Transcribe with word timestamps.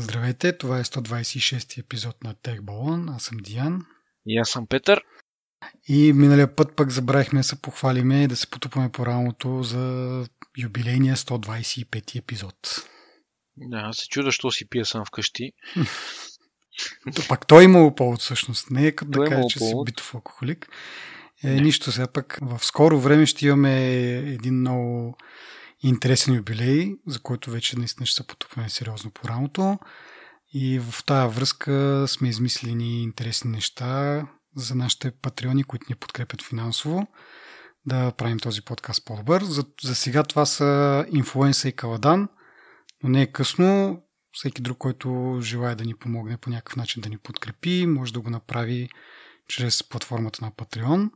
Здравейте, 0.00 0.58
това 0.58 0.78
е 0.78 0.84
126 0.84 1.80
епизод 1.80 2.24
на 2.24 2.34
Тех 2.34 2.62
Балон. 2.62 3.08
Аз 3.08 3.22
съм 3.22 3.38
Диан. 3.38 3.86
И 4.26 4.38
аз 4.38 4.48
съм 4.48 4.66
Петър. 4.66 5.02
И 5.88 6.12
миналия 6.12 6.56
път 6.56 6.76
пък 6.76 6.90
забравихме 6.90 7.40
да 7.40 7.44
се 7.44 7.62
похвалиме 7.62 8.22
и 8.22 8.26
да 8.28 8.36
се 8.36 8.50
потупаме 8.50 8.92
по 8.92 9.06
рамото 9.06 9.62
за 9.62 10.26
юбилейния 10.58 11.16
125 11.16 12.18
епизод. 12.18 12.54
Да, 13.56 13.90
се 13.92 14.08
чуда, 14.08 14.32
що 14.32 14.50
си 14.50 14.68
пия 14.68 14.86
сам 14.86 15.04
вкъщи. 15.04 15.52
То 17.14 17.22
пак 17.28 17.46
той 17.46 17.64
имало 17.64 17.94
повод 17.94 18.20
всъщност. 18.20 18.70
Не 18.70 18.86
е 18.86 18.92
като 18.92 19.10
да 19.10 19.16
Той 19.16 19.26
каже, 19.26 19.34
имало 19.34 19.50
че 19.50 19.58
си 19.58 19.70
повод. 19.70 19.86
битов 19.86 20.14
алкохолик. 20.14 20.68
Е, 21.44 21.50
нищо 21.50 21.92
сега 21.92 22.06
пък. 22.06 22.38
В 22.42 22.64
скоро 22.64 23.00
време 23.00 23.26
ще 23.26 23.46
имаме 23.46 23.86
един 24.16 24.54
много 24.54 25.16
интересен 25.82 26.34
юбилей, 26.34 26.94
за 27.06 27.20
който 27.20 27.50
вече 27.50 27.78
наистина 27.78 28.06
ще 28.06 28.16
се 28.16 28.26
потупаме 28.26 28.68
сериозно 28.68 29.10
по 29.10 29.28
рамото. 29.28 29.78
И 30.54 30.78
в 30.78 31.04
тая 31.04 31.28
връзка 31.28 32.04
сме 32.08 32.28
измислили 32.28 32.74
ни 32.74 33.02
интересни 33.02 33.50
неща 33.50 34.22
за 34.56 34.74
нашите 34.74 35.10
патреони, 35.10 35.64
които 35.64 35.86
ни 35.88 35.96
подкрепят 35.96 36.42
финансово, 36.42 37.06
да 37.86 38.12
правим 38.12 38.38
този 38.38 38.62
подкаст 38.62 39.04
по-добър. 39.04 39.42
За, 39.42 39.64
за 39.82 39.94
сега 39.94 40.22
това 40.22 40.46
са 40.46 41.04
Инфлуенса 41.12 41.68
и 41.68 41.72
Каладан, 41.72 42.28
но 43.02 43.08
не 43.08 43.22
е 43.22 43.32
късно. 43.32 44.02
Всеки 44.32 44.62
друг, 44.62 44.78
който 44.78 45.38
желая 45.42 45.76
да 45.76 45.84
ни 45.84 45.94
помогне 45.94 46.36
по 46.36 46.50
някакъв 46.50 46.76
начин 46.76 47.02
да 47.02 47.08
ни 47.08 47.18
подкрепи, 47.18 47.86
може 47.86 48.12
да 48.12 48.20
го 48.20 48.30
направи 48.30 48.88
чрез 49.48 49.88
платформата 49.88 50.44
на 50.44 50.50
Patreon. 50.50 51.10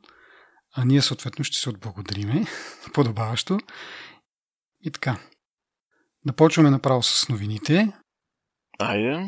А 0.74 0.84
ние 0.84 1.02
съответно 1.02 1.44
ще 1.44 1.56
се 1.56 1.70
отблагодариме 1.70 2.44
подобаващо. 2.94 3.58
И 4.82 4.90
така. 4.90 5.18
Да 6.26 6.32
почваме 6.32 6.70
направо 6.70 7.02
с 7.02 7.28
новините. 7.28 7.92
Айде. 8.78 9.26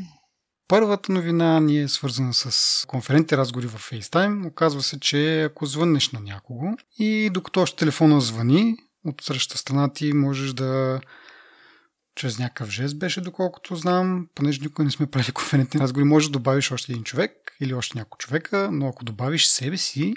Първата 0.69 1.13
новина 1.13 1.61
ни 1.61 1.81
е 1.81 1.89
свързана 1.89 2.35
с 2.35 2.85
конферентни 2.87 3.37
разговори 3.37 3.67
в 3.67 3.91
FaceTime. 3.91 4.47
Оказва 4.49 4.83
се, 4.83 5.01
че 5.01 5.43
ако 5.43 5.67
звъннеш 5.67 6.11
на 6.11 6.21
някого 6.21 6.77
и 6.99 7.31
докато 7.31 7.61
още 7.61 7.77
телефона 7.77 8.21
звъни, 8.21 8.77
от 9.05 9.21
среща 9.21 9.59
страна 9.59 9.93
ти 9.93 10.13
можеш 10.13 10.53
да 10.53 11.01
чрез 12.15 12.39
някакъв 12.39 12.71
жест 12.71 12.99
беше, 12.99 13.21
доколкото 13.21 13.77
знам, 13.77 14.29
понеже 14.35 14.61
никога 14.61 14.85
не 14.85 14.91
сме 14.91 15.07
правили 15.07 15.33
конферентни 15.33 15.81
разговори, 15.81 16.09
можеш 16.09 16.29
да 16.29 16.33
добавиш 16.33 16.73
още 16.73 16.93
един 16.93 17.05
човек 17.05 17.33
или 17.61 17.75
още 17.75 17.99
няколко 17.99 18.19
човека, 18.19 18.69
но 18.73 18.89
ако 18.89 19.05
добавиш 19.05 19.47
себе 19.47 19.77
си, 19.77 20.15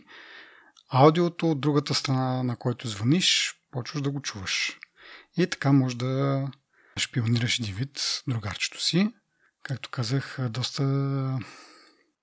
аудиото 0.90 1.52
от 1.52 1.62
другата 1.62 1.94
страна, 1.94 2.44
на 2.44 2.56
който 2.56 2.88
звъниш, 2.88 3.56
почваш 3.72 4.02
да 4.02 4.12
го 4.12 4.22
чуваш. 4.22 4.80
И 5.38 5.48
така 5.50 5.72
може 5.72 5.98
да 5.98 6.48
шпионираш 7.00 7.60
един 7.60 7.76
вид 7.76 8.24
другарчето 8.28 8.84
си. 8.84 9.14
Както 9.64 9.90
казах, 9.90 10.38
доста 10.50 10.84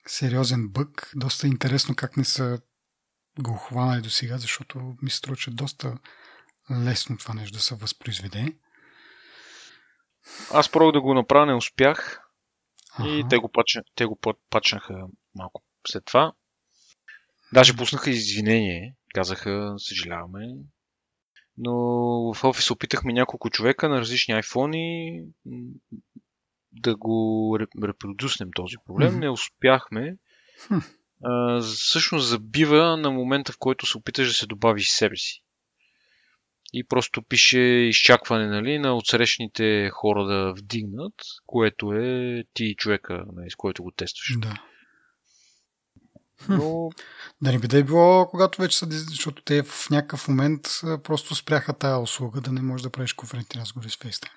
сериозен 0.07 0.69
бък. 0.69 1.13
Доста 1.17 1.47
интересно 1.47 1.95
как 1.95 2.17
не 2.17 2.25
са 2.25 2.61
го 3.39 3.57
хванали 3.57 4.03
до 4.03 4.11
сега, 4.11 4.39
защото 4.39 4.97
ми 5.03 5.11
се 5.11 5.17
струва, 5.17 5.37
че 5.37 5.51
доста 5.51 5.99
лесно 6.85 7.19
това 7.19 7.35
нещо 7.35 7.57
да 7.57 7.63
се 7.63 7.75
възпроизведе. 7.75 8.57
Аз 10.53 10.73
пробвах 10.73 10.93
да 10.93 11.01
го 11.01 11.15
направя, 11.15 11.47
не 11.47 11.55
успях. 11.55 12.21
И 13.05 13.21
Аха. 13.21 13.29
те 13.29 13.37
го, 13.37 13.53
пачна, 13.53 13.83
те 13.95 14.05
го 14.05 14.19
пачнаха 14.51 14.95
малко 15.35 15.63
след 15.89 16.05
това. 16.05 16.33
Даже 17.53 17.77
пуснаха 17.77 18.11
извинение. 18.11 18.97
Казаха, 19.15 19.75
съжаляваме. 19.79 20.47
Но 21.59 21.75
в 22.35 22.45
офис 22.45 22.71
опитахме 22.71 23.13
няколко 23.13 23.51
човека 23.51 23.89
на 23.89 24.01
различни 24.01 24.35
м, 25.47 25.67
да 26.73 26.97
го 26.97 27.57
ре- 27.61 27.89
репродуснем 27.89 28.49
този 28.57 28.77
проблем. 28.87 29.11
Мгм. 29.11 29.21
Не 29.21 29.31
успяхме. 29.31 30.17
Хм. 30.67 30.79
А, 31.25 31.61
всъщност 31.61 32.29
забива 32.29 32.97
на 32.97 33.11
момента, 33.11 33.53
в 33.53 33.59
който 33.59 33.87
се 33.87 33.99
опиташ 33.99 34.29
да 34.29 34.35
се 34.35 34.47
добавиш 34.47 34.89
себе 34.89 35.17
си. 35.17 35.41
И 36.73 36.85
просто 36.85 37.23
пише 37.23 37.61
изчакване 37.61 38.47
нали, 38.47 38.79
на 38.79 38.97
отсрещните 38.97 39.91
хора 39.93 40.25
да 40.25 40.53
вдигнат, 40.53 41.15
което 41.47 41.93
е 41.93 42.45
ти 42.55 42.75
човека, 42.77 43.25
нали, 43.33 43.51
с 43.51 43.57
който 43.57 43.83
го 43.83 43.91
тестваш. 43.91 44.39
Да. 44.39 44.63
Но 46.49 46.91
Да 47.43 47.53
не 47.53 47.59
би 47.59 47.69
да 47.69 47.79
е 47.79 47.83
било, 47.83 48.27
когато 48.27 48.63
вече 48.63 48.79
са, 48.79 48.87
защото 48.91 49.43
те 49.43 49.63
в 49.63 49.91
някакъв 49.91 50.29
момент 50.29 50.61
просто 51.03 51.35
спряха 51.35 51.73
тая 51.73 51.99
услуга, 51.99 52.41
да 52.41 52.53
не 52.53 52.63
можеш 52.63 52.83
да 52.83 52.91
правиш 52.91 53.13
конферентни 53.13 53.61
разговори 53.61 53.91
с 53.91 53.97
FaceTime. 53.97 54.31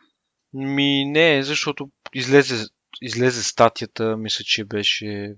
ми 0.53 1.06
не, 1.06 1.44
защото 1.44 1.90
излезе, 2.13 2.66
излезе 3.02 3.44
статията, 3.44 4.18
мисля, 4.18 4.44
че 4.44 4.66
беше 4.66 5.35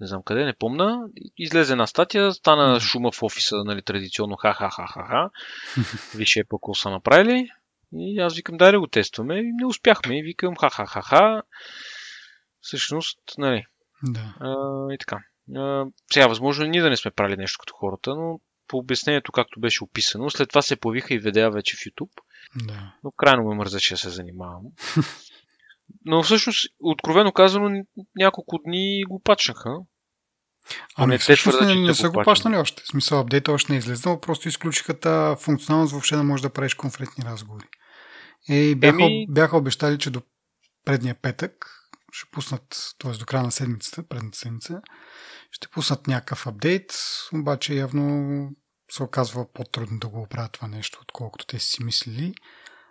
не 0.00 0.06
знам 0.06 0.22
къде, 0.22 0.44
не 0.44 0.54
помна. 0.54 1.08
Излезе 1.38 1.72
една 1.72 1.86
статия, 1.86 2.32
стана 2.32 2.80
шума 2.80 3.12
в 3.12 3.22
офиса, 3.22 3.56
нали, 3.64 3.82
традиционно 3.82 4.36
ха-ха-ха-ха-ха. 4.36 5.30
Виж 6.14 6.36
е 6.36 6.44
какво 6.50 6.74
са 6.74 6.90
направили. 6.90 7.48
И 7.92 8.20
аз 8.20 8.34
викам, 8.34 8.56
дай 8.56 8.72
да 8.72 8.80
го 8.80 8.86
тестваме. 8.86 9.38
И 9.38 9.52
не 9.52 9.66
успяхме. 9.66 10.18
И 10.18 10.22
викам, 10.22 10.56
ха-ха-ха-ха. 10.56 11.42
Всъщност, 12.60 13.18
нали, 13.38 13.66
Да. 14.04 14.34
А, 14.40 14.54
и 14.94 14.98
така. 14.98 15.18
А, 15.56 15.84
сега, 16.12 16.26
възможно 16.26 16.66
ние 16.66 16.82
да 16.82 16.90
не 16.90 16.96
сме 16.96 17.10
правили 17.10 17.36
нещо 17.36 17.58
като 17.60 17.74
хората, 17.74 18.14
но 18.14 18.40
по 18.68 18.78
обяснението, 18.78 19.32
както 19.32 19.60
беше 19.60 19.84
описано, 19.84 20.30
след 20.30 20.48
това 20.48 20.62
се 20.62 20.76
появиха 20.76 21.14
и 21.14 21.18
видеа 21.18 21.50
вече 21.50 21.76
в 21.76 21.80
YouTube, 21.80 22.10
Да. 22.66 22.94
но 23.04 23.10
крайно 23.10 23.48
ме 23.48 23.54
мързеше 23.54 23.94
да 23.94 23.98
се 23.98 24.10
занимавам. 24.10 24.62
Но 26.04 26.22
всъщност, 26.22 26.74
откровено 26.80 27.32
казано, 27.32 27.84
няколко 28.16 28.58
дни 28.66 29.04
го 29.08 29.22
пачнаха. 29.24 29.70
Ами 30.96 31.18
всъщност 31.18 31.60
не, 31.60 31.66
че 31.72 31.74
не 31.74 31.94
са 31.94 32.10
го 32.10 32.22
пачнали 32.24 32.56
още. 32.56 32.82
В 32.82 32.86
смисъл, 32.86 33.20
апдейта 33.20 33.52
още 33.52 33.72
не 33.72 33.76
е 33.76 33.78
излезнал, 33.78 34.20
просто 34.20 34.48
изключиха 34.48 35.00
тази 35.00 35.42
функционалност, 35.44 35.92
въобще 35.92 36.16
да 36.16 36.22
можеш 36.22 36.42
да 36.42 36.50
правиш 36.50 36.74
конферентни 36.74 37.24
разговори. 37.24 37.64
Е, 38.48 38.74
бяха, 38.74 38.96
Еми- 38.96 39.26
бяха 39.28 39.56
обещали, 39.56 39.98
че 39.98 40.10
до 40.10 40.22
предния 40.84 41.14
петък 41.14 41.73
ще 42.14 42.30
пуснат, 42.30 42.94
т.е. 42.98 43.12
до 43.12 43.26
края 43.26 43.42
на 43.42 43.52
седмицата, 43.52 44.08
предната 44.08 44.38
седмица, 44.38 44.80
ще 45.50 45.68
пуснат 45.68 46.06
някакъв 46.06 46.46
апдейт, 46.46 46.92
обаче 47.34 47.74
явно 47.74 48.50
се 48.90 49.02
оказва 49.02 49.52
по-трудно 49.52 49.98
да 49.98 50.08
го 50.08 50.22
оправят 50.22 50.52
това 50.52 50.68
нещо, 50.68 50.98
отколкото 51.02 51.46
те 51.46 51.58
си 51.58 51.84
мислили. 51.84 52.34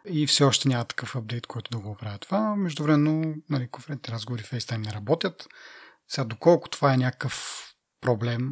И 0.09 0.27
все 0.27 0.43
още 0.43 0.69
няма 0.69 0.85
такъв 0.85 1.15
апдейт, 1.15 1.47
който 1.47 1.71
да 1.71 1.79
го 1.79 1.91
оправя 1.91 2.17
това. 2.17 2.55
Междувременно, 2.55 3.35
нали, 3.49 3.67
конферентни 3.67 4.13
разговори 4.13 4.43
FaceTime 4.43 4.85
не 4.85 4.93
работят. 4.93 5.47
Сега, 6.07 6.25
доколко 6.25 6.69
това 6.69 6.93
е 6.93 6.97
някакъв 6.97 7.65
проблем, 8.01 8.51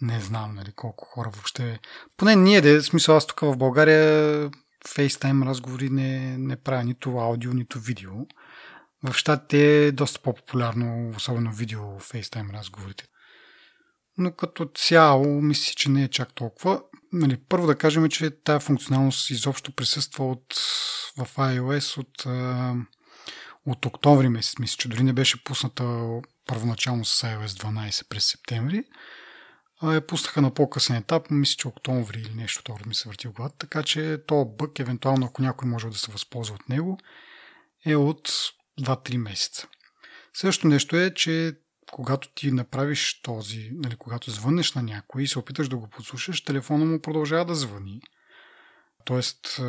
не 0.00 0.20
знам, 0.20 0.54
нали, 0.54 0.72
колко 0.72 1.04
хора 1.04 1.30
въобще... 1.30 1.80
Поне 2.16 2.36
ние, 2.36 2.60
де, 2.60 2.82
смисъл 2.82 3.16
аз 3.16 3.26
тук 3.26 3.40
в 3.40 3.56
България 3.56 4.50
FaceTime 4.88 5.46
разговори 5.46 5.90
не, 5.90 6.38
не 6.38 6.56
правя 6.56 6.84
нито 6.84 7.18
аудио, 7.18 7.52
нито 7.52 7.80
видео. 7.80 8.12
В 9.04 9.14
щатите 9.14 9.86
е 9.86 9.92
доста 9.92 10.20
по-популярно, 10.20 11.12
особено 11.16 11.52
видео 11.52 11.80
FaceTime 11.80 12.58
разговорите. 12.58 13.04
Но 14.18 14.32
като 14.32 14.70
цяло, 14.74 15.42
мисля, 15.42 15.74
че 15.76 15.90
не 15.90 16.04
е 16.04 16.08
чак 16.08 16.34
толкова. 16.34 16.82
Нали, 17.12 17.36
първо 17.48 17.66
да 17.66 17.78
кажем, 17.78 18.08
че 18.08 18.30
тази 18.30 18.64
функционалност 18.64 19.30
изобщо 19.30 19.72
присъства 19.72 20.30
от, 20.30 20.54
в 21.18 21.36
iOS 21.36 21.98
от, 21.98 22.26
от 23.66 23.86
октомври 23.86 24.28
месец. 24.28 24.58
Мисля, 24.58 24.76
че 24.76 24.88
дори 24.88 25.02
не 25.02 25.12
беше 25.12 25.44
пусната 25.44 26.08
първоначално 26.46 27.04
с 27.04 27.22
iOS 27.22 27.46
12 27.46 28.08
през 28.08 28.24
септември. 28.24 28.84
А 29.82 29.94
я 29.94 30.06
пуснаха 30.06 30.42
на 30.42 30.54
по-късен 30.54 30.96
етап, 30.96 31.30
мисля, 31.30 31.56
че 31.56 31.68
октомври 31.68 32.20
или 32.20 32.34
нещо 32.34 32.62
това 32.64 32.78
ми 32.86 32.94
се 32.94 33.08
върти 33.08 33.28
в 33.28 33.32
главата. 33.32 33.56
Така 33.58 33.82
че 33.82 34.18
то 34.26 34.44
бък, 34.44 34.78
евентуално 34.78 35.26
ако 35.26 35.42
някой 35.42 35.68
може 35.68 35.88
да 35.88 35.98
се 35.98 36.12
възползва 36.12 36.54
от 36.54 36.68
него, 36.68 36.98
е 37.86 37.96
от 37.96 38.30
2-3 38.80 39.16
месеца. 39.16 39.68
Същото 40.34 40.68
нещо 40.68 40.96
е, 40.96 41.14
че 41.14 41.56
когато 41.92 42.32
ти 42.34 42.52
направиш 42.52 43.20
този, 43.22 43.70
нали, 43.72 43.96
когато 43.96 44.30
звъннеш 44.30 44.74
на 44.74 44.82
някой 44.82 45.22
и 45.22 45.26
се 45.26 45.38
опиташ 45.38 45.68
да 45.68 45.76
го 45.76 45.88
подслушаш, 45.88 46.44
телефона 46.44 46.84
му 46.84 47.02
продължава 47.02 47.44
да 47.44 47.54
звъни. 47.54 48.00
Тоест, 49.04 49.60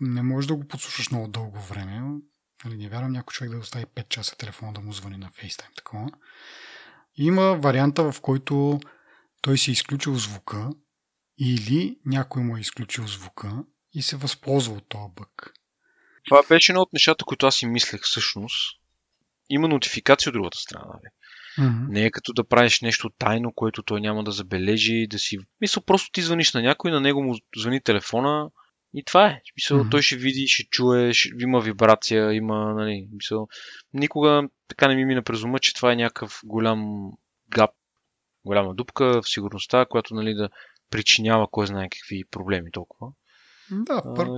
не 0.00 0.22
можеш 0.22 0.48
да 0.48 0.54
го 0.54 0.68
подслушаш 0.68 1.10
много 1.10 1.28
дълго 1.28 1.60
време. 1.60 2.20
Нали, 2.64 2.76
не 2.76 2.88
вярвам 2.88 3.12
някой 3.12 3.32
човек 3.32 3.50
да 3.50 3.58
остави 3.58 3.84
5 3.84 4.08
часа 4.08 4.36
телефона 4.36 4.72
да 4.72 4.80
му 4.80 4.92
звъни 4.92 5.16
на 5.16 5.30
FaceTime. 5.30 5.76
Такова. 5.76 6.10
Има 7.16 7.54
варианта, 7.54 8.12
в 8.12 8.20
който 8.20 8.80
той 9.40 9.58
си 9.58 9.70
е 9.70 9.72
изключил 9.72 10.14
звука 10.14 10.70
или 11.38 11.98
някой 12.06 12.42
му 12.42 12.56
е 12.56 12.60
изключил 12.60 13.06
звука 13.06 13.64
и 13.92 14.02
се 14.02 14.16
възползва 14.16 14.74
от 14.74 14.88
този 14.88 15.12
бък. 15.16 15.54
Това 16.26 16.42
беше 16.48 16.72
едно 16.72 16.82
от 16.82 16.92
нещата, 16.92 17.24
които 17.24 17.46
аз 17.46 17.56
си 17.56 17.66
мислех 17.66 18.02
всъщност. 18.02 18.80
Има 19.50 19.68
нотификация 19.68 20.30
от 20.30 20.34
другата 20.34 20.58
страна. 20.58 20.86
Нали? 20.86 21.10
Mm-hmm. 21.58 21.88
Не 21.88 22.04
е 22.04 22.10
като 22.10 22.32
да 22.32 22.48
правиш 22.48 22.80
нещо 22.80 23.10
тайно, 23.18 23.52
което 23.52 23.82
той 23.82 24.00
няма 24.00 24.24
да 24.24 24.30
забележи, 24.30 25.06
да 25.10 25.18
си... 25.18 25.38
Мисля, 25.60 25.82
просто 25.82 26.10
ти 26.12 26.22
звъниш 26.22 26.52
на 26.52 26.62
някой, 26.62 26.90
на 26.90 27.00
него 27.00 27.22
му 27.22 27.34
звъни 27.56 27.80
телефона 27.80 28.50
И 28.94 29.04
това 29.04 29.26
е. 29.26 29.40
Мисъл, 29.56 29.78
Мгм. 29.78 29.90
той 29.90 30.02
ще 30.02 30.16
види, 30.16 30.46
ще 30.48 30.64
чуе, 30.64 31.12
ще, 31.12 31.28
има 31.40 31.60
вибрация, 31.60 32.32
има, 32.32 32.74
нали, 32.74 33.08
мисъл. 33.12 33.48
Никога 33.92 34.48
така 34.68 34.88
не 34.88 34.94
ми 34.94 35.04
мина 35.04 35.22
през 35.22 35.42
ума, 35.42 35.58
че 35.58 35.74
това 35.74 35.92
е 35.92 35.96
някакъв 35.96 36.40
голям 36.44 37.10
гап, 37.50 37.70
голяма 38.44 38.74
дупка 38.74 39.22
в 39.22 39.28
сигурността, 39.28 39.86
която, 39.86 40.14
нали, 40.14 40.34
да 40.34 40.48
причинява 40.90 41.46
кой 41.50 41.66
знае 41.66 41.88
какви 41.88 42.24
проблеми 42.30 42.70
толкова. 42.72 43.12
Да, 43.70 44.02
пър, 44.16 44.28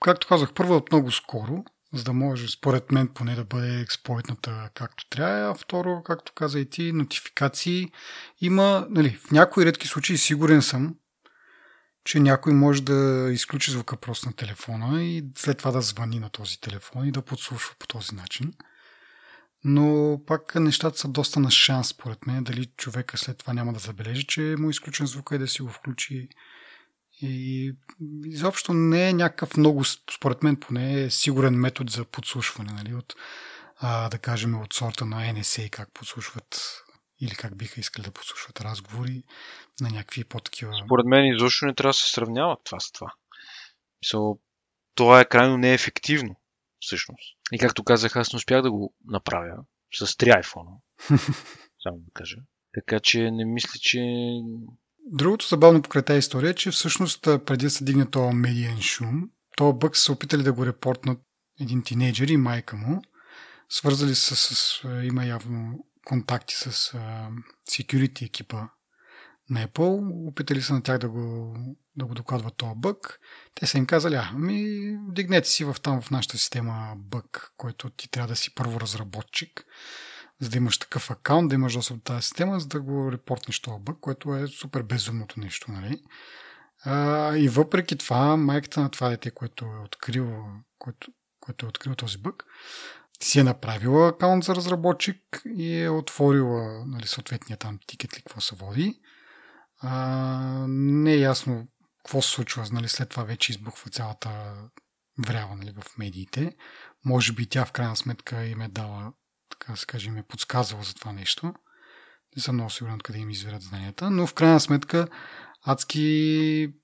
както 0.00 0.26
казах, 0.26 0.52
първо 0.54 0.76
от 0.76 0.92
много 0.92 1.10
скоро, 1.10 1.64
за 1.94 2.04
да 2.04 2.12
може, 2.12 2.48
според 2.48 2.92
мен, 2.92 3.08
поне 3.08 3.34
да 3.34 3.44
бъде 3.44 3.80
експлойтната 3.80 4.70
както 4.74 5.08
трябва. 5.08 5.50
А 5.50 5.54
второ, 5.54 6.02
както 6.02 6.32
каза 6.32 6.60
и 6.60 6.70
ти, 6.70 6.92
нотификации. 6.92 7.92
Има, 8.40 8.86
нали, 8.90 9.10
в 9.10 9.30
някои 9.30 9.66
редки 9.66 9.88
случаи 9.88 10.18
сигурен 10.18 10.62
съм, 10.62 10.96
че 12.04 12.20
някой 12.20 12.52
може 12.52 12.82
да 12.82 13.28
изключи 13.32 13.70
звука 13.70 13.96
просто 13.96 14.26
на 14.26 14.32
телефона 14.32 15.02
и 15.02 15.24
след 15.36 15.58
това 15.58 15.70
да 15.70 15.80
звъни 15.80 16.18
на 16.18 16.30
този 16.30 16.60
телефон 16.60 17.06
и 17.06 17.12
да 17.12 17.22
подслушва 17.22 17.74
по 17.78 17.86
този 17.86 18.14
начин. 18.14 18.52
Но 19.64 20.20
пак 20.26 20.54
нещата 20.54 20.98
са 20.98 21.08
доста 21.08 21.40
на 21.40 21.50
шанс, 21.50 21.88
според 21.88 22.26
мен, 22.26 22.44
дали 22.44 22.66
човека 22.66 23.18
след 23.18 23.38
това 23.38 23.52
няма 23.52 23.72
да 23.72 23.78
забележи, 23.78 24.26
че 24.26 24.54
му 24.58 24.68
е 24.68 24.70
изключен 24.70 25.06
звука 25.06 25.34
и 25.34 25.38
да 25.38 25.48
си 25.48 25.62
го 25.62 25.68
включи. 25.68 26.28
И 27.22 27.72
изобщо 28.24 28.72
не 28.72 29.08
е 29.08 29.12
някакъв 29.12 29.56
много, 29.56 29.84
според 30.16 30.42
мен 30.42 30.56
поне, 30.56 31.02
е 31.02 31.10
сигурен 31.10 31.54
метод 31.54 31.90
за 31.90 32.04
подслушване, 32.04 32.72
нали, 32.72 32.94
от, 32.94 33.14
а, 33.76 34.08
да 34.08 34.18
кажем, 34.18 34.60
от 34.60 34.72
сорта 34.72 35.06
на 35.06 35.16
NSA, 35.16 35.70
как 35.70 35.92
подслушват 35.92 36.82
или 37.20 37.34
как 37.34 37.56
биха 37.56 37.80
искали 37.80 38.04
да 38.04 38.10
подслушват 38.10 38.60
разговори 38.60 39.22
на 39.80 39.90
някакви 39.90 40.24
по-такива... 40.24 40.72
Според 40.84 41.06
мен 41.06 41.34
изобщо 41.34 41.66
не 41.66 41.74
трябва 41.74 41.90
да 41.90 41.94
се 41.94 42.10
сравнява 42.10 42.56
това 42.64 42.80
с 42.80 42.92
това. 42.92 43.12
Мисъл, 44.02 44.38
това 44.94 45.20
е 45.20 45.28
крайно 45.28 45.58
неефективно, 45.58 46.36
всъщност. 46.80 47.36
И 47.52 47.58
както 47.58 47.84
казах, 47.84 48.16
аз 48.16 48.32
не 48.32 48.36
успях 48.36 48.62
да 48.62 48.70
го 48.70 48.94
направя 49.04 49.56
с 49.94 50.16
три 50.16 50.30
айфона. 50.30 50.70
Само 51.82 51.98
да 51.98 52.10
кажа. 52.14 52.36
Така 52.74 53.00
че 53.00 53.30
не 53.30 53.44
мисля, 53.44 53.78
че... 53.80 54.00
Другото 55.12 55.46
забавно 55.48 55.82
покрай 55.82 56.02
тази 56.02 56.18
история 56.18 56.50
е, 56.50 56.54
че 56.54 56.70
всъщност 56.70 57.22
преди 57.22 57.64
да 57.64 57.70
се 57.70 57.84
дигне 57.84 58.10
този 58.10 58.34
медиен 58.36 58.80
шум, 58.80 59.30
този 59.56 59.78
бък 59.78 59.96
са 59.96 60.12
опитали 60.12 60.42
да 60.42 60.52
го 60.52 60.66
репортнат 60.66 61.18
един 61.60 61.82
тинейджър 61.82 62.28
и 62.28 62.36
майка 62.36 62.76
му. 62.76 63.02
Свързали 63.68 64.14
се 64.14 64.36
с, 64.36 64.82
има 65.04 65.24
явно 65.24 65.86
контакти 66.04 66.54
с 66.54 66.92
security 67.70 68.24
екипа 68.24 68.62
на 69.50 69.66
Apple. 69.66 70.28
Опитали 70.28 70.62
се 70.62 70.72
на 70.72 70.82
тях 70.82 70.98
да 70.98 71.08
го, 71.08 71.54
да 71.96 72.06
го 72.06 72.14
докладват 72.14 72.56
този 72.56 72.72
бък. 72.76 73.20
Те 73.54 73.66
са 73.66 73.78
им 73.78 73.86
казали, 73.86 74.14
а, 74.14 74.30
ами, 74.32 74.64
дигнете 75.12 75.48
си 75.48 75.64
в 75.64 75.76
там 75.82 76.02
в 76.02 76.10
нашата 76.10 76.38
система 76.38 76.94
бък, 76.96 77.52
който 77.56 77.90
ти 77.90 78.10
трябва 78.10 78.28
да 78.28 78.36
си 78.36 78.54
първо 78.54 78.80
разработчик, 78.80 79.64
за 80.40 80.50
да 80.50 80.56
имаш 80.56 80.78
такъв 80.78 81.10
акаунт, 81.10 81.48
да 81.48 81.54
имаш 81.54 81.74
достъп 81.74 81.96
до 81.96 82.02
тази 82.02 82.22
система, 82.22 82.60
за 82.60 82.66
да 82.66 82.80
го 82.80 83.12
репортнеш 83.12 83.60
този 83.60 83.80
бък, 83.80 83.96
което 84.00 84.34
е 84.34 84.46
супер 84.46 84.82
безумното 84.82 85.40
нещо, 85.40 85.72
нали? 85.72 86.02
А, 86.84 87.36
и 87.36 87.48
въпреки 87.48 87.98
това, 87.98 88.36
майката 88.36 88.80
на 88.80 88.90
това 88.90 89.08
дете, 89.08 89.30
което 89.30 89.64
е 89.64 89.84
открил, 89.84 90.44
което, 90.78 91.12
което 91.40 91.66
е 91.66 91.68
открил 91.68 91.94
този 91.94 92.18
бък, 92.18 92.44
си 93.22 93.40
е 93.40 93.44
направила 93.44 94.08
акаунт 94.08 94.44
за 94.44 94.54
разработчик 94.54 95.42
и 95.56 95.80
е 95.80 95.88
отворила 95.88 96.86
нали, 96.86 97.06
съответния 97.06 97.56
там 97.56 97.78
тикет 97.86 98.16
ли 98.16 98.22
какво 98.22 98.40
се 98.40 98.54
води. 98.54 99.00
А, 99.78 100.64
не 100.68 101.12
е 101.12 101.18
ясно 101.18 101.68
какво 101.98 102.22
се 102.22 102.30
случва, 102.30 102.66
нали, 102.72 102.88
след 102.88 103.08
това 103.08 103.24
вече 103.24 103.52
избухва 103.52 103.90
цялата 103.90 104.54
врява 105.26 105.56
нали, 105.56 105.72
в 105.80 105.98
медиите. 105.98 106.56
Може 107.04 107.32
би 107.32 107.48
тя 107.48 107.64
в 107.64 107.72
крайна 107.72 107.96
сметка 107.96 108.46
им 108.46 108.60
е 108.60 108.68
дала, 108.68 109.12
така 109.50 109.72
да 109.72 109.76
се 109.76 109.86
каже, 109.86 110.08
им 110.08 110.16
е 110.16 110.22
подсказала 110.22 110.82
за 110.82 110.94
това 110.94 111.12
нещо. 111.12 111.54
Не 112.36 112.42
съм 112.42 112.54
много 112.54 112.70
сигурен 112.70 112.98
къде 112.98 113.18
им 113.18 113.30
извират 113.30 113.62
знанията, 113.62 114.10
но 114.10 114.26
в 114.26 114.34
крайна 114.34 114.60
сметка 114.60 115.08
адски 115.62 116.74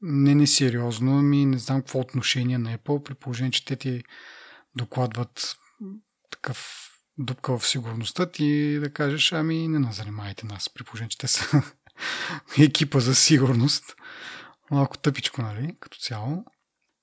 не 0.00 0.34
несериозно, 0.34 1.18
ами 1.18 1.46
не 1.46 1.58
знам 1.58 1.80
какво 1.80 1.98
отношение 1.98 2.58
на 2.58 2.78
Apple, 2.78 3.02
при 3.02 3.14
положение, 3.14 3.50
че 3.50 3.64
те 3.64 3.76
ти 3.76 4.04
докладват 4.74 5.56
такъв 6.30 6.88
дупка 7.18 7.58
в 7.58 7.66
сигурността 7.66 8.26
ти 8.26 8.78
да 8.78 8.92
кажеш, 8.92 9.32
ами 9.32 9.68
не 9.68 9.78
назанимайте 9.78 10.46
нас, 10.46 10.70
при 10.74 10.84
положение, 10.84 11.08
че 11.08 11.18
те 11.18 11.28
са 11.28 11.62
екипа 12.58 13.00
за 13.00 13.14
сигурност. 13.14 13.96
Малко 14.70 14.98
тъпичко, 14.98 15.42
нали, 15.42 15.76
като 15.80 15.98
цяло. 15.98 16.44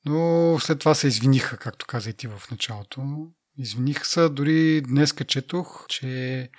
Но 0.06 0.58
след 0.60 0.80
това 0.80 0.96
се 0.96 1.08
извиниха, 1.08 1.58
както 1.58 1.86
каза 1.86 2.10
и 2.10 2.14
ти 2.14 2.28
в 2.28 2.42
началото. 2.52 3.28
Извиниха 3.58 4.06
се, 4.06 4.30
дори 4.30 4.82
днес 4.82 5.14
четох, 5.28 5.86
че 5.88 6.50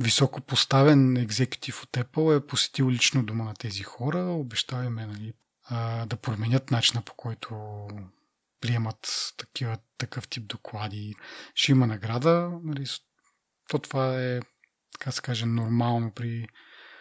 високо 0.00 0.40
поставен 0.40 1.16
екзекутив 1.16 1.82
от 1.82 1.90
Apple 1.90 2.36
е 2.36 2.46
посетил 2.46 2.90
лично 2.90 3.24
дома 3.24 3.44
на 3.44 3.54
тези 3.54 3.82
хора, 3.82 4.18
обещава 4.18 4.84
им 4.84 4.98
е, 4.98 5.06
нали, 5.06 5.32
да 6.06 6.16
променят 6.22 6.70
начина 6.70 7.02
по 7.02 7.14
който 7.14 7.56
приемат 8.60 9.32
такива, 9.36 9.78
такъв 9.98 10.28
тип 10.28 10.46
доклади. 10.46 11.14
Ще 11.54 11.72
има 11.72 11.86
награда. 11.86 12.50
Нали, 12.64 12.84
то 13.68 13.78
това 13.78 14.22
е, 14.22 14.40
така 14.92 15.10
се 15.10 15.22
каже, 15.22 15.46
нормално 15.46 16.12
при 16.12 16.46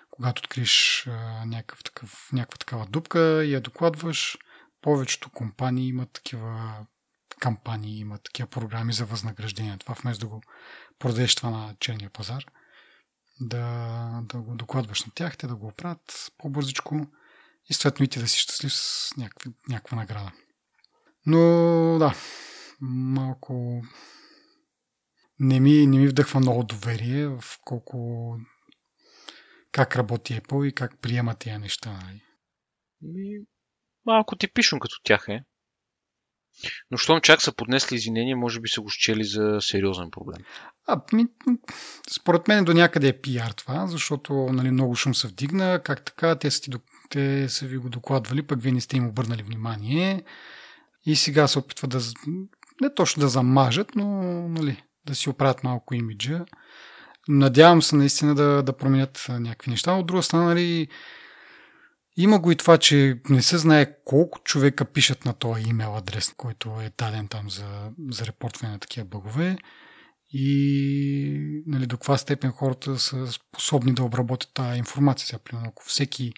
когато 0.10 0.40
откриеш 0.40 1.06
някакъв 1.46 1.84
такъв, 1.84 2.30
някаква 2.34 2.58
такава 2.58 2.86
дупка 2.86 3.46
и 3.46 3.54
я 3.54 3.62
докладваш. 3.62 4.38
Повечето 4.82 5.30
компании 5.30 5.88
имат 5.88 6.12
такива 6.12 6.86
кампании, 7.40 8.00
имат 8.00 8.24
такива 8.24 8.48
програми 8.48 8.94
за 8.94 9.06
възнаграждение. 9.06 9.78
Това 9.78 9.96
вместо 10.02 10.26
да 10.26 10.30
го 10.30 10.42
продадеш 11.00 11.36
това 11.36 11.50
на 11.50 11.76
черния 11.80 12.10
пазар, 12.10 12.46
да, 13.40 14.22
да 14.24 14.42
го 14.42 14.56
докладваш 14.56 15.06
на 15.06 15.12
тях, 15.16 15.38
те 15.38 15.48
да 15.48 15.56
го 15.56 15.68
оправят 15.68 16.32
по-бързичко 16.38 17.08
и 17.70 17.74
съответно 17.74 18.06
и 18.06 18.08
ти 18.08 18.20
да 18.20 18.28
си 18.28 18.40
щастлив 18.40 18.74
с 18.74 19.14
някаква, 19.18 19.52
някаква 19.70 19.98
награда. 19.98 20.32
Но 21.26 21.40
да, 22.00 22.14
малко 22.82 23.82
не 25.40 25.60
ми, 25.60 25.88
не 25.88 25.98
ми 25.98 26.08
вдъхва 26.08 26.40
много 26.40 26.64
доверие 26.64 27.28
в 27.28 27.44
колко 27.62 28.38
как 29.72 29.96
работи 29.96 30.34
Apple 30.34 30.68
и 30.68 30.74
как 30.74 31.02
приема 31.02 31.36
тези 31.36 31.58
неща. 31.58 32.00
нали. 33.02 33.46
Малко 34.06 34.36
типично 34.36 34.80
като 34.80 34.96
тях 35.04 35.26
е. 35.30 35.44
Но 36.92 36.98
щом 36.98 37.22
чак 37.22 37.42
са 37.42 37.52
поднесли 37.52 37.96
извинения, 37.96 38.38
може 38.38 38.60
би 38.60 38.70
са 38.70 38.82
го 38.82 38.90
счели 38.90 39.24
за 39.24 39.58
сериозен 39.62 40.12
проблем. 40.12 40.46
А, 40.88 41.02
ми, 41.14 41.28
според 42.12 42.48
мен 42.48 42.66
до 42.66 42.74
някъде 42.74 43.08
е 43.08 43.22
пиар 43.22 43.52
това, 43.52 43.88
защото 43.88 44.34
нали, 44.34 44.72
много 44.72 44.96
шум 44.96 45.16
се 45.16 45.28
вдигна. 45.28 45.82
Как 45.84 46.06
така? 46.06 46.36
Те 46.36 46.52
са, 46.52 46.62
ти, 46.62 46.72
те 47.10 47.50
са 47.50 47.66
ви 47.66 47.78
го 47.78 47.90
докладвали, 47.90 48.42
пък 48.42 48.62
вие 48.62 48.72
не 48.72 48.82
сте 48.82 48.98
им 48.98 49.08
обърнали 49.08 49.44
внимание. 49.44 50.24
И 51.06 51.16
сега 51.16 51.48
се 51.48 51.60
опитват 51.60 51.92
да... 51.92 52.00
Не 52.82 52.94
точно 52.94 53.22
да 53.22 53.28
замажат, 53.28 53.96
но 53.96 54.08
нали, 54.50 54.84
да 55.06 55.16
си 55.16 55.30
оправят 55.30 55.64
малко 55.64 55.96
имиджа. 55.96 56.46
Надявам 57.28 57.82
се 57.82 57.96
наистина 57.96 58.36
да, 58.36 58.64
да 58.64 58.78
променят 58.78 59.26
някакви 59.30 59.72
неща. 59.72 59.94
От 59.94 60.08
друга 60.08 60.24
страна, 60.24 60.44
нали, 60.44 60.88
има 62.18 62.40
го 62.40 62.52
и 62.52 62.56
това, 62.56 62.78
че 62.78 63.20
не 63.30 63.42
се 63.42 63.58
знае 63.58 64.04
колко 64.06 64.40
човека 64.40 64.86
пишат 64.86 65.26
на 65.26 65.34
този 65.34 65.70
имейл 65.70 65.98
адрес, 65.98 66.34
който 66.38 66.82
е 66.82 66.92
даден 66.98 67.28
там 67.28 67.50
за, 67.50 67.92
за 68.10 68.26
репортване 68.26 68.74
на 68.74 68.80
такива 68.80 69.06
бъгове. 69.06 69.58
И 70.30 71.64
нали, 71.68 71.86
до 71.86 71.98
каква 71.98 72.18
степен 72.18 72.52
хората 72.52 73.00
са 73.00 73.32
способни 73.32 73.94
да 73.94 74.04
обработят 74.04 74.54
тази 74.54 74.80
информация. 74.80 75.28
Сега, 75.28 75.40
примерно, 75.40 75.70
ако 75.70 75.86
всеки 75.86 76.34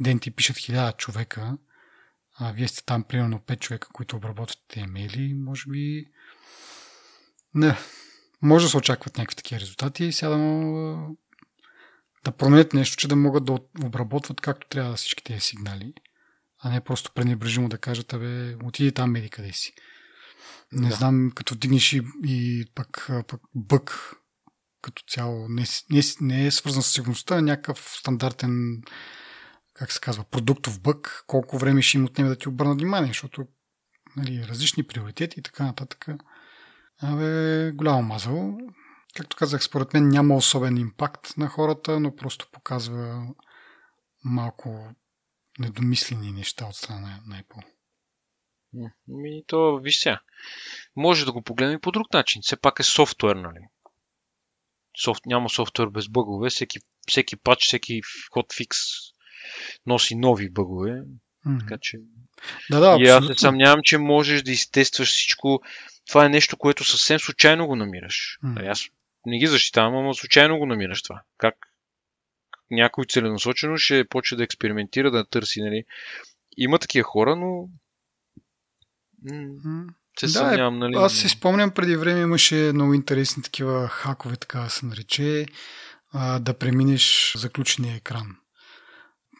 ден 0.00 0.18
ти 0.18 0.30
пишат 0.30 0.56
хиляда 0.56 0.92
човека, 0.92 1.58
а 2.38 2.52
вие 2.52 2.68
сте 2.68 2.84
там 2.84 3.02
примерно 3.02 3.38
5 3.38 3.58
човека, 3.58 3.88
които 3.92 4.16
обработват 4.16 4.76
имейли, 4.76 5.34
може 5.34 5.64
би 5.70 6.06
не, 7.54 7.76
може 8.42 8.64
да 8.64 8.70
се 8.70 8.76
очакват 8.76 9.18
някакви 9.18 9.36
такива 9.36 9.60
резултати. 9.60 10.04
И 10.04 10.12
сега 10.12 10.36
да 12.24 12.32
променят 12.32 12.74
нещо, 12.74 12.96
че 12.96 13.08
да 13.08 13.16
могат 13.16 13.44
да 13.44 13.58
обработват 13.84 14.40
както 14.40 14.68
трябва 14.68 14.96
всички 14.96 15.24
тези 15.24 15.40
сигнали, 15.40 15.92
а 16.62 16.70
не 16.70 16.80
просто 16.80 17.12
пренебрежимо 17.14 17.68
да 17.68 17.78
кажат, 17.78 18.12
абе, 18.12 18.56
отиди 18.64 18.92
там, 18.92 19.10
меди 19.10 19.30
къде 19.30 19.52
си. 19.52 19.72
Не 20.72 20.88
Да. 20.88 20.94
знам, 20.94 21.32
като 21.34 21.54
вдигнеш 21.54 21.92
и, 21.92 22.02
и 22.24 22.64
пък, 22.74 23.10
пък 23.28 23.40
бък 23.54 24.14
като 24.82 25.02
цяло 25.08 25.48
не, 25.48 25.64
не, 25.90 26.02
не 26.20 26.46
е 26.46 26.50
свързан 26.50 26.82
с 26.82 26.92
сигурността, 26.92 27.36
а 27.36 27.42
някакъв 27.42 27.78
стандартен, 27.98 28.82
как 29.74 29.92
се 29.92 30.00
казва, 30.00 30.24
продуктов 30.24 30.80
бък, 30.80 31.24
колко 31.26 31.58
време 31.58 31.82
ще 31.82 31.98
им 31.98 32.04
отнеме 32.04 32.30
да 32.30 32.36
ти 32.36 32.48
обърна 32.48 32.74
внимание, 32.74 33.08
защото 33.08 33.46
нали, 34.16 34.46
различни 34.48 34.82
приоритети 34.82 35.40
и 35.40 35.42
така 35.42 35.64
нататък. 35.64 36.06
Абе, 37.02 37.72
голямо 37.74 38.02
мазало. 38.02 38.58
Както 39.16 39.36
казах, 39.36 39.64
според 39.64 39.94
мен 39.94 40.08
няма 40.08 40.36
особен 40.36 40.76
импакт 40.76 41.36
на 41.36 41.48
хората, 41.48 42.00
но 42.00 42.16
просто 42.16 42.46
показва 42.52 43.26
малко 44.24 44.94
недомислени 45.58 46.32
неща 46.32 46.66
от 46.66 46.76
страна 46.76 47.20
на 47.26 47.42
Apple. 47.42 47.64
Ми, 49.08 49.42
то, 49.46 49.80
виж 49.82 49.98
сега. 49.98 50.20
Може 50.96 51.24
да 51.24 51.32
го 51.32 51.42
погледнем 51.42 51.76
и 51.76 51.80
по 51.80 51.92
друг 51.92 52.12
начин. 52.12 52.42
Все 52.42 52.56
пак 52.56 52.80
е 52.80 52.82
софтуер, 52.82 53.36
нали? 53.36 53.60
Софт, 55.04 55.26
няма 55.26 55.50
софтуер 55.50 55.88
без 55.88 56.08
бъгове. 56.08 56.50
Всеки, 56.50 56.78
всеки 57.08 57.36
пач, 57.36 57.66
всеки 57.66 58.00
ход 58.32 58.54
фикс 58.56 58.78
носи 59.86 60.14
нови 60.14 60.50
бъгове. 60.50 61.02
Мгм. 61.46 61.58
Така 61.58 61.78
че... 61.80 61.98
Да, 62.70 62.80
да, 62.80 62.96
и 63.00 63.08
аз 63.08 63.26
се 63.26 63.34
съмнявам, 63.34 63.80
че 63.84 63.98
можеш 63.98 64.42
да 64.42 64.50
изтестваш 64.50 65.08
всичко. 65.08 65.62
Това 66.08 66.26
е 66.26 66.28
нещо, 66.28 66.56
което 66.56 66.84
съвсем 66.84 67.18
случайно 67.18 67.66
го 67.66 67.76
намираш. 67.76 68.38
Нали, 68.42 68.66
Аз 68.66 68.88
не 69.26 69.38
ги 69.38 69.46
защитавам, 69.46 69.96
ама 69.96 70.14
случайно 70.14 70.58
го 70.58 70.66
намираш 70.66 71.02
това. 71.02 71.22
Как 71.38 71.54
някой 72.70 73.04
целенасочено 73.04 73.76
ще 73.76 74.08
почне 74.08 74.36
да 74.36 74.44
експериментира, 74.44 75.10
да 75.10 75.24
търси, 75.24 75.62
нали? 75.62 75.84
Има 76.56 76.78
такива 76.78 77.04
хора, 77.04 77.36
но 77.36 77.68
се 80.18 80.26
Да, 80.26 80.32
съмнявам, 80.32 80.78
нали? 80.78 80.94
Аз 80.96 81.14
си 81.14 81.28
спомням 81.28 81.70
преди 81.70 81.96
време 81.96 82.20
имаше 82.20 82.70
много 82.74 82.94
интересни 82.94 83.42
такива 83.42 83.88
хакове, 83.88 84.36
така 84.36 84.60
да 84.60 84.70
се 84.70 84.86
нарече, 84.86 85.46
а, 86.12 86.38
да 86.38 86.58
преминеш 86.58 87.34
заключения 87.36 87.96
екран. 87.96 88.36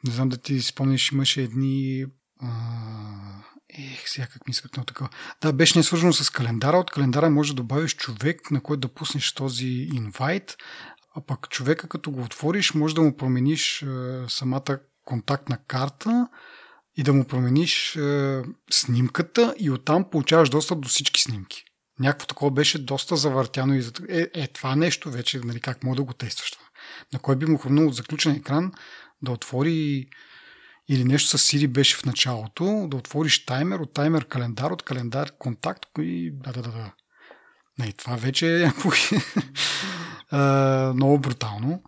Не 0.04 0.12
знам 0.12 0.28
да 0.28 0.36
ти 0.36 0.60
спомняш, 0.60 1.12
имаше 1.12 1.42
едни... 1.42 2.04
А, 2.40 2.48
ех, 3.78 4.08
сега 4.08 4.26
как 4.26 4.48
ми 4.48 4.54
много 4.76 4.86
такова. 4.86 5.10
Да, 5.42 5.52
беше 5.52 5.78
не 5.78 5.82
свързано 5.82 6.12
с 6.12 6.30
календара. 6.30 6.78
От 6.78 6.90
календара 6.90 7.30
може 7.30 7.52
да 7.52 7.56
добавиш 7.56 7.96
човек, 7.96 8.50
на 8.50 8.60
който 8.60 8.80
да 8.80 8.94
пуснеш 8.94 9.32
този 9.32 9.66
инвайт, 9.94 10.56
а 11.16 11.20
пък 11.26 11.48
човека 11.48 11.88
като 11.88 12.10
го 12.10 12.22
отвориш, 12.22 12.74
може 12.74 12.94
да 12.94 13.02
му 13.02 13.16
промениш 13.16 13.82
а, 13.82 14.24
самата 14.28 14.78
контактна 15.04 15.58
карта 15.66 16.28
и 16.96 17.02
да 17.02 17.12
му 17.12 17.24
промениш 17.24 17.96
е, 17.96 18.42
снимката 18.70 19.54
и 19.58 19.70
оттам 19.70 20.10
получаваш 20.10 20.48
достъп 20.48 20.80
до 20.80 20.88
всички 20.88 21.22
снимки. 21.22 21.64
Някакво 21.98 22.26
такова 22.26 22.50
беше 22.50 22.84
доста 22.84 23.16
завъртяно 23.16 23.74
и 23.74 23.84
е, 24.08 24.28
е, 24.34 24.46
това 24.46 24.76
нещо 24.76 25.10
вече, 25.10 25.40
нали, 25.44 25.60
как 25.60 25.84
мога 25.84 25.96
да 25.96 26.02
го 26.02 26.12
тестваш. 26.12 26.52
На 27.12 27.18
кой 27.18 27.36
би 27.36 27.46
му 27.46 27.58
хрумнал 27.58 27.86
от 27.86 27.94
заключен 27.94 28.32
екран 28.32 28.72
да 29.22 29.32
отвори 29.32 30.08
или 30.92 31.04
нещо 31.04 31.38
с 31.38 31.38
Siri 31.38 31.68
беше 31.68 31.96
в 31.96 32.04
началото, 32.04 32.86
да 32.88 32.96
отвориш 32.96 33.46
таймер, 33.46 33.78
от 33.78 33.94
таймер 33.94 34.28
календар, 34.28 34.70
от 34.70 34.82
календар 34.82 35.32
контакт 35.38 35.88
и 35.98 36.30
да, 36.32 36.52
да, 36.52 36.62
да, 36.62 36.70
да. 36.70 36.92
Не, 37.78 37.92
това 37.92 38.16
вече 38.16 38.62
е 38.62 38.66
а, 40.30 40.92
много 40.94 41.18
брутално. 41.18 41.82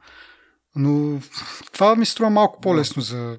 Но 0.76 1.20
това 1.72 1.96
ми 1.96 2.06
струва 2.06 2.30
малко 2.30 2.60
по-лесно 2.60 3.02
за 3.02 3.38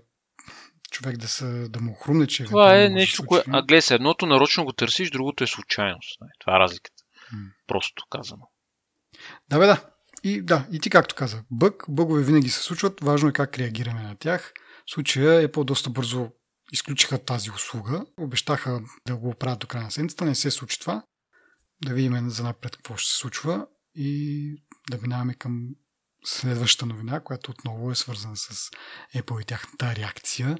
човек 0.91 1.17
да, 1.17 1.27
са, 1.27 1.69
да 1.69 1.79
му 1.79 1.93
хрумне, 1.93 2.27
че 2.27 2.45
Това 2.45 2.83
е 2.83 2.89
нещо, 2.89 3.15
случи. 3.15 3.43
А 3.51 3.61
гледай 3.61 3.81
се, 3.81 3.95
едното 3.95 4.25
нарочно 4.25 4.65
го 4.65 4.73
търсиш, 4.73 5.11
другото 5.11 5.43
е 5.43 5.47
случайност. 5.47 6.21
нали? 6.21 6.31
Това 6.39 6.55
е 6.55 6.59
разликата. 6.59 7.03
М. 7.33 7.39
Просто 7.67 8.03
казано. 8.09 8.49
Да, 9.49 9.59
бе, 9.59 9.65
да. 9.65 9.85
И, 10.23 10.41
да, 10.41 10.65
и 10.71 10.79
ти 10.79 10.89
както 10.89 11.15
каза, 11.15 11.43
бъг, 11.51 11.85
бъгове 11.89 12.23
винаги 12.23 12.49
се 12.49 12.59
случват, 12.59 13.01
важно 13.01 13.29
е 13.29 13.33
как 13.33 13.57
реагираме 13.57 14.01
на 14.01 14.15
тях. 14.15 14.53
В 14.87 14.91
случая 14.91 15.47
Apple 15.47 15.63
доста 15.63 15.89
бързо 15.89 16.29
изключиха 16.71 17.25
тази 17.25 17.51
услуга, 17.51 18.05
обещаха 18.17 18.81
да 19.07 19.15
го 19.15 19.29
оправят 19.29 19.59
до 19.59 19.67
края 19.67 19.83
на 19.83 19.91
седмицата, 19.91 20.25
не 20.25 20.35
се 20.35 20.51
случи 20.51 20.79
това. 20.79 21.03
Да 21.85 21.93
видим 21.93 22.29
за 22.29 22.43
напред 22.43 22.75
какво 22.75 22.97
ще 22.97 23.11
се 23.11 23.17
случва 23.17 23.67
и 23.95 24.63
да 24.91 24.97
минаваме 25.01 25.33
към 25.33 25.67
следващата 26.25 26.85
новина, 26.85 27.19
която 27.19 27.51
отново 27.51 27.91
е 27.91 27.95
свързана 27.95 28.37
с 28.37 28.69
Apple 29.15 29.41
и 29.41 29.45
тяхната 29.45 29.95
реакция. 29.95 30.57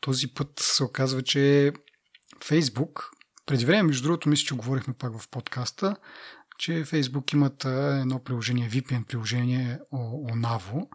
Този 0.00 0.34
път 0.34 0.58
се 0.60 0.84
оказва, 0.84 1.22
че 1.22 1.72
Facebook, 2.40 3.04
преди 3.46 3.64
време, 3.64 3.82
между 3.82 4.02
другото, 4.02 4.28
мисля, 4.28 4.46
че 4.46 4.54
говорихме 4.54 4.94
пак 4.94 5.18
в 5.18 5.28
подкаста, 5.28 5.96
че 6.58 6.72
Facebook 6.72 7.34
имат 7.34 7.64
едно 8.00 8.24
приложение, 8.24 8.70
VPN 8.70 9.04
приложение 9.04 9.80
Onavo. 9.92 10.88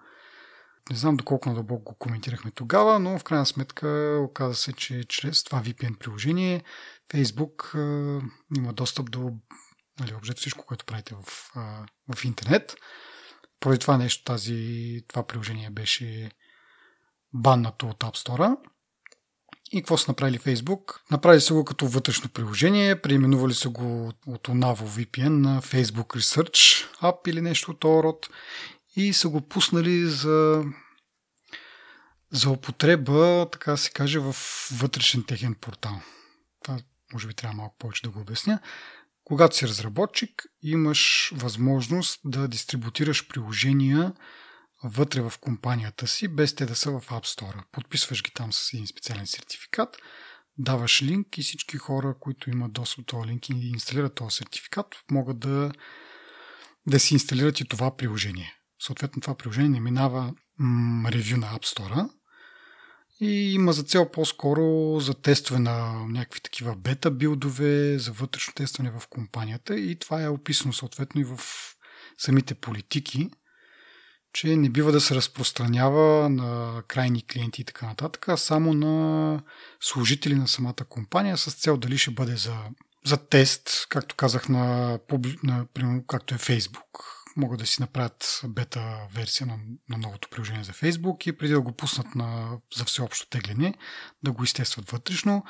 Не 0.89 0.95
знам 0.95 1.17
доколко 1.17 1.49
надълбоко 1.49 1.83
го 1.83 1.97
коментирахме 1.97 2.51
тогава, 2.51 2.99
но 2.99 3.19
в 3.19 3.23
крайна 3.23 3.45
сметка 3.45 4.19
оказа 4.23 4.55
се, 4.55 4.73
че 4.73 5.03
чрез 5.03 5.43
това 5.43 5.63
VPN 5.63 5.97
приложение 5.97 6.63
Facebook 7.13 7.75
а, 7.75 8.21
има 8.57 8.73
достъп 8.73 9.11
до 9.11 9.31
нали, 9.99 10.13
общо 10.13 10.35
всичко, 10.35 10.65
което 10.65 10.85
правите 10.85 11.15
в, 11.15 11.51
а, 11.55 11.85
в 12.15 12.25
интернет. 12.25 12.75
Поради 13.59 13.79
това 13.79 13.97
нещо, 13.97 14.23
тази, 14.23 15.01
това 15.07 15.27
приложение 15.27 15.69
беше 15.69 16.31
баннато 17.33 17.87
от 17.87 17.99
App 17.99 18.27
Store. 18.27 18.57
И 19.71 19.81
какво 19.81 19.97
са 19.97 20.11
направили 20.11 20.39
Facebook? 20.39 20.99
Направили 21.11 21.41
са 21.41 21.53
го 21.53 21.65
като 21.65 21.87
вътрешно 21.87 22.29
приложение, 22.29 23.01
преименували 23.01 23.53
са 23.53 23.69
го 23.69 24.07
от 24.07 24.47
Onavo 24.47 25.05
VPN 25.05 25.29
на 25.29 25.61
Facebook 25.61 26.17
Research 26.17 26.87
App 27.01 27.29
или 27.29 27.41
нещо 27.41 27.71
от 27.71 27.83
род 27.83 28.29
и 28.95 29.13
са 29.13 29.29
го 29.29 29.41
пуснали 29.41 30.05
за, 30.05 30.63
за 32.31 32.49
употреба, 32.49 33.49
така 33.51 33.77
се 33.77 33.91
каже, 33.91 34.19
в 34.19 34.35
вътрешен 34.71 35.23
техен 35.23 35.55
портал. 35.55 36.01
Това 36.63 36.79
може 37.13 37.27
би 37.27 37.33
трябва 37.33 37.55
малко 37.55 37.75
повече 37.77 38.01
да 38.01 38.09
го 38.09 38.19
обясня. 38.19 38.59
Когато 39.23 39.55
си 39.55 39.67
разработчик, 39.67 40.43
имаш 40.61 41.31
възможност 41.35 42.19
да 42.25 42.47
дистрибутираш 42.47 43.27
приложения 43.27 44.13
вътре 44.83 45.21
в 45.21 45.33
компанията 45.41 46.07
си, 46.07 46.27
без 46.27 46.55
те 46.55 46.65
да 46.65 46.75
са 46.75 46.91
в 46.91 47.01
App 47.01 47.25
Store. 47.25 47.63
Подписваш 47.71 48.23
ги 48.23 48.31
там 48.31 48.53
с 48.53 48.73
един 48.73 48.87
специален 48.87 49.27
сертификат, 49.27 49.97
даваш 50.57 51.01
линк 51.01 51.37
и 51.37 51.41
всички 51.41 51.77
хора, 51.77 52.15
които 52.19 52.49
имат 52.49 52.73
достъп 52.73 52.99
до 52.99 53.05
този 53.05 53.29
линк 53.29 53.49
и 53.49 53.53
инсталират 53.53 54.15
този 54.15 54.35
сертификат, 54.35 54.95
могат 55.11 55.39
да, 55.39 55.71
да 56.87 56.99
си 56.99 57.13
инсталират 57.13 57.59
и 57.59 57.67
това 57.67 57.97
приложение. 57.97 58.53
Съответно, 58.85 59.21
това 59.21 59.35
приложение 59.35 59.79
минава 59.79 60.33
ревю 61.07 61.37
на 61.37 61.47
App 61.47 61.65
Store 61.77 62.09
и 63.21 63.53
има 63.53 63.73
за 63.73 63.83
цел 63.83 64.11
по-скоро 64.11 64.99
за 64.99 65.13
тестване 65.13 65.69
на 65.69 66.05
някакви 66.07 66.41
такива 66.41 66.75
бета 66.75 67.11
билдове, 67.11 67.97
за 67.99 68.11
вътрешно 68.11 68.53
тестване 68.53 68.91
в 68.91 69.07
компанията 69.09 69.79
и 69.79 69.99
това 69.99 70.23
е 70.23 70.29
описано 70.29 70.73
съответно 70.73 71.21
и 71.21 71.23
в 71.23 71.39
самите 72.17 72.53
политики, 72.53 73.29
че 74.33 74.55
не 74.55 74.69
бива 74.69 74.91
да 74.91 75.01
се 75.01 75.15
разпространява 75.15 76.29
на 76.29 76.81
крайни 76.87 77.27
клиенти 77.27 77.61
и 77.61 77.65
така 77.65 77.85
нататък, 77.85 78.29
а 78.29 78.37
само 78.37 78.73
на 78.73 79.41
служители 79.81 80.35
на 80.35 80.47
самата 80.47 80.85
компания 80.89 81.37
с 81.37 81.55
цел 81.55 81.77
дали 81.77 81.97
ще 81.97 82.11
бъде 82.11 82.35
за, 82.35 82.57
за 83.05 83.17
тест, 83.17 83.85
както 83.89 84.15
казах, 84.15 84.49
на, 84.49 84.99
на 85.43 85.65
примерно, 85.73 86.05
както 86.07 86.35
е 86.35 86.37
Facebook. 86.37 87.22
Могат 87.35 87.59
да 87.59 87.65
си 87.65 87.81
направят 87.81 88.41
бета 88.47 89.07
версия 89.13 89.47
на, 89.47 89.57
на 89.89 89.97
новото 89.97 90.29
приложение 90.29 90.63
за 90.63 90.73
Facebook 90.73 91.27
и 91.27 91.37
преди 91.37 91.53
да 91.53 91.61
го 91.61 91.71
пуснат 91.71 92.15
на, 92.15 92.57
за 92.75 92.85
всеобщо 92.85 93.29
тегляне, 93.29 93.73
да 94.23 94.31
го 94.31 94.43
изтестват 94.43 94.91
вътрешно. 94.91 95.43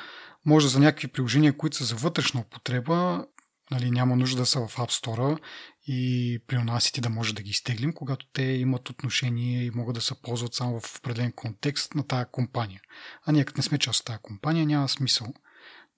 Може 0.45 0.67
за 0.67 0.79
някакви 0.79 1.07
приложения, 1.07 1.57
които 1.57 1.77
са 1.77 1.85
за 1.85 1.95
вътрешна 1.95 2.41
употреба, 2.41 3.25
нали, 3.71 3.91
няма 3.91 4.15
нужда 4.15 4.37
да 4.37 4.45
са 4.45 4.67
в 4.67 4.75
App 4.75 5.03
Store 5.03 5.39
и 5.87 6.39
при 6.47 6.57
нас 6.57 6.91
да 6.99 7.09
може 7.09 7.35
да 7.35 7.41
ги 7.41 7.49
изтеглим, 7.49 7.93
когато 7.93 8.25
те 8.33 8.43
имат 8.43 8.89
отношение 8.89 9.63
и 9.63 9.71
могат 9.71 9.95
да 9.95 10.01
се 10.01 10.21
ползват 10.21 10.53
само 10.53 10.79
в 10.79 10.97
определен 10.97 11.31
контекст 11.31 11.95
на 11.95 12.07
тая 12.07 12.31
компания. 12.31 12.81
А 13.25 13.31
ние 13.31 13.45
като 13.45 13.59
не 13.59 13.63
сме 13.63 13.77
част 13.77 13.99
от 13.99 14.05
тая 14.05 14.19
компания, 14.19 14.65
няма 14.65 14.89
смисъл 14.89 15.27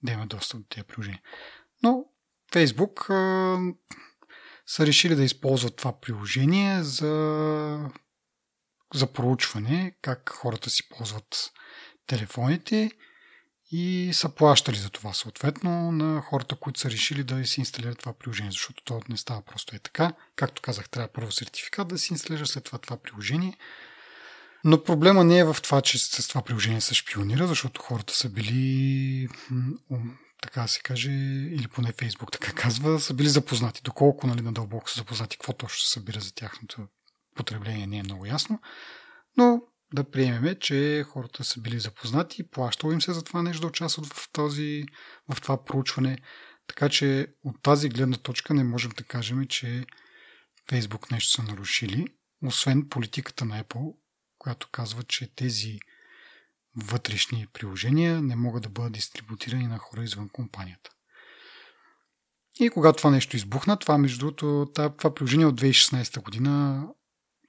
да 0.02 0.12
имаме 0.12 0.26
достъп 0.26 0.60
до 0.60 0.66
тези 0.68 0.86
приложения. 0.86 1.20
Но 1.82 2.04
Facebook 2.52 3.10
са 4.66 4.86
решили 4.86 5.14
да 5.14 5.24
използват 5.24 5.76
това 5.76 6.00
приложение 6.00 6.82
за, 6.82 7.90
за 8.94 9.12
проучване, 9.12 9.96
как 10.02 10.30
хората 10.30 10.70
си 10.70 10.88
ползват 10.88 11.52
телефоните 12.06 12.90
и 13.72 14.10
са 14.12 14.28
плащали 14.28 14.76
за 14.76 14.90
това 14.90 15.12
съответно 15.12 15.92
на 15.92 16.20
хората, 16.20 16.56
които 16.56 16.80
са 16.80 16.90
решили 16.90 17.24
да 17.24 17.46
си 17.46 17.60
инсталират 17.60 17.98
това 17.98 18.12
приложение, 18.12 18.50
защото 18.50 18.84
то 18.84 19.00
не 19.08 19.16
става 19.16 19.42
просто 19.42 19.76
е 19.76 19.78
така. 19.78 20.12
Както 20.36 20.62
казах, 20.62 20.88
трябва 20.88 21.08
първо 21.08 21.32
сертификат 21.32 21.88
да 21.88 21.98
си 21.98 22.12
инсталира 22.12 22.46
след 22.46 22.64
това 22.64 22.78
това 22.78 22.96
приложение. 22.96 23.56
Но 24.64 24.82
проблема 24.82 25.24
не 25.24 25.38
е 25.38 25.44
в 25.44 25.56
това, 25.62 25.80
че 25.80 25.98
с 25.98 26.28
това 26.28 26.42
приложение 26.42 26.80
се 26.80 26.94
шпионира, 26.94 27.46
защото 27.46 27.82
хората 27.82 28.14
са 28.14 28.28
били, 28.28 29.28
така 30.46 30.62
да 30.62 30.68
се 30.68 30.80
каже, 30.80 31.10
или 31.10 31.68
поне 31.68 31.92
Фейсбук 31.92 32.32
така 32.32 32.52
казва, 32.52 33.00
са 33.00 33.14
били 33.14 33.28
запознати. 33.28 33.80
Доколко 33.84 34.26
нали, 34.26 34.42
надълбоко 34.42 34.90
са 34.90 34.98
запознати, 34.98 35.36
какво 35.36 35.52
точно 35.52 35.78
се 35.78 35.92
събира 35.92 36.20
за 36.20 36.34
тяхното 36.34 36.88
потребление 37.34 37.86
не 37.86 37.98
е 37.98 38.02
много 38.02 38.26
ясно. 38.26 38.60
Но 39.36 39.62
да 39.94 40.10
приемеме, 40.10 40.58
че 40.58 41.04
хората 41.08 41.44
са 41.44 41.60
били 41.60 41.80
запознати, 41.80 42.50
плащало 42.50 42.92
им 42.92 43.00
се 43.00 43.12
за 43.12 43.24
това 43.24 43.42
нещо 43.42 43.60
да 43.60 43.66
участват 43.66 44.06
в, 44.06 44.32
този, 44.32 44.84
в 45.32 45.40
това 45.40 45.64
проучване. 45.64 46.18
Така 46.66 46.88
че 46.88 47.26
от 47.44 47.62
тази 47.62 47.88
гледна 47.88 48.16
точка 48.16 48.54
не 48.54 48.64
можем 48.64 48.92
да 48.96 49.04
кажем, 49.04 49.46
че 49.46 49.84
Facebook 50.70 51.12
нещо 51.12 51.30
са 51.30 51.42
нарушили, 51.42 52.06
освен 52.42 52.88
политиката 52.88 53.44
на 53.44 53.64
Apple, 53.64 53.96
която 54.38 54.68
казва, 54.72 55.02
че 55.02 55.34
тези 55.34 55.78
вътрешни 56.76 57.46
приложения 57.52 58.22
не 58.22 58.36
могат 58.36 58.62
да 58.62 58.68
бъдат 58.68 58.92
дистрибутирани 58.92 59.66
на 59.66 59.78
хора 59.78 60.02
извън 60.02 60.28
компанията. 60.28 60.90
И 62.60 62.70
когато 62.70 62.96
това 62.96 63.10
нещо 63.10 63.36
избухна, 63.36 63.78
това 63.78 63.98
между 63.98 64.18
другото, 64.18 64.66
това 64.74 65.14
приложение 65.14 65.46
от 65.46 65.60
2016 65.60 66.22
година, 66.22 66.86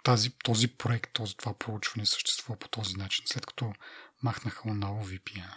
тази, 0.03 0.29
този 0.43 0.67
проект, 0.67 1.13
този, 1.13 1.37
това 1.37 1.53
проучване 1.53 2.05
съществува 2.05 2.59
по 2.59 2.67
този 2.67 2.97
начин, 2.97 3.23
след 3.27 3.45
като 3.45 3.73
махнаха 4.23 4.69
отново 4.69 5.07
VPN. 5.07 5.53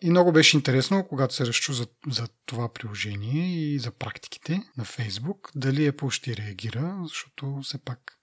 И 0.00 0.10
много 0.10 0.32
беше 0.32 0.56
интересно, 0.56 1.06
когато 1.08 1.34
се 1.34 1.46
разчу 1.46 1.72
за, 1.72 1.86
за 2.08 2.28
това 2.46 2.72
приложение 2.72 3.56
и 3.56 3.78
за 3.78 3.90
практиките 3.90 4.62
на 4.76 4.84
Facebook, 4.84 5.50
дали 5.54 5.92
Apple 5.92 6.10
ще 6.10 6.36
реагира, 6.36 6.98
защото 7.02 7.60
все 7.62 7.78
пак 7.78 8.18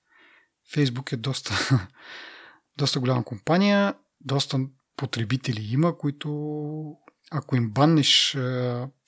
Facebook 0.74 1.14
е 1.14 1.18
доста, 1.18 1.54
доста 2.78 3.00
голяма 3.00 3.24
компания, 3.24 3.94
доста 4.26 4.60
потребители 4.98 5.74
има, 5.74 5.98
които 5.98 6.30
ако 7.32 7.56
им 7.56 7.72
баннеш 7.72 8.36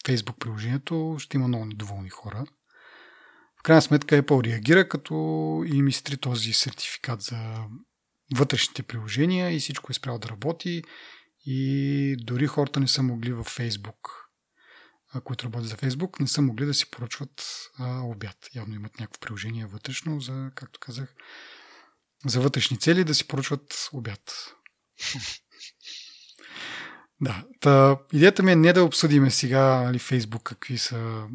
Facebook 0.05 0.37
приложението, 0.39 1.15
ще 1.19 1.37
има 1.37 1.47
много 1.47 1.65
недоволни 1.65 2.09
хора. 2.09 2.45
В 3.59 3.63
крайна 3.63 3.81
сметка 3.81 4.23
Apple 4.23 4.45
реагира, 4.45 4.89
като 4.89 5.13
им 5.67 5.87
изтри 5.87 6.17
този 6.17 6.53
сертификат 6.53 7.21
за 7.21 7.65
вътрешните 8.35 8.83
приложения 8.83 9.55
и 9.55 9.59
всичко 9.59 9.91
е 9.91 9.93
спрял 9.93 10.19
да 10.19 10.29
работи 10.29 10.83
и 11.45 12.15
дори 12.19 12.47
хората 12.47 12.79
не 12.79 12.87
са 12.87 13.03
могли 13.03 13.33
във 13.33 13.57
Facebook, 13.57 14.09
които 15.23 15.45
работят 15.45 15.69
за 15.69 15.75
Facebook, 15.75 16.19
не 16.19 16.27
са 16.27 16.41
могли 16.41 16.65
да 16.65 16.73
си 16.73 16.91
поръчват 16.91 17.45
а, 17.79 18.01
обяд. 18.01 18.37
Явно 18.55 18.75
имат 18.75 18.99
някакво 18.99 19.19
приложение 19.19 19.65
вътрешно 19.65 20.19
за, 20.19 20.51
както 20.55 20.79
казах, 20.79 21.15
за 22.25 22.41
вътрешни 22.41 22.79
цели 22.79 23.03
да 23.03 23.15
си 23.15 23.27
поръчват 23.27 23.89
обяд. 23.93 24.53
да, 27.21 27.43
та, 27.59 27.97
идеята 28.13 28.43
ми 28.43 28.51
е 28.51 28.55
не 28.55 28.73
да 28.73 28.83
обсъдиме 28.83 29.31
сега 29.31 29.81
нали, 29.81 29.99
Facebook 29.99 30.43
какви 30.43 30.77
са, 30.77 31.27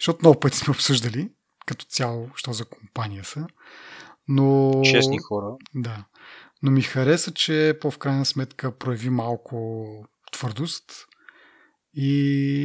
защото 0.00 0.18
много 0.22 0.40
пъти 0.40 0.56
сме 0.56 0.70
обсъждали 0.70 1.30
като 1.66 1.84
цяло, 1.84 2.30
що 2.34 2.52
за 2.52 2.64
компания 2.64 3.24
са. 3.24 3.46
Но... 4.28 4.80
Честни 4.84 5.18
хора. 5.18 5.56
Да. 5.74 6.04
Но 6.62 6.70
ми 6.70 6.82
хареса, 6.82 7.34
че 7.34 7.78
по 7.80 7.90
в 7.90 7.98
крайна 7.98 8.24
сметка 8.24 8.78
прояви 8.78 9.10
малко 9.10 9.86
твърдост 10.32 11.06
и 11.94 12.10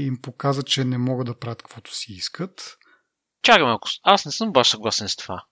им 0.07 0.21
показа, 0.21 0.63
че 0.63 0.83
не 0.83 0.97
могат 0.97 1.27
да 1.27 1.39
правят 1.39 1.61
каквото 1.61 1.95
си 1.95 2.13
искат. 2.13 2.77
Чакай 3.41 3.63
малко, 3.63 3.87
аз 4.03 4.25
не 4.25 4.31
съм 4.31 4.51
баш 4.51 4.69
съгласен 4.69 5.09
с 5.09 5.15
това. 5.15 5.43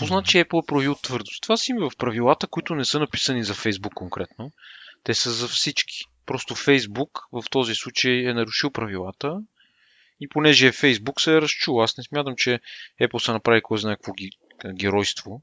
Какво 0.00 0.14
значи 0.14 0.38
е 0.38 0.44
проявил 0.44 0.94
твърдост? 0.94 1.42
Това 1.42 1.56
си 1.56 1.70
има 1.70 1.90
в 1.90 1.96
правилата, 1.96 2.46
които 2.46 2.74
не 2.74 2.84
са 2.84 2.98
написани 2.98 3.44
за 3.44 3.54
Фейсбук 3.54 3.94
конкретно. 3.94 4.52
Те 5.04 5.14
са 5.14 5.30
за 5.30 5.48
всички. 5.48 6.04
Просто 6.26 6.54
Фейсбук 6.54 7.28
в 7.32 7.44
този 7.50 7.74
случай 7.74 8.12
е 8.12 8.34
нарушил 8.34 8.70
правилата 8.70 9.40
и 10.20 10.28
понеже 10.28 10.66
е 10.66 10.72
Фейсбук 10.72 11.20
се 11.20 11.36
е 11.36 11.40
разчул. 11.40 11.82
Аз 11.82 11.98
не 11.98 12.04
смятам, 12.04 12.34
че 12.36 12.60
Apple 13.02 13.18
са 13.18 13.32
направи 13.32 13.62
кой 13.62 13.78
знае 13.78 13.96
какво 13.96 14.12
геройство 14.74 15.42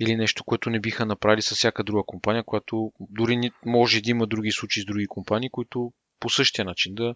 или 0.00 0.16
нещо, 0.16 0.44
което 0.44 0.70
не 0.70 0.80
биха 0.80 1.06
направили 1.06 1.42
с 1.42 1.54
всяка 1.54 1.84
друга 1.84 2.02
компания, 2.06 2.44
която 2.44 2.92
дори 3.00 3.50
може 3.66 4.00
да 4.00 4.10
има 4.10 4.26
други 4.26 4.50
случаи 4.50 4.82
с 4.82 4.86
други 4.86 5.06
компании, 5.06 5.50
които 5.50 5.92
по 6.20 6.30
същия 6.30 6.64
начин 6.64 6.94
да 6.94 7.14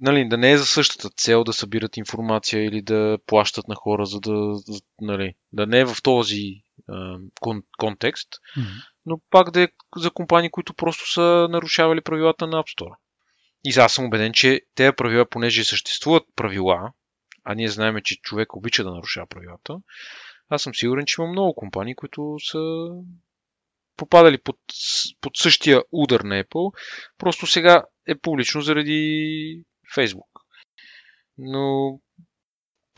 нали, 0.00 0.28
да 0.28 0.36
не 0.36 0.52
е 0.52 0.58
за 0.58 0.66
същата 0.66 1.10
цел 1.10 1.44
да 1.44 1.52
събират 1.52 1.96
информация 1.96 2.64
или 2.64 2.82
да 2.82 3.18
плащат 3.26 3.68
на 3.68 3.74
хора, 3.74 4.06
за 4.06 4.20
да, 4.20 4.58
нали, 5.00 5.34
да 5.52 5.66
не 5.66 5.80
е 5.80 5.84
в 5.84 5.96
този 6.02 6.62
а, 6.88 7.18
кон, 7.40 7.62
контекст, 7.78 8.28
mm-hmm. 8.32 8.82
но 9.06 9.20
пак 9.30 9.50
да 9.50 9.62
е 9.62 9.68
за 9.96 10.10
компании, 10.10 10.50
които 10.50 10.74
просто 10.74 11.12
са 11.12 11.48
нарушавали 11.50 12.00
правилата 12.00 12.46
на 12.46 12.62
App 12.62 12.78
Store. 12.78 12.94
И 13.64 13.80
аз 13.80 13.92
съм 13.92 14.04
убеден, 14.04 14.32
че 14.32 14.60
тези 14.74 14.92
правила, 14.96 15.28
понеже 15.28 15.64
съществуват 15.64 16.22
правила, 16.36 16.92
а 17.44 17.54
ние 17.54 17.68
знаем, 17.68 17.96
че 18.04 18.20
човек 18.22 18.56
обича 18.56 18.84
да 18.84 18.90
нарушава 18.90 19.26
правилата, 19.26 19.76
аз 20.48 20.62
съм 20.62 20.74
сигурен, 20.74 21.04
че 21.06 21.20
има 21.20 21.30
много 21.30 21.54
компании, 21.54 21.94
които 21.94 22.36
са 22.50 22.58
попадали 23.96 24.38
под, 24.38 24.56
под 25.20 25.36
същия 25.36 25.82
удар 25.92 26.20
на 26.20 26.44
Apple. 26.44 26.72
Просто 27.18 27.46
сега 27.46 27.84
е 28.08 28.18
публично 28.18 28.60
заради 28.60 29.62
Facebook. 29.96 30.42
Но 31.38 31.98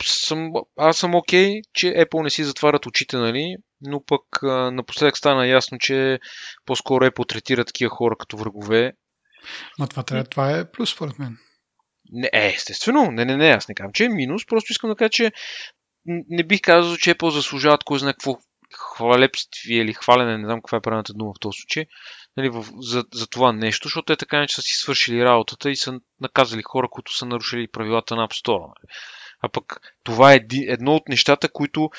съм, 0.03 0.51
аз 0.77 0.97
съм 0.97 1.15
окей, 1.15 1.49
okay, 1.49 1.61
че 1.73 1.87
Apple 1.87 2.23
не 2.23 2.29
си 2.29 2.43
затварят 2.43 2.85
очите, 2.85 3.17
нали? 3.17 3.55
Но 3.81 4.05
пък 4.05 4.21
а, 4.43 4.71
напоследък 4.71 5.17
стана 5.17 5.47
ясно, 5.47 5.77
че 5.79 6.19
по-скоро 6.65 7.05
Apple 7.05 7.29
третира 7.29 7.65
такива 7.65 7.89
хора 7.89 8.15
като 8.19 8.37
врагове. 8.37 8.93
Ма 9.79 9.87
това, 9.87 10.03
трябва, 10.03 10.23
това 10.23 10.57
е 10.57 10.71
плюс, 10.71 10.91
според 10.91 11.19
мен. 11.19 11.37
Не, 12.11 12.29
е, 12.33 12.47
естествено. 12.47 13.11
Не, 13.11 13.25
не, 13.25 13.37
не, 13.37 13.49
аз 13.49 13.67
не 13.67 13.75
казвам, 13.75 13.93
че 13.93 14.05
е 14.05 14.09
минус. 14.09 14.45
Просто 14.45 14.71
искам 14.71 14.89
да 14.89 14.95
кажа, 14.95 15.09
че 15.09 15.31
не 16.05 16.43
бих 16.43 16.61
казал, 16.61 16.97
че 16.97 17.15
Apple 17.15 17.29
заслужават 17.29 17.83
кой 17.83 17.99
знае 17.99 18.13
какво 18.13 18.37
хвалепствие 18.73 19.81
или 19.81 19.93
хвалене, 19.93 20.37
не 20.37 20.45
знам 20.45 20.61
каква 20.61 20.77
е 20.77 20.81
правилната 20.81 21.13
дума 21.13 21.33
в 21.33 21.39
този 21.39 21.55
случай, 21.61 21.85
нали, 22.37 22.49
в, 22.49 22.65
за, 22.79 23.05
за 23.13 23.27
това 23.27 23.51
нещо, 23.53 23.87
защото 23.87 24.05
те 24.05 24.15
така 24.15 24.39
не 24.39 24.47
са 24.47 24.61
си 24.61 24.73
свършили 24.73 25.25
работата 25.25 25.71
и 25.71 25.75
са 25.75 25.99
наказали 26.21 26.61
хора, 26.63 26.87
които 26.91 27.17
са 27.17 27.25
нарушили 27.25 27.67
правилата 27.67 28.15
на 28.15 28.27
App 28.27 28.45
Store. 28.45 28.61
Нали. 28.61 28.93
А 29.41 29.49
пък 29.49 29.95
това 30.03 30.33
е 30.33 30.39
едно 30.67 30.95
от 30.95 31.09
нещата, 31.09 31.49
които 31.49 31.89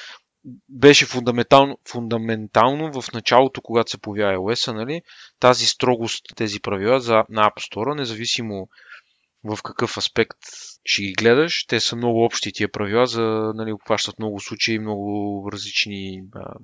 беше 0.68 1.06
фундаментално, 1.06 1.78
фундаментално 1.88 3.00
в 3.00 3.12
началото, 3.12 3.62
когато 3.62 3.90
се 3.90 4.00
появява 4.00 4.36
iOS, 4.36 4.72
нали, 4.72 5.02
тази 5.40 5.66
строгост, 5.66 6.24
тези 6.36 6.60
правила 6.60 7.00
за, 7.00 7.24
на 7.28 7.50
App 7.50 7.72
Store, 7.72 7.96
независимо 7.96 8.68
в 9.44 9.58
какъв 9.62 9.96
аспект 9.96 10.38
ще 10.84 11.02
ги 11.02 11.12
гледаш. 11.12 11.66
Те 11.66 11.80
са 11.80 11.96
много 11.96 12.24
общи 12.24 12.52
тия 12.52 12.72
правила, 12.72 13.06
за 13.06 13.52
нали, 13.54 13.72
обхващат 13.72 14.18
много 14.18 14.40
случаи, 14.40 14.78
много 14.78 15.48
различни 15.52 16.22
а, 16.34 16.54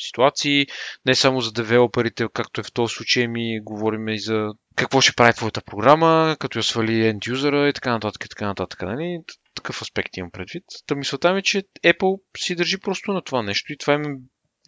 ситуации. 0.00 0.66
Не 1.06 1.14
само 1.14 1.40
за 1.40 1.52
девелоперите, 1.52 2.26
както 2.34 2.60
е 2.60 2.64
в 2.64 2.72
този 2.72 2.94
случай, 2.94 3.28
ми 3.28 3.60
говорим 3.62 4.08
и 4.08 4.18
за 4.18 4.48
какво 4.76 5.00
ще 5.00 5.12
прави 5.12 5.32
твоята 5.32 5.62
програма, 5.66 6.36
като 6.40 6.58
я 6.58 6.62
свали 6.62 6.92
end 6.92 7.28
юзера 7.28 7.68
и 7.68 7.72
така 7.72 7.92
нататък, 7.92 8.26
така 8.30 8.46
нататък. 8.46 8.82
Нали? 8.82 9.18
Такъв 9.54 9.82
аспект 9.82 10.16
имам 10.16 10.30
предвид. 10.30 10.64
Та 10.86 10.94
мисълта 10.94 11.32
ми 11.32 11.38
е, 11.38 11.42
че 11.42 11.62
Apple 11.84 12.20
си 12.38 12.54
държи 12.54 12.78
просто 12.78 13.12
на 13.12 13.22
това 13.22 13.42
нещо 13.42 13.72
и 13.72 13.78
това 13.78 13.94
им, 13.94 14.02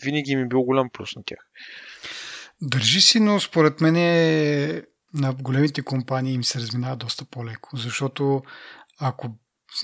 винаги 0.05 0.37
ми 0.37 0.43
е 0.43 0.49
бил 0.49 0.63
голям 0.63 0.89
плюс 0.93 1.17
на 1.17 1.23
тях. 1.27 1.39
Държи 2.63 3.01
си, 3.01 3.21
но 3.21 3.41
според 3.41 3.81
мен 3.81 3.97
е 3.97 4.83
на 5.15 5.35
големите 5.35 5.83
компании 5.83 6.35
им 6.35 6.45
се 6.45 6.59
разминава 6.59 6.97
доста 6.97 7.25
по-леко, 7.25 7.77
защото 7.77 8.43
ако 9.01 9.29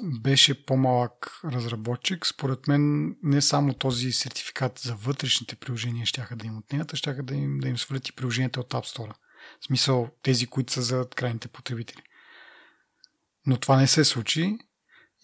беше 0.03 0.66
по-малък 0.66 1.40
разработчик, 1.44 2.27
според 2.27 2.68
мен 2.68 3.14
не 3.22 3.42
само 3.42 3.75
този 3.75 4.12
сертификат 4.12 4.79
за 4.79 4.94
вътрешните 4.94 5.57
приложения 5.57 6.07
ще 6.07 6.27
да 6.31 6.46
им 6.46 6.59
отнемат, 6.59 6.92
а 6.92 6.96
ще 6.96 7.12
да 7.12 7.35
им, 7.35 7.59
да 7.59 7.68
им 7.68 7.79
свалят 7.79 8.09
и 8.09 8.12
приложенията 8.12 8.61
от 8.61 8.70
App 8.70 8.96
Store. 8.96 9.12
В 9.61 9.66
смисъл 9.66 10.09
тези, 10.22 10.46
които 10.46 10.72
са 10.72 10.83
за 10.83 11.07
крайните 11.16 11.49
потребители. 11.49 12.03
Но 13.46 13.57
това 13.57 13.77
не 13.77 13.87
се 13.87 14.05
случи 14.05 14.59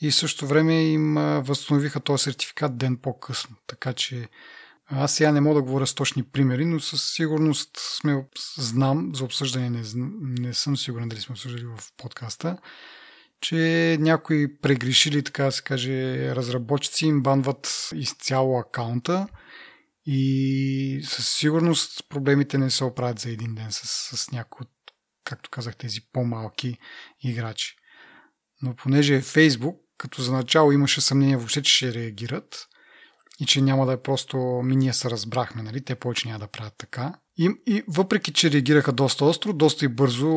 и 0.01 0.11
в 0.11 0.15
същото 0.15 0.47
време 0.47 0.83
им 0.83 1.15
възстановиха 1.43 2.01
този 2.01 2.23
сертификат 2.23 2.79
ден 2.79 2.97
по-късно. 2.97 3.57
Така 3.67 3.93
че 3.93 4.29
аз 4.87 5.15
сега 5.15 5.33
не 5.33 5.41
мога 5.41 5.55
да 5.55 5.63
говоря 5.63 5.87
с 5.87 5.95
точни 5.95 6.23
примери, 6.23 6.65
но 6.65 6.81
със 6.81 7.13
сигурност 7.15 7.71
сме, 8.01 8.25
знам 8.59 9.11
за 9.15 9.25
обсъждане, 9.25 9.71
не, 9.71 9.83
не 10.23 10.55
съм 10.55 10.77
сигурен 10.77 11.09
дали 11.09 11.21
сме 11.21 11.33
обсъждали 11.33 11.65
в 11.65 11.79
подкаста, 11.97 12.59
че 13.43 13.97
някои 14.01 14.57
прегрешили, 14.59 15.23
така 15.23 15.45
да 15.45 15.53
се 15.53 15.63
каже, 15.63 16.29
разработчици 16.35 17.07
им 17.07 17.23
банват 17.23 17.91
изцяло 17.95 18.59
акаунта 18.59 19.29
и 20.07 21.01
със 21.05 21.29
сигурност 21.29 22.09
проблемите 22.09 22.59
не 22.59 22.71
се 22.71 22.85
оправят 22.85 23.19
за 23.19 23.31
един 23.31 23.55
ден 23.55 23.67
с, 23.71 24.17
с 24.17 24.31
някои 24.31 24.65
от, 24.65 24.71
както 25.25 25.51
казах, 25.51 25.77
тези 25.77 26.01
по-малки 26.13 26.79
играчи. 27.21 27.77
Но 28.63 28.77
понеже 28.77 29.15
е 29.15 29.23
Facebook, 29.23 29.77
като 29.99 30.23
за 30.23 30.33
начало 30.33 30.73
имаше 30.73 31.01
съмнение 31.01 31.37
въобще, 31.37 31.63
че 31.63 31.73
ще 31.73 31.95
реагират, 31.95 32.69
и 33.41 33.47
че 33.47 33.63
няма 33.63 33.87
да 33.87 33.93
е 33.93 34.03
просто 34.03 34.37
ми 34.39 34.77
ние 34.77 34.93
се 34.93 35.11
разбрахме, 35.11 35.63
нали? 35.63 35.85
те 35.85 35.95
повече 35.95 36.29
няма 36.29 36.39
да 36.39 36.47
правят 36.47 36.75
така. 36.79 37.15
И, 37.37 37.51
и 37.67 37.83
въпреки, 37.89 38.33
че 38.33 38.51
реагираха 38.51 38.93
доста 38.93 39.25
остро, 39.25 39.53
доста 39.53 39.85
и 39.85 39.89
бързо 39.89 40.29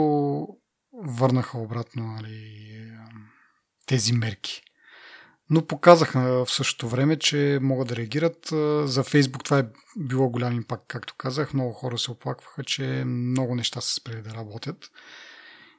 върнаха 1.04 1.58
обратно 1.58 2.04
нали, 2.08 2.85
тези 3.86 4.14
мерки. 4.14 4.62
Но 5.50 5.66
показаха 5.66 6.46
в 6.46 6.52
същото 6.52 6.88
време, 6.88 7.20
че 7.20 7.60
могат 7.62 7.88
да 7.88 7.96
реагират. 7.96 8.48
За 8.90 9.04
Фейсбук 9.04 9.44
това 9.44 9.60
е 9.60 9.66
било 9.98 10.30
голям 10.30 10.56
импакт, 10.56 10.84
както 10.88 11.16
казах. 11.18 11.54
Много 11.54 11.74
хора 11.74 11.98
се 11.98 12.12
оплакваха, 12.12 12.64
че 12.64 12.84
много 13.06 13.56
неща 13.56 13.82
са 13.82 13.94
спрели 13.94 14.22
да 14.22 14.34
работят. 14.34 14.92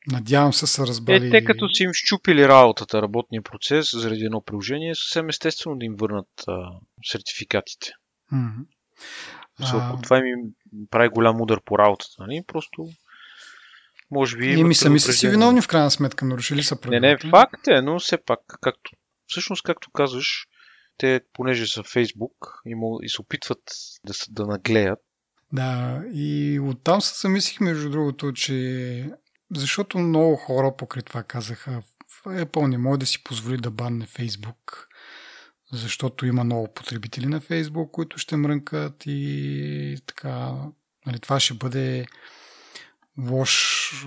Надявам 0.07 0.53
се 0.53 0.67
са 0.67 0.87
разбрали... 0.87 1.27
Е, 1.27 1.31
те 1.31 1.45
като 1.45 1.69
си 1.69 1.83
им 1.83 1.91
щупили 1.93 2.49
работата, 2.49 3.03
работния 3.03 3.43
процес 3.43 3.91
заради 3.93 4.25
едно 4.25 4.41
приложение, 4.41 4.95
съвсем 4.95 5.29
естествено 5.29 5.79
да 5.79 5.85
им 5.85 5.95
върнат 5.97 6.29
а, 6.49 6.71
сертификатите. 7.05 7.91
Mm-hmm. 8.33 8.67
А... 9.61 10.01
Това 10.03 10.21
ми 10.21 10.33
прави 10.91 11.09
голям 11.09 11.41
удар 11.41 11.61
по 11.65 11.79
работата, 11.79 12.15
нали? 12.19 12.43
Просто 12.47 12.89
може 14.11 14.37
би... 14.37 14.53
И 14.53 14.65
ми 14.65 14.75
сами 14.75 15.01
са 15.01 15.13
си 15.13 15.29
виновни 15.29 15.61
в 15.61 15.69
крайна 15.69 15.91
сметка, 15.91 16.25
нарушили 16.25 16.63
са 16.63 16.81
правилата. 16.81 17.07
Не, 17.07 17.13
не, 17.25 17.31
факт 17.31 17.69
е, 17.69 17.83
но 17.83 17.99
все 17.99 18.17
пак, 18.25 18.41
както, 18.61 18.91
всъщност, 19.27 19.63
както 19.63 19.91
казваш, 19.91 20.47
те, 20.99 21.21
понеже 21.33 21.67
са 21.67 21.83
Фейсбук 21.83 22.61
и, 22.67 22.75
му, 22.75 22.99
и 23.03 23.09
се 23.09 23.21
опитват 23.21 23.63
да, 24.07 24.13
да 24.31 24.47
наглеят. 24.47 24.99
Да, 25.53 26.03
и 26.13 26.61
оттам 26.63 27.01
се 27.01 27.21
замислих, 27.21 27.61
между 27.61 27.91
другото, 27.91 28.33
че 28.33 29.11
защото 29.55 29.99
много 29.99 30.37
хора 30.37 30.77
покрай 30.77 31.03
това 31.03 31.23
казаха, 31.23 31.83
Apple 32.27 32.67
не 32.67 32.79
може 32.79 33.01
да 33.01 33.07
си 33.07 33.25
позволи 33.25 33.57
да 33.57 33.71
банне 33.71 34.07
Фейсбук, 34.07 34.89
защото 35.73 36.27
има 36.27 36.45
много 36.45 36.75
потребители 36.75 37.27
на 37.27 37.41
Фейсбук, 37.41 37.91
които 37.91 38.19
ще 38.19 38.37
мрънкат 38.37 39.03
и 39.07 39.99
така, 40.07 40.53
нали, 41.07 41.21
това 41.21 41.41
ще 41.41 41.55
бъде 41.55 42.07
лош, 43.19 44.07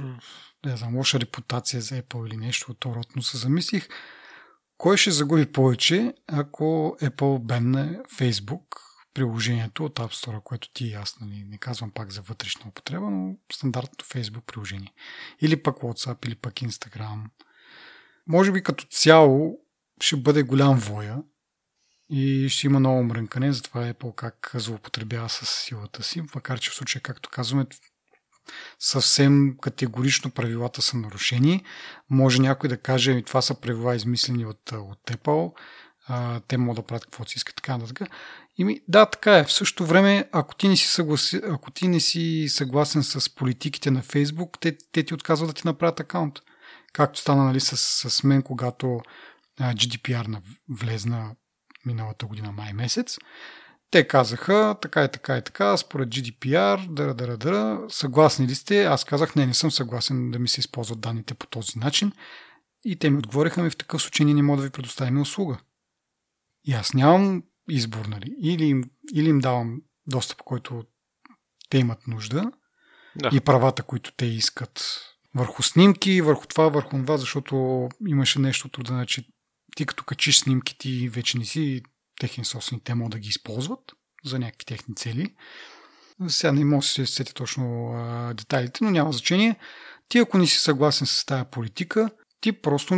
не 0.65 0.78
знам, 0.78 0.98
лоша 0.98 1.19
репутация 1.19 1.82
за 1.82 2.02
Apple 2.02 2.28
или 2.28 2.38
нещо 2.38 2.72
от 2.72 2.86
род, 2.86 3.08
но 3.15 3.22
се 3.22 3.38
замислих, 3.38 3.88
кой 4.78 4.98
ще 4.98 5.12
загуби 5.12 5.52
повече, 5.52 6.13
ако 6.28 6.98
Apple 7.02 7.39
бенне 7.39 8.00
Facebook 8.17 8.63
приложението 9.13 9.86
от 9.86 10.00
App 10.00 10.26
Store, 10.26 10.43
което 10.43 10.74
ти 10.74 10.86
и 10.86 10.93
аз 10.93 11.19
нали, 11.19 11.43
не 11.43 11.58
казвам 11.58 11.91
пак 11.91 12.12
за 12.12 12.22
вътрешна 12.22 12.65
употреба, 12.69 13.10
но 13.10 13.36
стандартното 13.54 14.06
Facebook 14.06 14.41
приложение. 14.41 14.93
Или 15.41 15.63
пък 15.63 15.78
WhatsApp, 15.78 16.28
или 16.28 16.36
пък 16.36 16.54
Instagram. 16.54 17.24
Може 18.28 18.52
би 18.52 18.63
като 18.63 18.86
цяло 18.86 19.60
ще 20.02 20.15
бъде 20.15 20.43
голям 20.43 20.80
воя 20.80 21.17
и 22.10 22.50
ще 22.50 22.67
има 22.67 22.80
много 22.80 23.04
мрънкане, 23.04 23.54
затова 23.54 23.93
Apple 23.93 24.15
как 24.15 24.52
злоупотребява 24.54 25.30
с 25.30 25.45
силата 25.45 26.04
си, 26.04 26.22
макар 26.36 26.60
че 26.60 26.69
в 26.69 26.74
случая, 26.74 27.02
както 27.02 27.30
казваме, 27.30 27.65
съвсем 28.79 29.55
категорично 29.62 30.31
правилата 30.31 30.81
са 30.81 30.97
нарушени. 30.97 31.63
Може 32.09 32.41
някой 32.41 32.69
да 32.69 32.77
каже, 32.77 33.12
и 33.12 33.23
това 33.23 33.41
са 33.41 33.55
правила 33.55 33.95
измислени 33.95 34.45
от, 34.45 34.71
от 34.71 34.99
Apple, 35.12 35.53
а, 36.07 36.39
те 36.39 36.57
могат 36.57 36.75
да 36.75 36.88
правят 36.88 37.05
каквото 37.05 37.31
си 37.31 37.38
искат, 37.38 37.55
така 37.55 37.77
нататък. 37.77 38.09
да, 38.88 39.05
така 39.05 39.38
е. 39.38 39.43
В 39.43 39.51
същото 39.51 39.85
време, 39.85 40.29
ако 40.31 40.55
ти 40.55 40.67
не 40.67 40.77
си, 40.77 40.88
съгласи, 40.88 41.41
ако 41.49 41.71
ти 41.71 41.88
не 41.88 41.99
си 41.99 42.45
съгласен 42.49 43.03
с 43.03 43.35
политиките 43.35 43.91
на 43.91 44.03
Facebook, 44.03 44.57
те, 44.59 44.77
те 44.91 45.03
ти 45.03 45.13
отказват 45.13 45.49
да 45.49 45.53
ти 45.53 45.62
направят 45.65 45.99
акаунт. 45.99 46.39
Както 46.93 47.19
стана 47.19 47.43
нали, 47.43 47.59
с, 47.59 47.77
с 48.09 48.23
мен, 48.23 48.41
когато 48.41 49.01
GDPR 49.62 50.41
влезна 50.69 51.35
миналата 51.85 52.25
година 52.25 52.51
май 52.51 52.73
месец. 52.73 53.17
Те 53.91 54.08
казаха 54.08 54.75
така 54.82 55.04
и 55.04 55.12
така 55.12 55.38
и 55.38 55.43
така, 55.43 55.78
според 55.78 56.10
GDPR, 56.10 56.93
дъра, 56.93 57.13
дъра, 57.13 57.38
дъра, 57.38 57.86
съгласни 57.89 58.47
ли 58.47 58.56
сте? 58.56 58.86
Аз 58.86 59.04
казах, 59.04 59.36
не, 59.36 59.45
не 59.45 59.54
съм 59.54 59.71
съгласен 59.71 60.32
да 60.32 60.39
ми 60.39 60.47
се 60.47 60.60
използват 60.60 60.99
данните 60.99 61.34
по 61.34 61.47
този 61.47 61.80
начин. 61.80 62.12
И 62.86 62.95
те 62.95 63.10
ми 63.10 63.17
отговориха 63.17 63.63
ми 63.63 63.69
в 63.69 63.78
такъв 63.78 64.02
случай 64.02 64.25
ние 64.25 64.34
не 64.34 64.41
можем 64.41 64.62
да 64.62 64.67
ви 64.67 64.71
предоставим 64.71 65.21
услуга. 65.21 65.58
И 66.65 66.73
аз 66.73 66.93
нямам 66.93 67.43
избор, 67.69 68.06
нали? 68.06 68.36
Или 68.41 68.65
им, 68.65 68.84
или 69.13 69.30
им 69.30 69.39
давам 69.39 69.82
достъп, 70.08 70.38
който 70.38 70.84
те 71.69 71.78
имат 71.78 72.08
нужда 72.08 72.52
да. 73.15 73.30
и 73.34 73.39
правата, 73.39 73.84
които 73.84 74.12
те 74.17 74.25
искат 74.25 75.02
върху 75.36 75.63
снимки, 75.63 76.21
върху 76.21 76.47
това, 76.47 76.69
върху 76.69 76.89
това, 76.89 77.17
защото 77.17 77.89
имаше 78.08 78.39
нещо 78.39 78.69
трудно, 78.69 78.95
значи 78.95 79.28
ти 79.75 79.86
като 79.86 80.04
качиш 80.04 80.39
снимки, 80.39 80.78
ти 80.78 81.10
вече 81.10 81.38
не 81.38 81.45
си 81.45 81.82
техни 82.19 82.45
собствени, 82.45 82.82
те 82.84 82.95
могат 82.95 83.12
да 83.12 83.19
ги 83.19 83.29
използват 83.29 83.93
за 84.25 84.39
някакви 84.39 84.65
техни 84.65 84.95
цели. 84.95 85.36
Сега 86.27 86.51
не 86.51 86.65
мога 86.65 86.82
да 86.82 86.88
се 86.88 87.05
сети 87.05 87.34
точно 87.34 87.91
а, 87.93 88.34
детайлите, 88.34 88.84
но 88.84 88.91
няма 88.91 89.12
значение. 89.12 89.55
Ти 90.10 90.17
ако 90.17 90.38
не 90.38 90.47
си 90.47 90.58
съгласен 90.58 91.08
с 91.08 91.25
тази 91.25 91.43
политика, 91.51 92.10
ти 92.41 92.51
просто 92.51 92.95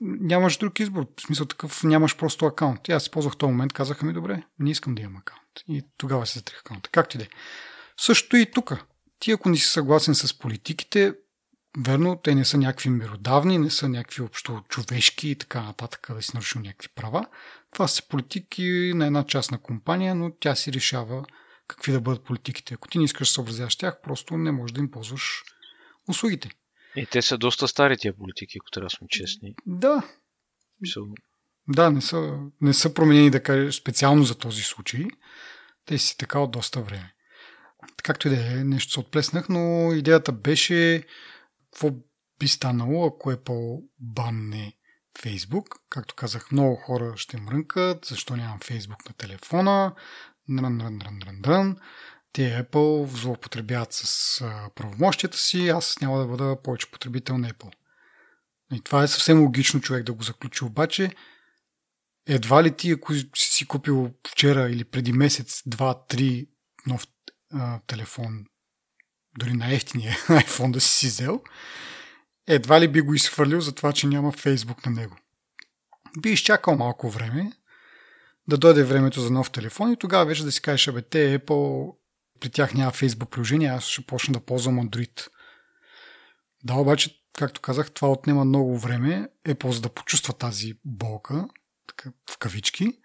нямаш 0.00 0.56
друг 0.56 0.80
избор. 0.80 1.06
В 1.18 1.22
смисъл 1.22 1.46
такъв, 1.46 1.84
нямаш 1.84 2.16
просто 2.16 2.46
акаунт. 2.46 2.88
И 2.88 2.92
аз 2.92 3.02
използвах 3.02 3.36
този 3.36 3.50
момент, 3.50 3.72
казаха 3.72 4.06
ми, 4.06 4.12
добре, 4.12 4.42
не 4.58 4.70
искам 4.70 4.94
да 4.94 5.02
имам 5.02 5.16
акаунт. 5.16 5.42
И 5.68 5.82
тогава 5.96 6.26
се 6.26 6.38
затрих 6.38 6.60
акаунта. 6.60 6.90
Както 6.92 7.16
и 7.16 7.18
да 7.18 7.24
е. 7.24 7.28
Също 8.00 8.36
и 8.36 8.50
тук. 8.50 8.84
Ти 9.18 9.32
ако 9.32 9.48
не 9.48 9.56
си 9.56 9.64
съгласен 9.64 10.14
с 10.14 10.38
политиките, 10.38 11.14
верно, 11.78 12.20
те 12.24 12.34
не 12.34 12.44
са 12.44 12.58
някакви 12.58 12.90
миродавни, 12.90 13.58
не 13.58 13.70
са 13.70 13.88
някакви 13.88 14.22
общо 14.22 14.62
човешки 14.68 15.28
и 15.28 15.36
така 15.38 15.62
нататък, 15.62 16.10
да 16.14 16.22
си 16.22 16.30
нарушил 16.34 16.60
някакви 16.60 16.88
права. 16.94 17.26
Това 17.74 17.88
са 17.88 18.08
политики 18.08 18.92
на 18.94 19.06
една 19.06 19.26
частна 19.26 19.58
компания, 19.58 20.14
но 20.14 20.32
тя 20.40 20.54
си 20.54 20.72
решава 20.72 21.24
какви 21.68 21.92
да 21.92 22.00
бъдат 22.00 22.24
политиките. 22.24 22.74
Ако 22.74 22.88
ти 22.88 22.98
не 22.98 23.04
искаш 23.04 23.28
да 23.28 23.32
съобразяваш 23.32 23.76
тях, 23.76 24.00
просто 24.02 24.36
не 24.36 24.52
можеш 24.52 24.72
да 24.72 24.80
им 24.80 24.90
ползваш 24.90 25.42
услугите. 26.08 26.50
И 26.96 27.06
те 27.06 27.22
са 27.22 27.38
доста 27.38 27.68
стари 27.68 27.96
тия 27.98 28.16
политики, 28.16 28.58
ако 28.60 28.70
трябва 28.70 28.86
да 28.86 28.96
сме 28.96 29.08
честни. 29.10 29.54
Да. 29.66 30.02
Да, 31.68 31.90
не 31.90 32.00
са, 32.00 32.38
не 32.60 32.74
са 32.74 32.94
променени, 32.94 33.30
да 33.30 33.42
кажа, 33.42 33.72
специално 33.72 34.22
за 34.24 34.38
този 34.38 34.62
случай. 34.62 35.04
Те 35.86 35.98
си 35.98 36.16
така 36.18 36.38
от 36.38 36.50
доста 36.50 36.82
време. 36.82 37.14
Както 38.02 38.28
и 38.28 38.30
да 38.30 38.52
е, 38.52 38.64
нещо 38.64 38.92
се 38.92 39.00
отплеснах, 39.00 39.48
но 39.48 39.92
идеята 39.92 40.32
беше 40.32 41.06
какво 41.72 41.90
би 42.38 42.48
станало, 42.48 43.06
ако 43.06 43.30
е 43.30 43.42
по-банне 43.42 44.76
Фейсбук. 45.20 45.78
Както 45.90 46.14
казах, 46.14 46.52
много 46.52 46.76
хора 46.76 47.12
ще 47.16 47.36
мрънкат, 47.36 48.04
защо 48.04 48.36
нямам 48.36 48.58
Фейсбук 48.64 49.08
на 49.08 49.14
телефона. 49.14 49.94
Нрън, 50.48 50.76
нрън, 50.76 50.96
нрън, 50.96 51.18
нрън, 51.18 51.40
нрън. 51.40 51.76
Те 52.32 52.64
Apple 52.64 53.06
злоупотребяват 53.06 53.92
с 53.92 54.40
правомощията 54.74 55.38
си, 55.38 55.68
аз 55.68 56.00
няма 56.00 56.18
да 56.18 56.26
бъда 56.26 56.62
повече 56.62 56.90
потребител 56.90 57.38
на 57.38 57.50
Apple. 57.50 57.72
И 58.72 58.80
това 58.80 59.02
е 59.02 59.08
съвсем 59.08 59.42
логично 59.42 59.80
човек 59.80 60.04
да 60.04 60.12
го 60.12 60.22
заключи, 60.22 60.64
обаче 60.64 61.10
едва 62.26 62.62
ли 62.62 62.76
ти, 62.76 62.90
ако 62.90 63.14
си 63.36 63.66
купил 63.66 64.10
вчера 64.28 64.70
или 64.70 64.84
преди 64.84 65.12
месец, 65.12 65.62
два, 65.66 66.06
три 66.06 66.46
нов 66.86 67.06
а, 67.52 67.80
телефон, 67.86 68.44
дори 69.38 69.52
на 69.52 69.74
ефтиния 69.74 70.12
iPhone 70.28 70.70
да 70.70 70.80
си 70.80 70.94
си 70.94 71.06
взел, 71.06 71.42
едва 72.46 72.80
ли 72.80 72.88
би 72.88 73.00
го 73.00 73.14
изхвърлил 73.14 73.60
за 73.60 73.74
това, 73.74 73.92
че 73.92 74.06
няма 74.06 74.32
Фейсбук 74.32 74.86
на 74.86 74.92
него. 74.92 75.16
Би 76.20 76.30
изчакал 76.30 76.76
малко 76.76 77.10
време, 77.10 77.52
да 78.48 78.58
дойде 78.58 78.84
времето 78.84 79.20
за 79.20 79.30
нов 79.30 79.50
телефон 79.50 79.92
и 79.92 79.96
тогава 79.96 80.24
вече 80.24 80.44
да 80.44 80.52
си 80.52 80.62
кажеш, 80.62 80.88
абе, 80.88 81.02
те 81.02 81.38
Apple, 81.38 81.94
при 82.40 82.50
тях 82.50 82.74
няма 82.74 82.92
Facebook 82.92 83.30
приложение, 83.30 83.68
аз 83.68 83.84
ще 83.84 84.06
почна 84.06 84.32
да 84.32 84.40
ползвам 84.40 84.88
Android. 84.88 85.28
Да, 86.64 86.74
обаче, 86.74 87.22
както 87.38 87.60
казах, 87.60 87.90
това 87.90 88.10
отнема 88.10 88.44
много 88.44 88.78
време 88.78 89.28
Apple 89.46 89.70
за 89.70 89.80
да 89.80 89.88
почувства 89.88 90.34
тази 90.34 90.74
болка, 90.84 91.48
така, 91.86 92.10
в 92.30 92.38
кавички, 92.38 92.98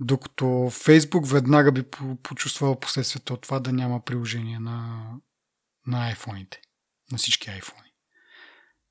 докато 0.00 0.44
Facebook 0.70 1.26
веднага 1.26 1.72
би 1.72 1.82
почувствал 2.22 2.80
последствията 2.80 3.34
от 3.34 3.40
това 3.40 3.60
да 3.60 3.72
няма 3.72 4.04
приложение 4.04 4.58
на, 4.58 5.06
на 5.86 6.14
iPhone-ите, 6.14 6.56
на 7.12 7.18
всички 7.18 7.48
iPhone 7.48 7.81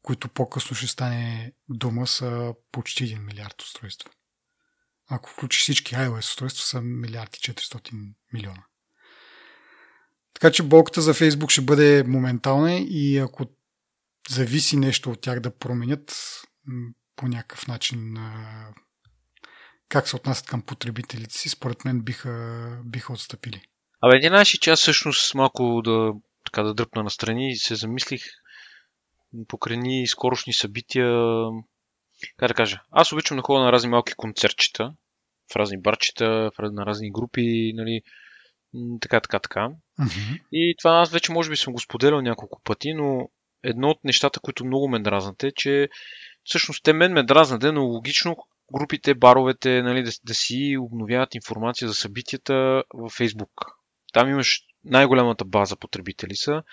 които 0.04 0.30
по-късно 0.30 0.76
ще 0.76 0.88
стане 0.88 1.52
дума 1.70 2.08
са 2.08 2.54
почти 2.72 3.04
1 3.04 3.20
милиард 3.26 3.62
устройства. 3.62 4.10
Ако 5.10 5.30
включиш 5.30 5.62
всички 5.62 5.96
iOS 5.96 6.20
устройства 6.20 6.64
са 6.64 6.82
милиарди 6.82 7.38
400 7.38 8.14
милиона. 8.34 8.64
Така 10.34 10.52
че 10.52 10.64
болката 10.64 11.02
за 11.02 11.14
Facebook 11.14 11.50
ще 11.50 11.62
бъде 11.62 12.04
моментална 12.08 12.78
и 12.78 13.18
ако 13.18 13.46
зависи 14.30 14.78
нещо 14.78 15.12
от 15.12 15.22
тях 15.22 15.40
да 15.40 15.58
променят 15.58 16.16
по 17.16 17.28
някакъв 17.28 17.68
начин 17.68 18.18
как 19.90 20.08
се 20.08 20.16
отнасят 20.16 20.46
към 20.46 20.62
потребителите 20.62 21.38
си, 21.38 21.50
според 21.50 21.86
мен 21.86 22.02
биха, 22.02 22.80
биха 22.86 23.14
отстъпили. 23.14 23.62
Абе, 24.02 24.28
знаеш, 24.28 24.48
че 24.48 24.70
аз 24.70 24.80
всъщност 24.80 25.36
малко 25.36 25.82
да, 25.84 26.14
така 26.46 26.64
да 26.64 26.74
дръпна 26.74 27.04
настрани 27.04 27.52
и 27.52 27.56
се 27.56 27.76
замислих 27.76 28.22
покрайни 29.48 30.08
скорошни 30.08 30.54
събития. 30.54 31.10
Как 32.38 32.48
да 32.48 32.54
кажа? 32.54 32.82
Аз 32.91 33.12
обичам 33.12 33.38
да 33.38 33.44
ходя 33.44 33.63
на 33.63 33.72
разни 33.72 33.89
малки 33.89 34.13
концертчета, 34.13 34.94
в 35.54 35.56
разни 35.56 35.82
барчета, 35.82 36.52
на 36.60 36.86
разни 36.86 37.12
групи, 37.12 37.74
нали, 37.76 38.02
така, 39.02 39.20
така, 39.20 39.39
така. 39.39 39.70
Mm-hmm. 40.00 40.41
И 40.52 40.76
това 40.78 40.91
аз 40.91 41.12
вече 41.12 41.32
може 41.32 41.50
би 41.50 41.58
съм 41.58 41.74
го 41.74 41.80
споделял 41.80 42.22
няколко 42.22 42.62
пъти, 42.63 42.94
но 42.94 43.30
едно 43.63 43.89
от 43.89 44.04
нещата, 44.04 44.39
които 44.39 44.65
много 44.65 44.89
ме 44.89 45.00
дразнат 45.00 45.44
е, 45.44 45.52
че 45.56 45.89
всъщност 46.44 46.84
те 46.84 46.94
мен 46.94 47.13
ме 47.13 47.24
дразнат, 47.24 47.63
но 47.74 47.84
логично 47.84 48.36
групите, 48.74 49.15
баровете, 49.15 49.82
нали, 49.82 50.04
да, 50.04 50.12
да 50.24 50.34
си 50.34 50.78
обновяват 50.80 51.36
информация 51.36 51.88
за 51.88 51.94
събитията 51.94 52.84
във 52.94 53.13
Facebook. 53.13 53.74
Там 54.13 54.30
имаш 54.30 54.60
най-голямата 54.84 55.46
база 55.46 55.76
потребители 55.76 56.36
са 56.36 56.63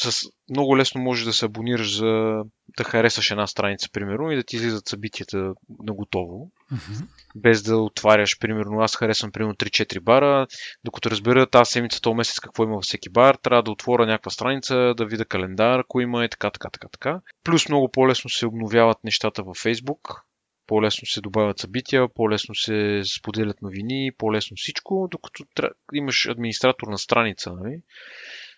с 0.00 0.28
много 0.50 0.76
лесно 0.76 1.00
можеш 1.00 1.24
да 1.24 1.32
се 1.32 1.44
абонираш 1.44 1.96
за 1.96 2.42
да 2.76 2.84
харесаш 2.84 3.30
една 3.30 3.46
страница, 3.46 3.88
примерно, 3.92 4.30
и 4.30 4.36
да 4.36 4.42
ти 4.42 4.56
излизат 4.56 4.88
събитията 4.88 5.36
на 5.82 5.94
готово. 5.94 6.50
Mm-hmm. 6.72 7.06
Без 7.36 7.62
да 7.62 7.76
отваряш, 7.76 8.38
примерно, 8.38 8.80
аз 8.80 8.96
харесвам 8.96 9.32
примерно 9.32 9.54
3-4 9.54 10.00
бара, 10.00 10.46
докато 10.84 11.10
разбера 11.10 11.46
тази 11.46 11.70
седмица, 11.70 12.00
този 12.00 12.14
месец 12.14 12.40
какво 12.40 12.64
има 12.64 12.74
във 12.74 12.84
всеки 12.84 13.10
бар, 13.10 13.34
трябва 13.42 13.62
да 13.62 13.70
отворя 13.70 14.06
някаква 14.06 14.30
страница, 14.30 14.94
да 14.96 15.06
видя 15.06 15.24
календар, 15.24 15.78
ако 15.78 16.00
има 16.00 16.24
и 16.24 16.28
така, 16.28 16.50
така, 16.50 16.70
така, 16.70 16.88
така. 16.88 17.20
Плюс 17.44 17.68
много 17.68 17.90
по-лесно 17.90 18.30
се 18.30 18.46
обновяват 18.46 18.98
нещата 19.04 19.42
във 19.42 19.56
Facebook, 19.56 20.22
по-лесно 20.66 21.06
се 21.06 21.20
добавят 21.20 21.58
събития, 21.58 22.08
по-лесно 22.14 22.54
се 22.54 23.02
споделят 23.18 23.62
новини, 23.62 24.10
по-лесно 24.18 24.56
всичко, 24.56 25.08
докато 25.10 25.44
имаш 25.92 26.26
администратор 26.26 26.86
на 26.88 26.98
страница, 26.98 27.52
нали? 27.52 27.80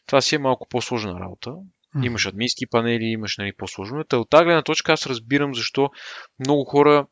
Това 0.07 0.21
си 0.21 0.35
е 0.35 0.38
малко 0.38 0.69
по-сложна 0.69 1.21
работа. 1.21 1.51
Mm. 1.97 2.07
Имаш 2.07 2.27
админски 2.27 2.67
панели, 2.67 3.05
имаш 3.05 3.37
нали, 3.38 3.53
по-сложно. 3.57 4.05
Та 4.05 4.19
от 4.19 4.31
тази 4.31 4.45
гледна 4.45 4.62
точка 4.62 4.93
аз 4.93 5.07
разбирам 5.07 5.55
защо 5.55 5.90
много 6.38 6.64
хора, 6.64 7.07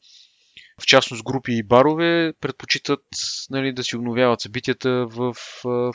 в 0.80 0.86
частност 0.86 1.24
групи 1.24 1.52
и 1.52 1.62
барове, 1.62 2.32
предпочитат 2.40 3.04
нали, 3.50 3.72
да 3.72 3.84
си 3.84 3.96
обновяват 3.96 4.40
събитията 4.40 5.06
в 5.06 5.34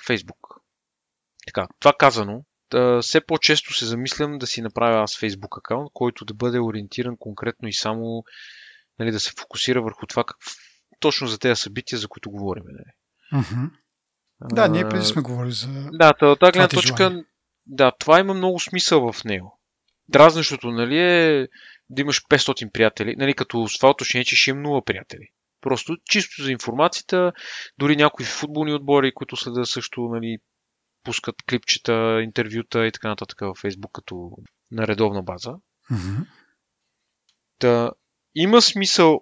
Фейсбук. 0.05 0.37
Така, 1.47 1.67
това 1.79 1.93
казано, 1.99 2.43
да, 2.71 2.99
все 3.01 3.21
по-често 3.21 3.73
се 3.73 3.85
замислям 3.85 4.37
да 4.37 4.47
си 4.47 4.61
направя 4.61 5.03
аз 5.03 5.11
Facebook 5.11 5.57
акаунт, 5.57 5.89
който 5.93 6.25
да 6.25 6.33
бъде 6.33 6.59
ориентиран 6.59 7.17
конкретно 7.19 7.67
и 7.67 7.73
само 7.73 8.23
нали, 8.99 9.11
да 9.11 9.19
се 9.19 9.31
фокусира 9.39 9.81
върху 9.81 10.07
това 10.07 10.23
как, 10.23 10.37
точно 10.99 11.27
за 11.27 11.39
тези 11.39 11.61
събития, 11.61 11.99
за 11.99 12.07
които 12.07 12.31
говорим. 12.31 12.63
Нали. 12.65 13.43
Mm-hmm. 13.43 13.69
Да, 14.41 14.67
ние 14.67 14.89
преди 14.89 15.05
сме 15.05 15.21
говорили 15.21 15.51
за. 15.51 15.67
Да, 15.91 16.13
от 16.21 16.39
тази 16.39 16.51
гледна 16.51 16.67
точка, 16.67 16.97
желание. 16.97 17.23
да, 17.65 17.91
това 17.99 18.19
има 18.19 18.33
много 18.33 18.59
смисъл 18.59 19.11
в 19.11 19.23
него. 19.23 19.59
Дразнещото, 20.07 20.71
нали, 20.71 20.99
е 20.99 21.47
да 21.89 22.01
имаш 22.01 22.21
500 22.23 22.71
приятели, 22.71 23.15
нали, 23.17 23.33
като 23.33 23.67
с 23.67 23.77
това 23.77 23.89
уточнение, 23.89 24.25
че 24.25 24.35
ще 24.35 24.49
имам 24.49 24.63
0 24.63 24.85
приятели. 24.85 25.27
Просто 25.61 25.97
чисто 26.09 26.43
за 26.43 26.51
информацията, 26.51 27.31
дори 27.77 27.95
някои 27.95 28.25
футболни 28.25 28.73
отбори, 28.73 29.13
които 29.13 29.35
следа 29.35 29.65
също, 29.65 30.01
нали, 30.01 30.37
пускат 31.03 31.35
клипчета, 31.49 32.21
интервюта 32.23 32.87
и 32.87 32.91
така 32.91 33.07
нататък 33.07 33.39
във 33.41 33.57
Фейсбук 33.57 33.91
като 33.93 34.31
на 34.71 34.87
редовна 34.87 35.23
база. 35.23 35.51
Mm-hmm. 35.91 36.25
Да, 37.59 37.91
има 38.35 38.61
смисъл 38.61 39.21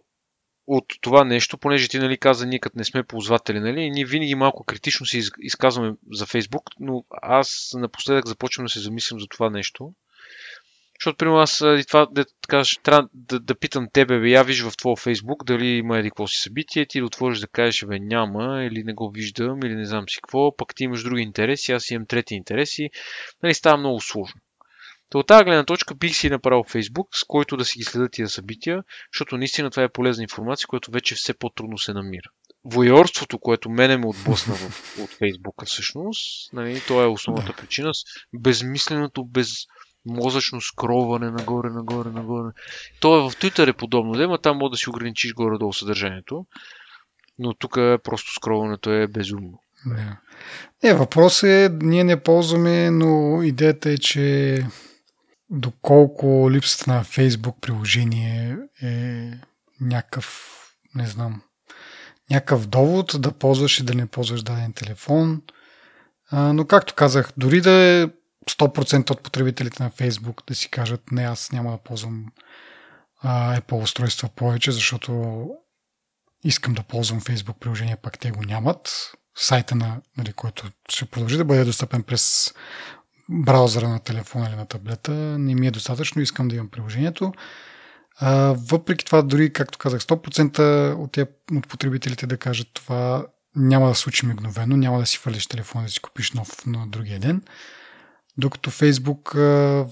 от 0.68 0.86
това 1.02 1.24
нещо, 1.24 1.58
понеже 1.58 1.88
ти 1.88 2.00
нали, 2.00 2.18
каза, 2.18 2.46
ние 2.46 2.60
като 2.60 2.78
не 2.78 2.84
сме 2.84 3.04
ползватели, 3.04 3.60
нали, 3.60 3.90
ние 3.90 4.06
винаги 4.06 4.36
малко 4.36 4.64
критично 4.64 5.06
се 5.06 5.22
изказваме 5.40 5.94
за 6.12 6.26
Фейсбук, 6.26 6.64
но 6.80 7.04
аз 7.22 7.70
напоследък 7.74 8.28
започвам 8.28 8.66
да 8.66 8.70
се 8.70 8.80
замислям 8.80 9.20
за 9.20 9.28
това 9.28 9.50
нещо. 9.50 9.94
Защото, 11.00 11.18
примерно, 11.18 11.40
аз 11.40 11.62
и 11.62 11.84
това, 11.88 12.08
да, 12.12 12.26
така, 12.42 12.62
трябва 12.84 13.10
да, 13.14 13.40
да, 13.40 13.56
питам 13.56 13.88
тебе, 13.94 14.20
бе, 14.20 14.30
я 14.30 14.44
виж 14.44 14.62
в 14.62 14.78
твоя 14.78 14.96
Фейсбук, 14.96 15.46
дали 15.46 15.68
има 15.68 16.00
еди 16.00 16.10
какво 16.10 16.28
си 16.28 16.42
събитие, 16.42 16.86
ти 16.86 17.00
да 17.00 17.06
отвориш 17.06 17.40
да 17.40 17.48
кажеш, 17.48 17.86
бе, 17.86 18.00
няма, 18.00 18.64
или 18.64 18.84
не 18.84 18.94
го 18.94 19.12
виждам, 19.12 19.60
или 19.64 19.76
не 19.76 19.86
знам 19.86 20.10
си 20.10 20.16
какво, 20.22 20.56
пък 20.56 20.76
ти 20.76 20.84
имаш 20.84 21.04
други 21.04 21.22
интереси, 21.22 21.72
аз 21.72 21.92
имам 21.92 22.06
трети 22.06 22.36
интереси. 22.36 22.90
Нали, 23.44 23.54
става 23.54 23.78
много 23.78 24.02
сложно. 24.02 24.42
То 25.10 25.20
от 25.20 25.28
тази 25.28 25.44
гледна 25.44 25.66
точка 25.66 25.96
бих 25.96 26.16
си 26.16 26.30
направил 26.30 26.64
Facebook, 26.64 27.08
с 27.12 27.24
който 27.24 27.58
да 27.58 27.66
си 27.66 27.78
ги 27.78 27.84
следят 27.84 28.12
тия 28.12 28.30
събития, 28.30 28.84
защото 29.14 29.38
наистина 29.38 29.72
това 29.72 29.84
е 29.84 29.90
полезна 29.90 30.24
информация, 30.24 30.68
която 30.68 30.92
вече 30.92 31.16
все 31.16 31.34
по-трудно 31.34 31.78
се 31.78 31.94
намира. 31.94 32.30
Воерството, 32.66 33.40
което 33.40 33.70
мене 33.70 33.98
ме 33.98 34.08
отблъсна 34.08 34.56
в, 34.56 35.00
от 35.04 35.10
Фейсбука 35.10 35.66
всъщност, 35.66 36.54
нали, 36.54 36.82
то 36.88 37.04
е 37.04 37.06
основната 37.06 37.54
причина. 37.54 37.92
Безмисленото, 38.34 39.26
безмозъчно 39.26 40.62
скроване 40.62 41.32
нагоре, 41.32 41.70
нагоре, 41.70 42.10
нагоре. 42.10 42.52
То 43.00 43.18
е 43.18 43.30
в 43.30 43.36
Twitter 43.36 43.70
е 43.70 43.74
подобно, 43.74 44.14
да, 44.14 44.24
има 44.24 44.38
там 44.38 44.58
може 44.58 44.72
да 44.72 44.78
си 44.78 44.90
ограничиш 44.90 45.34
горе-долу 45.34 45.74
съдържанието, 45.74 46.46
но 47.40 47.54
тук 47.54 47.78
е 47.78 47.98
просто 48.04 48.34
скроването 48.34 48.92
е 48.92 49.08
безумно. 49.08 49.60
Не. 49.86 50.18
Не, 50.84 50.94
въпрос 50.94 51.44
е, 51.44 51.70
ние 51.82 52.04
не 52.04 52.24
ползваме, 52.24 52.92
но 52.92 53.42
идеята 53.44 53.90
е, 53.90 53.98
че 53.98 54.66
доколко 55.50 56.52
липсата 56.52 56.92
на 56.92 57.04
Facebook 57.04 57.60
приложение 57.60 58.58
е 58.82 59.32
някакъв, 59.82 60.52
не 60.96 61.08
знам, 61.08 61.42
някакъв 62.30 62.68
довод 62.68 63.16
да 63.20 63.32
ползваш 63.32 63.80
и 63.80 63.84
да 63.84 63.94
не 63.94 64.08
ползваш 64.08 64.44
даден 64.44 64.74
телефон. 64.74 65.42
А, 66.32 66.54
но 66.54 66.66
както 66.66 66.94
казах, 66.94 67.32
дори 67.38 67.62
да 67.62 67.72
е 67.72 68.08
100% 68.50 69.12
от 69.12 69.24
потребителите 69.24 69.84
на 69.84 69.92
Facebook 69.92 70.48
да 70.48 70.56
си 70.56 70.70
кажат 70.70 71.12
не, 71.12 71.24
аз 71.24 71.52
няма 71.52 71.72
да 71.72 71.78
ползвам 71.78 72.26
а, 73.22 73.60
Apple 73.62 73.82
устройства 73.82 74.30
повече, 74.36 74.72
защото 74.72 75.46
искам 76.44 76.74
да 76.74 76.84
ползвам 76.84 77.22
Facebook 77.22 77.60
приложение, 77.60 77.96
пак 77.96 78.20
те 78.20 78.32
го 78.32 78.44
нямат. 78.44 79.12
Сайта 79.38 79.76
на, 79.76 80.02
нали, 80.18 80.34
който 80.34 80.72
ще 80.90 81.06
продължи 81.06 81.38
да 81.38 81.46
бъде 81.46 81.66
достъпен 81.66 82.04
през 82.04 82.54
браузъра 83.30 83.90
на 83.90 84.00
телефона 84.00 84.48
или 84.50 84.56
на 84.56 84.66
таблета 84.66 85.12
не 85.12 85.56
ми 85.56 85.68
е 85.68 85.72
достатъчно, 85.72 86.22
искам 86.22 86.48
да 86.48 86.56
имам 86.56 86.70
приложението. 86.70 87.34
А, 88.20 88.56
въпреки 88.58 89.06
това, 89.06 89.22
дори, 89.22 89.54
както 89.54 89.78
казах, 89.78 90.02
100% 90.02 90.94
от, 90.94 91.12
тя, 91.12 91.26
от 91.52 91.68
потребителите 91.68 92.28
да 92.28 92.38
кажат 92.38 92.68
това 92.74 93.26
няма 93.56 93.88
да 93.88 93.96
случи 93.96 94.26
мигновено, 94.26 94.78
няма 94.78 95.00
да 95.00 95.06
си 95.06 95.18
фалиш 95.18 95.48
телефона 95.48 95.86
да 95.86 95.92
си 95.92 96.00
купиш 96.00 96.32
нов 96.32 96.66
на 96.66 96.88
другия 96.88 97.20
ден. 97.20 97.42
Докато 98.38 98.72
Фейсбук 98.72 99.32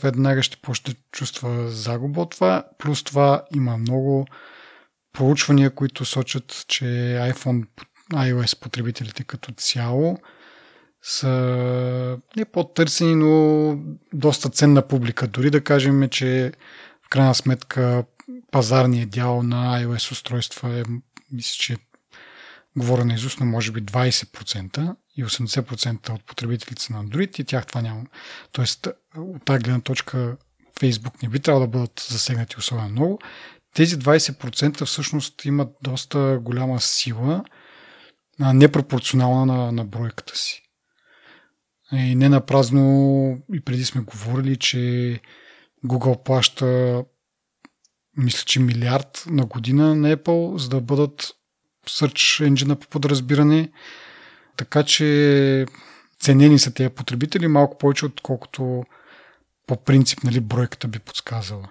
веднага 0.01 0.43
ще 0.43 0.57
почне 0.57 0.93
чувства 1.11 1.69
загуба 1.69 2.21
от 2.21 2.31
това. 2.31 2.63
Плюс 2.77 3.03
това 3.03 3.43
има 3.55 3.77
много 3.77 4.25
проучвания, 5.13 5.75
които 5.75 6.05
сочат, 6.05 6.65
че 6.67 6.85
iPhone, 7.33 7.67
iOS 8.13 8.59
потребителите 8.59 9.23
като 9.23 9.51
цяло 9.51 10.17
са 11.03 12.17
не 12.37 12.45
по-търсени, 12.45 13.15
но 13.15 13.77
доста 14.13 14.49
ценна 14.49 14.87
публика. 14.87 15.27
Дори 15.27 15.49
да 15.49 15.63
кажем, 15.63 16.09
че 16.09 16.51
в 17.05 17.09
крайна 17.09 17.35
сметка 17.35 18.03
пазарният 18.51 19.09
дял 19.09 19.43
на 19.43 19.83
iOS 19.83 20.11
устройства 20.11 20.79
е, 20.79 20.83
мисля, 21.31 21.55
че 21.59 21.77
говоря 22.77 23.05
на 23.05 23.13
изусно, 23.13 23.45
може 23.45 23.71
би 23.71 23.83
20% 23.83 24.95
и 25.17 25.25
80% 25.25 26.09
от 26.09 26.23
потребителите 26.25 26.81
са 26.81 26.93
на 26.93 27.03
Android 27.05 27.39
и 27.39 27.43
тях 27.43 27.65
това 27.65 27.81
няма. 27.81 28.03
Тоест, 28.51 28.87
от 29.17 29.45
тази 29.45 29.63
гледна 29.63 29.81
точка 29.81 30.37
Facebook 30.79 31.23
не 31.23 31.29
би 31.29 31.39
трябвало 31.39 31.65
да 31.65 31.71
бъдат 31.71 32.07
засегнати 32.09 32.55
особено 32.57 32.89
много. 32.89 33.19
Тези 33.75 33.97
20% 33.97 34.85
всъщност 34.85 35.45
имат 35.45 35.69
доста 35.81 36.39
голяма 36.41 36.81
сила, 36.81 37.43
непропорционална 38.39 39.45
на, 39.45 39.71
на 39.71 39.85
бройката 39.85 40.37
си. 40.37 40.62
И 41.93 42.15
не 42.15 42.29
на 42.29 42.41
празно 42.41 43.37
и 43.53 43.61
преди 43.61 43.85
сме 43.85 44.01
говорили, 44.01 44.55
че 44.55 45.19
Google 45.85 46.23
плаща 46.23 47.03
мисля, 48.17 48.43
че 48.45 48.59
милиард 48.59 49.23
на 49.27 49.45
година 49.45 49.95
на 49.95 50.17
Apple, 50.17 50.57
за 50.57 50.69
да 50.69 50.81
бъдат 50.81 51.31
Search 51.87 52.49
engine 52.49 52.75
по 52.75 52.87
подразбиране. 52.87 53.71
Така 54.57 54.83
че 54.83 55.65
ценени 56.19 56.59
са 56.59 56.73
тези 56.73 56.89
потребители 56.89 57.47
малко 57.47 57.77
повече, 57.77 58.05
отколкото 58.05 58.83
по 59.67 59.83
принцип 59.83 60.23
нали, 60.23 60.39
бройката 60.39 60.87
би 60.87 60.99
подсказала. 60.99 61.69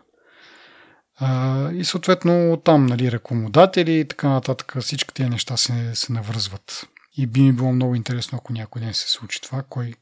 А, 1.16 1.70
и 1.72 1.84
съответно 1.84 2.62
там 2.64 2.86
нали, 2.86 3.12
рекламодатели 3.12 4.00
и 4.00 4.08
така 4.08 4.28
нататък 4.28 4.76
всички 4.80 5.14
тези 5.14 5.30
неща 5.30 5.56
се, 5.56 5.94
се 5.94 6.12
навързват. 6.12 6.88
И 7.16 7.26
би 7.26 7.42
ми 7.42 7.52
било 7.52 7.72
много 7.72 7.94
интересно, 7.94 8.38
ако 8.38 8.52
някой 8.52 8.82
ден 8.82 8.94
се 8.94 9.10
случи 9.10 9.40
това, 9.40 9.62
кой, 9.68 9.94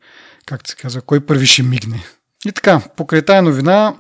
как 0.47 0.69
се 0.69 0.77
казва, 0.77 1.03
кой 1.03 1.27
първи 1.27 1.47
ще 1.47 1.63
мигне. 1.63 2.05
И 2.47 2.53
така, 2.53 2.81
покрай 2.97 3.23
тая 3.23 3.43
новина, 3.43 3.97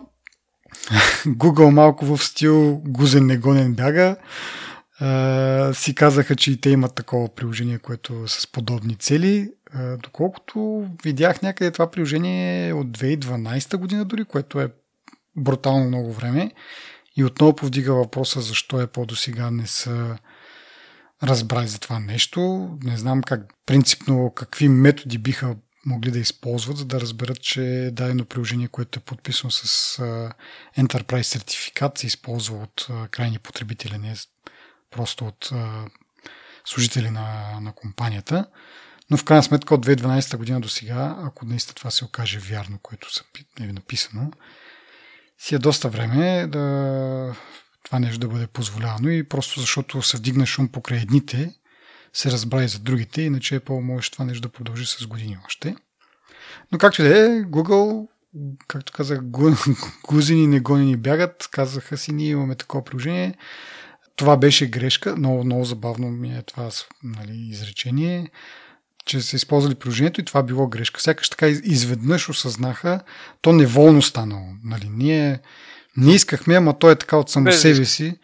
Google 1.26 1.70
малко 1.70 2.06
в 2.06 2.24
стил 2.24 2.82
гузен 2.84 3.26
негонен 3.26 3.74
бяга. 3.74 4.16
Uh, 5.02 5.72
си 5.72 5.94
казаха, 5.94 6.36
че 6.36 6.52
и 6.52 6.60
те 6.60 6.70
имат 6.70 6.94
такова 6.94 7.34
приложение, 7.34 7.78
което 7.78 8.12
е 8.24 8.28
с 8.28 8.46
подобни 8.52 8.96
цели. 8.96 9.50
Uh, 9.76 9.96
доколкото 9.96 10.88
видях 11.04 11.42
някъде 11.42 11.70
това 11.70 11.90
приложение 11.90 12.68
е 12.68 12.72
от 12.72 12.86
2012 12.86 13.76
година 13.76 14.04
дори, 14.04 14.24
което 14.24 14.60
е 14.60 14.72
брутално 15.36 15.84
много 15.84 16.12
време. 16.12 16.50
И 17.16 17.24
отново 17.24 17.56
повдига 17.56 17.94
въпроса 17.94 18.40
защо 18.40 18.80
е 18.80 18.86
по-до 18.86 19.16
сега 19.16 19.50
не 19.50 19.66
са 19.66 20.18
разбрали 21.22 21.68
за 21.68 21.78
това 21.78 21.98
нещо. 21.98 22.70
Не 22.82 22.96
знам 22.96 23.22
как 23.22 23.54
принципно 23.66 24.32
какви 24.34 24.68
методи 24.68 25.18
биха 25.18 25.56
могли 25.86 26.10
да 26.10 26.18
използват, 26.18 26.76
за 26.76 26.84
да 26.84 27.00
разберат, 27.00 27.40
че 27.40 27.90
дадено 27.92 28.24
приложение, 28.24 28.68
което 28.68 28.98
е 28.98 29.02
подписано 29.02 29.50
с 29.50 29.98
Enterprise 30.78 31.22
сертификат, 31.22 31.98
се 31.98 32.06
използва 32.06 32.56
от 32.56 32.88
крайни 33.10 33.38
потребители, 33.38 33.98
не 33.98 34.14
просто 34.90 35.26
от 35.26 35.52
служители 36.64 37.10
на, 37.10 37.58
на 37.60 37.72
компанията. 37.72 38.46
Но 39.10 39.16
в 39.16 39.24
крайна 39.24 39.42
сметка 39.42 39.74
от 39.74 39.86
2012 39.86 40.36
година 40.36 40.60
до 40.60 40.68
сега, 40.68 41.16
ако 41.18 41.46
наистина 41.46 41.74
това 41.74 41.90
се 41.90 42.04
окаже 42.04 42.38
вярно, 42.38 42.78
което 42.82 43.08
е 43.60 43.66
написано, 43.66 44.30
си 45.38 45.54
е 45.54 45.58
доста 45.58 45.88
време 45.88 46.46
да 46.46 47.36
това 47.90 47.98
нещо 47.98 48.18
да 48.18 48.28
бъде 48.28 48.46
позволявано 48.46 49.08
и 49.08 49.28
просто 49.28 49.60
защото 49.60 50.02
се 50.02 50.16
вдигна 50.16 50.46
шум 50.46 50.68
покрай 50.68 50.98
едните, 50.98 51.54
се 52.12 52.30
разбра 52.30 52.64
и 52.64 52.68
за 52.68 52.78
другите, 52.78 53.22
иначе 53.22 53.54
е 53.54 53.60
по-може 53.60 54.10
това 54.10 54.24
нещо 54.24 54.40
да 54.40 54.48
продължи 54.48 54.86
с 54.86 55.06
години 55.06 55.38
още. 55.46 55.76
Но 56.72 56.78
както 56.78 57.02
и 57.02 57.08
да 57.08 57.18
е, 57.18 57.28
Google, 57.28 58.08
както 58.68 58.92
казах, 58.92 59.20
гузини 60.08 60.46
не 60.46 60.96
бягат, 60.96 61.48
казаха 61.50 61.96
си, 61.98 62.12
ние 62.12 62.30
имаме 62.30 62.54
такова 62.54 62.84
приложение. 62.84 63.34
Това 64.16 64.36
беше 64.36 64.70
грешка, 64.70 65.16
много, 65.16 65.44
много 65.44 65.64
забавно 65.64 66.10
ми 66.10 66.38
е 66.38 66.42
това 66.42 66.70
нали, 67.02 67.48
изречение, 67.50 68.30
че 69.04 69.20
са 69.20 69.36
използвали 69.36 69.74
приложението 69.74 70.20
и 70.20 70.24
това 70.24 70.42
било 70.42 70.68
грешка. 70.68 71.00
Сякаш 71.00 71.30
така 71.30 71.48
изведнъж 71.48 72.28
осъзнаха, 72.28 73.00
то 73.40 73.52
неволно 73.52 74.02
станало. 74.02 74.46
Нали. 74.64 74.88
Ние 74.90 75.40
не 75.96 76.14
искахме, 76.14 76.56
ама 76.56 76.78
то 76.78 76.90
е 76.90 76.96
така 76.96 77.16
от 77.16 77.30
само 77.30 77.44
без 77.44 77.60
себе 77.60 77.84
си. 77.84 78.18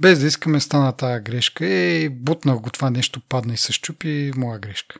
Без 0.00 0.20
да 0.20 0.26
искаме 0.26 0.60
стана 0.60 0.92
тази 0.92 1.22
грешка. 1.22 1.66
Е, 1.66 2.08
бутнах 2.08 2.58
го 2.58 2.70
това 2.70 2.90
нещо, 2.90 3.20
падна 3.28 3.54
и 3.54 3.56
се 3.56 3.72
щупи, 3.72 4.32
моя 4.36 4.58
грешка. 4.58 4.96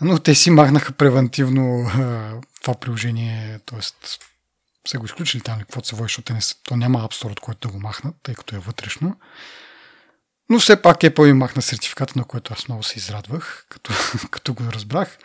Но 0.00 0.18
те 0.18 0.34
си 0.34 0.50
махнаха 0.50 0.92
превентивно 0.92 1.90
това 2.62 2.74
приложение, 2.74 3.60
т.е. 3.66 3.80
са 4.88 4.98
го 4.98 5.04
изключили 5.04 5.42
там, 5.42 5.58
каквото 5.58 5.88
се 5.88 5.96
води, 5.96 6.04
защото 6.04 6.32
не, 6.32 6.40
то 6.62 6.76
няма 6.76 6.98
Store, 7.08 7.30
от 7.30 7.40
който 7.40 7.68
да 7.68 7.72
го 7.72 7.80
махнат, 7.80 8.14
тъй 8.22 8.34
като 8.34 8.56
е 8.56 8.58
вътрешно. 8.58 9.16
Но 10.50 10.58
все 10.58 10.82
пак 10.82 10.98
Apple 10.98 11.30
им 11.30 11.36
махна 11.36 11.62
сертификата, 11.62 12.18
на 12.18 12.24
което 12.24 12.52
аз 12.52 12.68
много 12.68 12.82
се 12.82 12.98
израдвах, 12.98 13.66
като, 13.68 13.92
като 14.30 14.54
го 14.54 14.64
разбрах. 14.72 15.18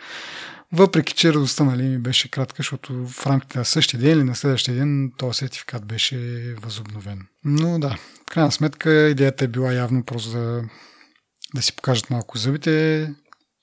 Въпреки, 0.74 1.14
че 1.14 1.34
радостта 1.34 1.64
нали, 1.64 1.84
ми 1.84 1.98
беше 1.98 2.32
кратка, 2.32 2.56
защото 2.58 3.08
в 3.08 3.28
рамките 3.28 3.58
на 3.58 3.66
същия 3.66 4.00
ден 4.00 4.12
или 4.12 4.24
на 4.24 4.36
следващия 4.36 4.76
ден 4.76 5.12
този 5.18 5.38
сертификат 5.38 5.86
беше 5.86 6.18
възобновен. 6.62 7.28
Но 7.44 7.80
да, 7.80 7.90
в 7.90 8.26
крайна 8.26 8.52
сметка 8.52 9.10
идеята 9.10 9.46
е 9.46 9.48
била 9.48 9.74
явно 9.74 10.04
просто 10.04 10.32
да, 10.32 10.64
да 11.56 11.62
си 11.62 11.76
покажат 11.76 12.10
малко 12.10 12.38
зъбите, 12.38 13.08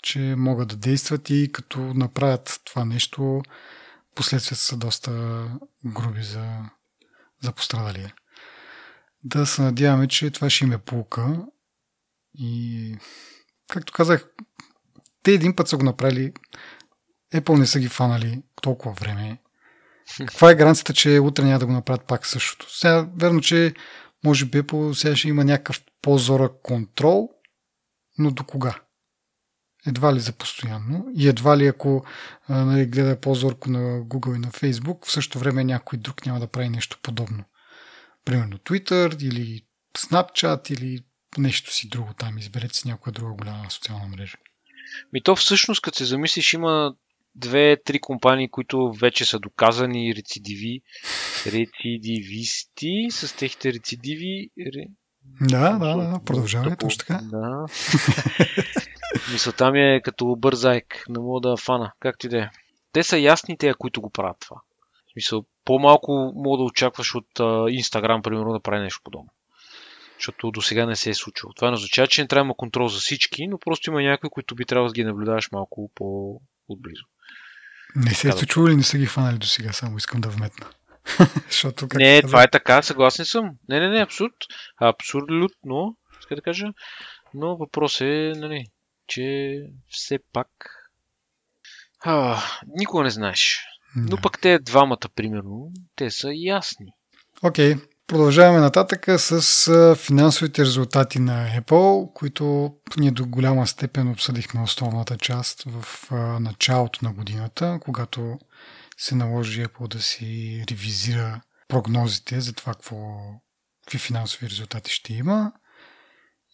че 0.03 0.19
могат 0.19 0.69
да 0.69 0.77
действат 0.77 1.31
и 1.31 1.51
като 1.53 1.81
направят 1.81 2.61
това 2.65 2.85
нещо, 2.85 3.43
последствията 4.15 4.65
са 4.65 4.77
доста 4.77 5.45
груби 5.87 6.23
за, 6.23 6.59
за 7.43 7.53
пострадалия. 7.53 8.15
Да 9.25 9.47
се 9.47 9.63
надяваме, 9.63 10.09
че 10.09 10.31
това 10.31 10.51
ще 10.51 10.65
им 10.65 10.73
е 10.73 10.79
полка 10.79 11.47
и 12.35 12.95
както 13.69 13.93
казах, 13.93 14.27
те 15.23 15.33
един 15.33 15.57
път 15.57 15.69
са 15.69 15.77
го 15.77 15.83
направили 15.83 16.33
Apple 17.35 17.59
не 17.59 17.67
са 17.67 17.81
ги 17.81 17.89
фанали 17.89 18.43
толкова 18.63 18.95
време. 18.95 19.39
Каква 20.19 20.51
е 20.51 20.55
гаранцията, 20.55 20.95
че 20.95 21.19
утре 21.19 21.45
няма 21.45 21.59
да 21.59 21.67
го 21.67 21.73
направят 21.73 22.07
пак 22.07 22.27
същото? 22.27 22.79
Сега, 22.79 23.09
верно, 23.17 23.41
че 23.41 23.75
може 24.25 24.45
би 24.45 24.63
Apple 24.63 24.93
сега 24.93 25.17
ще 25.17 25.29
има 25.29 25.45
някакъв 25.45 25.83
по-зорък 26.03 26.53
контрол, 26.63 27.31
но 28.19 28.31
до 28.31 28.45
кога? 28.45 28.81
Едва 29.87 30.15
ли 30.15 30.21
за 30.21 30.33
постоянно. 30.33 31.07
И 31.15 31.29
едва 31.29 31.57
ли 31.57 31.67
ако 31.67 32.05
нали, 32.49 32.87
гледа 32.87 33.21
по-зорко 33.21 33.71
на 33.71 34.01
Google 34.01 34.37
и 34.37 34.39
на 34.39 34.51
Facebook, 34.51 35.07
в 35.07 35.13
същото 35.13 35.39
време 35.39 35.65
някой 35.65 35.99
друг 35.99 36.27
няма 36.27 36.41
да 36.41 36.47
прави 36.47 36.69
нещо 36.69 36.99
подобно. 37.03 37.45
Примерно 38.25 38.59
Twitter 38.59 39.23
или 39.23 39.65
Snapchat 39.99 40.73
или 40.73 41.05
нещо 41.39 41.73
си 41.73 41.89
друго 41.89 42.15
там. 42.15 42.39
Изберете 42.39 42.75
си 42.75 42.89
някоя 42.89 43.13
друга 43.13 43.33
голяма 43.33 43.71
социална 43.71 44.09
мрежа. 44.09 44.37
Ми 45.13 45.23
то 45.23 45.37
всъщност, 45.37 45.83
като 45.83 45.99
се 45.99 46.05
замислиш, 46.05 46.53
има 46.53 46.95
две-три 47.35 48.01
компании, 48.01 48.51
които 48.51 48.93
вече 48.93 49.25
са 49.25 49.39
доказани 49.39 50.15
рецидиви, 50.17 50.81
рецидивисти 51.47 53.07
с 53.11 53.37
техните 53.37 53.73
рецидиви. 53.73 54.51
Да, 55.41 55.79
да, 55.79 55.97
да, 55.97 56.21
продължаваме 56.25 56.77
точно 56.77 56.99
така. 56.99 57.21
Да. 57.23 57.67
Мисълта 59.33 59.71
ми 59.71 59.95
е 59.95 60.01
като 60.01 60.37
бързайк, 60.37 61.05
не 61.09 61.19
мога 61.19 61.49
да 61.49 61.57
фана, 61.57 61.93
както 62.01 62.27
и 62.27 62.29
да 62.29 62.39
е. 62.39 62.51
Те 62.93 63.03
са 63.03 63.19
ясни 63.19 63.59
те, 63.59 63.75
които 63.75 64.01
го 64.01 64.11
правят 64.11 64.37
това. 64.41 64.57
В 65.07 65.13
смисъл, 65.13 65.45
по-малко 65.65 66.33
мога 66.37 66.59
да 66.59 66.65
очакваш 66.65 67.15
от 67.15 67.27
Инстаграм, 67.71 68.23
примерно, 68.23 68.53
да 68.53 68.61
прави 68.61 68.83
нещо 68.83 69.01
подобно. 69.05 69.31
Защото 70.19 70.51
до 70.51 70.63
сега 70.63 70.87
не 70.87 70.97
се 70.97 71.11
е 71.11 71.15
случило. 71.15 71.53
Това 71.53 71.69
не 71.69 71.75
означава, 71.75 72.09
че 72.09 72.23
не 72.23 72.29
трябва 72.29 72.45
да 72.45 72.47
има 72.47 72.55
контрол 72.55 72.89
за 72.89 72.99
всички, 72.99 73.47
но 73.47 73.59
просто 73.59 73.91
има 73.91 74.03
някои, 74.03 74.31
които 74.31 74.55
би 74.55 74.65
трябвало 74.65 74.89
да 74.89 74.95
ги 74.95 75.05
наблюдаваш 75.05 75.51
малко 75.53 75.91
по-отблизо. 75.95 77.05
Не 77.97 78.15
се 78.15 78.29
е 78.29 78.33
случило 78.33 78.69
ли 78.69 78.77
не 78.77 78.83
са 78.83 78.99
ги 78.99 79.07
фанали 79.07 79.39
до 79.39 79.47
сега, 79.47 79.73
само 79.73 79.97
искам 79.97 80.21
да 80.21 80.29
вметна. 80.29 80.67
Защото, 81.47 81.89
как 81.89 82.01
не, 82.01 82.23
това 82.23 82.43
е 82.43 82.51
така, 82.51 82.83
съгласен 82.83 83.25
съм. 83.25 83.51
Не, 83.69 83.81
не, 83.81 83.89
не, 83.89 84.03
абсурд. 84.03 84.35
Абсолютно, 84.81 85.97
иска 86.21 86.37
да 86.37 86.43
кажа. 86.43 86.67
Но 87.35 87.57
въпрос 87.57 88.01
е, 88.01 88.33
нали, 88.37 88.67
че 89.07 89.59
все 89.91 90.19
пак 90.33 90.49
а, 92.01 92.43
никога 92.67 93.03
не 93.03 93.11
знаеш. 93.11 93.65
Но 93.97 94.17
пък 94.17 94.41
те 94.41 94.59
двамата, 94.59 95.09
примерно, 95.15 95.73
те 95.97 96.11
са 96.11 96.31
ясни. 96.35 96.93
Окей, 97.43 97.75
okay. 97.75 97.89
Продължаваме 98.09 98.61
нататък 98.61 99.07
с 99.19 99.97
финансовите 99.99 100.63
резултати 100.63 101.19
на 101.19 101.49
Apple, 101.61 102.13
които 102.13 102.75
ние 102.99 103.11
до 103.11 103.27
голяма 103.27 103.67
степен 103.67 104.09
обсъдихме 104.09 104.63
основната 104.63 105.17
част 105.17 105.65
в 105.67 106.11
началото 106.41 107.05
на 107.05 107.13
годината, 107.13 107.79
когато 107.83 108.39
се 108.99 109.15
наложи 109.15 109.65
Apple 109.65 109.89
да 109.89 110.03
си 110.03 110.65
ревизира 110.71 111.41
прогнозите 111.69 112.41
за 112.41 112.53
това 112.53 112.73
какво, 112.73 112.97
какви 113.85 113.99
финансови 113.99 114.51
резултати 114.51 114.91
ще 114.93 115.15
има. 115.15 115.53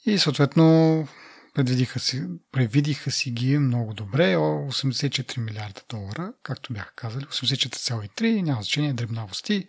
И 0.06 0.18
съответно 0.18 1.08
предвидиха 1.54 2.00
си, 2.00 2.22
предвидиха 2.52 3.10
си 3.10 3.30
ги 3.30 3.58
много 3.58 3.94
добре. 3.94 4.36
84 4.36 5.38
милиарда 5.38 5.80
долара, 5.88 6.32
както 6.42 6.72
бяха 6.72 6.92
казали. 6.96 7.24
84,3, 7.24 8.42
няма 8.42 8.62
значение, 8.62 8.92
дребнавости 8.92 9.66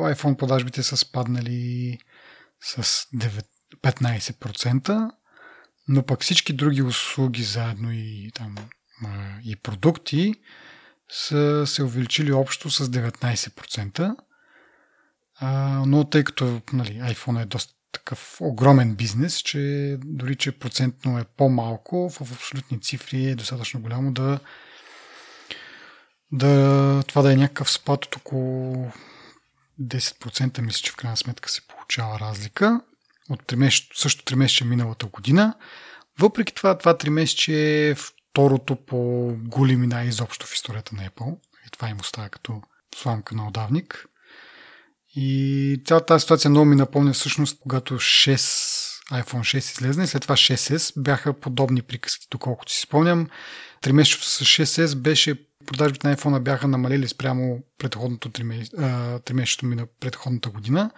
iPhone 0.00 0.36
продажбите 0.36 0.82
са 0.82 0.96
спаднали 0.96 1.98
с 2.60 2.82
9, 3.14 3.44
15%, 3.82 5.10
но 5.88 6.02
пък 6.02 6.22
всички 6.22 6.52
други 6.52 6.82
услуги 6.82 7.42
заедно 7.42 7.92
и, 7.92 8.30
там, 8.34 8.54
и 9.44 9.56
продукти 9.56 10.34
са 11.10 11.64
се 11.66 11.82
увеличили 11.82 12.32
общо 12.32 12.70
с 12.70 12.86
19%. 12.86 14.16
А, 15.40 15.82
но 15.86 16.04
тъй 16.04 16.24
като 16.24 16.60
нали, 16.72 16.90
iPhone 16.90 17.42
е 17.42 17.46
доста 17.46 17.74
такъв 17.92 18.36
огромен 18.40 18.94
бизнес, 18.94 19.38
че 19.38 19.96
дори 20.04 20.36
че 20.36 20.58
процентно 20.58 21.18
е 21.18 21.24
по-малко, 21.24 22.10
в 22.10 22.20
абсолютни 22.20 22.80
цифри 22.80 23.24
е 23.24 23.34
достатъчно 23.34 23.80
голямо 23.80 24.12
да, 24.12 24.40
да 26.32 27.02
това 27.06 27.22
да 27.22 27.32
е 27.32 27.36
някакъв 27.36 27.70
спад 27.70 28.04
от 28.04 28.16
около 28.16 28.92
10% 29.82 30.60
мисля, 30.60 30.80
че 30.82 30.92
в 30.92 30.96
крайна 30.96 31.16
сметка 31.16 31.48
се 31.48 31.66
получава 31.68 32.20
разлика 32.20 32.80
от 33.30 33.42
3 33.42 33.56
месец, 33.56 33.86
също 33.94 34.34
3 34.34 34.34
месеца 34.34 34.64
миналата 34.64 35.06
година. 35.06 35.54
Въпреки 36.18 36.54
това, 36.54 36.78
това 36.78 36.94
3 36.94 37.08
месеца 37.08 37.52
е 37.52 37.94
второто 37.94 38.76
по 38.76 39.32
големина 39.38 40.04
изобщо 40.04 40.46
в 40.46 40.54
историята 40.54 40.96
на 40.96 41.08
Apple. 41.08 41.38
И 41.66 41.70
това 41.70 41.88
им 41.88 41.96
остава 42.00 42.28
като 42.28 42.62
сламка 42.94 43.34
на 43.34 43.48
отдавник. 43.48 44.06
И 45.14 45.82
цялата 45.86 46.06
тази 46.06 46.22
ситуация 46.22 46.50
много 46.50 46.66
ми 46.66 46.76
напомня 46.76 47.12
всъщност, 47.12 47.60
когато 47.60 47.94
6, 47.94 48.36
iPhone 49.12 49.56
6 49.56 49.58
излезна 49.58 50.04
и 50.04 50.06
след 50.06 50.22
това 50.22 50.36
6S 50.36 51.02
бяха 51.02 51.40
подобни 51.40 51.82
приказки, 51.82 52.26
доколкото 52.30 52.72
си 52.72 52.80
спомням. 52.80 53.28
Тримесечето 53.80 54.24
с 54.24 54.44
6S 54.44 54.96
беше 54.96 55.47
продажбите 55.68 56.08
на 56.08 56.16
iPhone 56.16 56.40
бяха 56.40 56.68
намалели 56.68 57.08
спрямо 57.08 57.62
предходното 57.78 58.30
тримесечето 59.24 59.66
ми 59.66 59.76
на 59.76 59.86
предходната 60.00 60.50
година. 60.50 60.90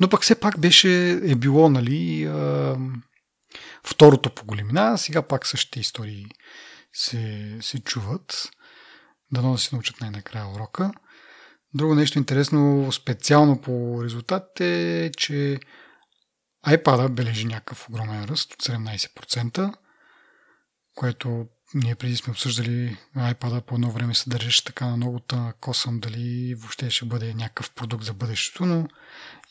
Но 0.00 0.08
пък 0.08 0.22
все 0.22 0.40
пак 0.40 0.58
беше, 0.58 1.10
е 1.10 1.34
било, 1.34 1.68
нали, 1.68 2.30
второто 3.84 4.30
по 4.30 4.44
големина. 4.44 4.98
Сега 4.98 5.22
пак 5.22 5.46
същите 5.46 5.80
истории 5.80 6.26
се, 6.92 7.56
се 7.60 7.80
чуват. 7.80 8.48
Дано 9.32 9.52
да 9.52 9.58
се 9.58 9.74
научат 9.74 10.00
най-накрая 10.00 10.48
урока. 10.48 10.92
Друго 11.74 11.94
нещо 11.94 12.18
интересно, 12.18 12.92
специално 12.92 13.60
по 13.60 14.04
резултатите 14.04 15.04
е, 15.04 15.10
че 15.10 15.58
iPad 16.66 17.08
бележи 17.08 17.44
някакъв 17.44 17.88
огромен 17.88 18.24
ръст 18.24 18.52
от 18.52 18.62
17%, 18.62 19.74
което 20.94 21.46
ние 21.74 21.94
преди 21.94 22.16
сме 22.16 22.30
обсъждали 22.30 22.98
iPad 23.16 23.60
по 23.60 23.74
едно 23.74 23.90
време 23.90 24.14
се 24.14 24.30
държеше 24.30 24.64
така 24.64 24.86
на 24.86 24.96
много 24.96 25.20
косъм 25.60 26.00
дали 26.00 26.54
въобще 26.54 26.90
ще 26.90 27.04
бъде 27.04 27.34
някакъв 27.34 27.70
продукт 27.70 28.04
за 28.04 28.14
бъдещето, 28.14 28.66
но 28.66 28.88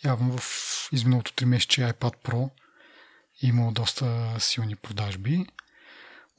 явно 0.04 0.38
в 0.38 0.44
изминалото 0.92 1.32
3 1.32 1.46
месече 1.46 1.82
iPad 1.82 2.14
Pro 2.24 2.50
е 3.44 3.72
доста 3.72 4.36
силни 4.40 4.76
продажби. 4.76 5.46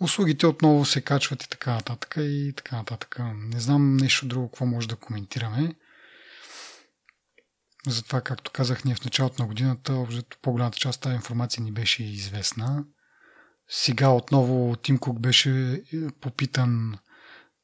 услугите 0.01 0.47
отново 0.47 0.85
се 0.85 1.01
качват 1.01 1.43
и 1.43 1.49
така 1.49 1.75
нататък 1.75 2.15
и 2.19 2.53
така 2.57 2.77
нататък. 2.77 3.17
Не 3.35 3.61
знам 3.61 3.97
нещо 3.97 4.27
друго, 4.27 4.51
какво 4.51 4.67
може 4.67 4.89
да 4.89 4.97
коментираме. 4.97 5.75
Затова, 7.87 8.21
както 8.21 8.51
казах, 8.51 8.85
ние 8.85 8.95
в 8.95 9.05
началото 9.05 9.43
на 9.43 9.49
годината, 9.49 10.07
по-голямата 10.43 10.79
част 10.79 11.01
тази 11.01 11.17
информация 11.17 11.63
ни 11.63 11.73
беше 11.73 12.05
известна. 12.05 12.85
Сега 13.69 14.09
отново 14.09 14.77
Тим 14.77 14.99
Кук 14.99 15.21
беше 15.21 15.73
е, 15.73 16.11
попитан 16.21 16.99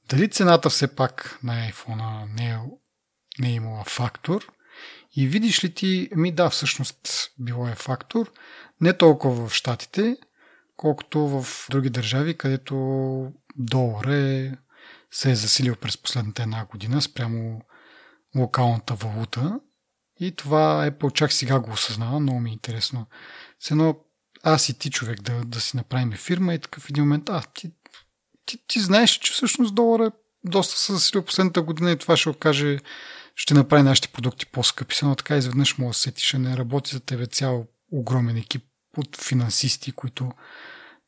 дали 0.09 0.31
цената 0.31 0.71
все 0.71 0.95
пак 0.95 1.39
на 1.43 1.71
iPhone 1.71 2.25
не 2.37 2.51
е, 2.51 2.59
не 3.39 3.49
е 3.49 3.53
имала 3.53 3.85
фактор. 3.85 4.53
И 5.17 5.29
видиш 5.29 5.65
ли 5.65 5.75
ти, 5.75 6.09
ми 6.17 6.33
да, 6.33 6.51
всъщност 6.51 7.31
било 7.39 7.69
е 7.69 7.75
фактор, 7.75 8.33
не 8.81 8.97
толкова 8.97 9.49
в 9.49 9.55
Штатите, 9.55 10.17
колкото 10.77 11.29
в 11.29 11.67
други 11.71 11.91
държави, 11.91 12.39
където 12.39 12.75
долар 13.57 14.05
е, 14.05 14.57
се 15.11 15.31
е 15.31 15.35
засилил 15.35 15.77
през 15.77 15.97
последната 15.97 16.43
една 16.43 16.65
година 16.65 17.03
спрямо 17.03 17.61
локалната 18.37 18.95
валута. 18.95 19.61
И 20.21 20.33
това 20.37 20.87
е 20.87 20.93
чак 21.15 21.33
сега 21.33 21.61
го 21.61 21.71
осъзнава, 21.71 22.21
много 22.21 22.41
ми 22.41 22.51
е 22.51 22.53
интересно. 22.53 23.07
С 23.61 23.71
едно 23.71 23.97
аз 24.43 24.69
и 24.69 24.79
ти 24.79 24.91
човек 24.91 25.23
да, 25.23 25.45
да 25.45 25.61
си 25.61 25.77
направим 25.77 26.13
фирма 26.13 26.55
и 26.55 26.59
такъв 26.59 26.91
един 26.91 27.05
момент, 27.05 27.29
а, 27.29 27.43
ти, 27.55 27.71
ти, 28.47 28.59
ти 28.67 28.81
знаеш, 28.81 29.11
че 29.11 29.33
всъщност 29.33 29.75
долара 29.75 30.07
е 30.07 30.11
доста 30.45 30.79
се 30.79 30.93
засилил 30.93 31.25
последната 31.25 31.63
година 31.63 31.91
и 31.93 31.99
това 31.99 32.17
ще 32.17 32.29
окаже, 32.29 32.79
ще 33.37 33.55
направи 33.55 33.83
нашите 33.83 34.09
продукти 34.09 34.47
по-скъпи. 34.47 34.95
Само 34.95 35.15
така 35.15 35.37
изведнъж 35.37 35.79
може 35.79 35.97
да 35.97 35.99
сетиш, 35.99 36.33
не 36.33 36.57
работи 36.57 36.91
за 36.91 37.01
тебе 37.01 37.27
цял 37.27 37.67
огромен 37.93 38.37
екип 38.37 38.65
от 38.97 39.17
финансисти, 39.17 39.93
които 39.93 40.33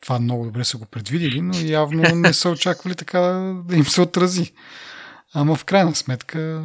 това 0.00 0.18
много 0.18 0.44
добре 0.44 0.64
са 0.64 0.78
го 0.78 0.86
предвидили, 0.86 1.40
но 1.40 1.54
явно 1.60 2.02
не 2.14 2.32
са 2.32 2.50
очаквали 2.50 2.94
така 2.94 3.20
да 3.66 3.76
им 3.76 3.84
се 3.84 4.00
отрази. 4.00 4.52
Ама 5.34 5.54
в 5.54 5.64
крайна 5.64 5.94
сметка, 5.94 6.64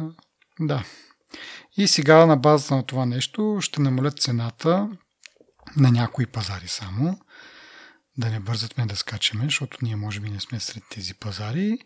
да. 0.60 0.84
И 1.76 1.86
сега 1.86 2.26
на 2.26 2.36
базата 2.36 2.76
на 2.76 2.82
това 2.82 3.06
нещо 3.06 3.58
ще 3.60 3.80
намалят 3.80 4.20
цената 4.20 4.88
на 5.76 5.90
някои 5.90 6.26
пазари 6.26 6.68
само. 6.68 7.20
Да 8.18 8.30
не 8.30 8.40
бързат 8.40 8.74
да 8.86 8.96
скачаме, 8.96 9.44
защото 9.44 9.78
ние 9.82 9.96
може 9.96 10.20
би 10.20 10.30
не 10.30 10.40
сме 10.40 10.60
сред 10.60 10.82
тези 10.90 11.14
пазари. 11.14 11.78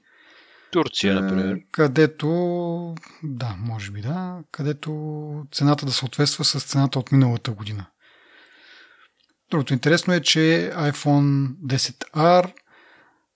Турция, 0.72 1.12
е, 1.12 1.14
например. 1.14 1.59
Където, 1.72 2.95
да, 3.22 3.57
може 3.59 3.91
би 3.91 4.01
да, 4.01 4.39
където 4.51 5.47
цената 5.53 5.87
да 5.87 5.93
съответства 5.93 6.45
с 6.45 6.64
цената 6.64 6.99
от 6.99 7.12
миналата 7.12 7.51
година. 7.51 7.87
Другото 9.51 9.72
интересно 9.72 10.14
е, 10.14 10.20
че 10.20 10.72
iPhone 10.74 11.49
10R 11.49 12.53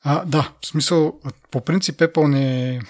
а, 0.05 0.24
да, 0.24 0.53
в 0.62 0.66
смисъл, 0.66 1.20
по 1.51 1.64
принцип 1.64 2.01
Apple 2.01 2.26
не, 2.26 2.80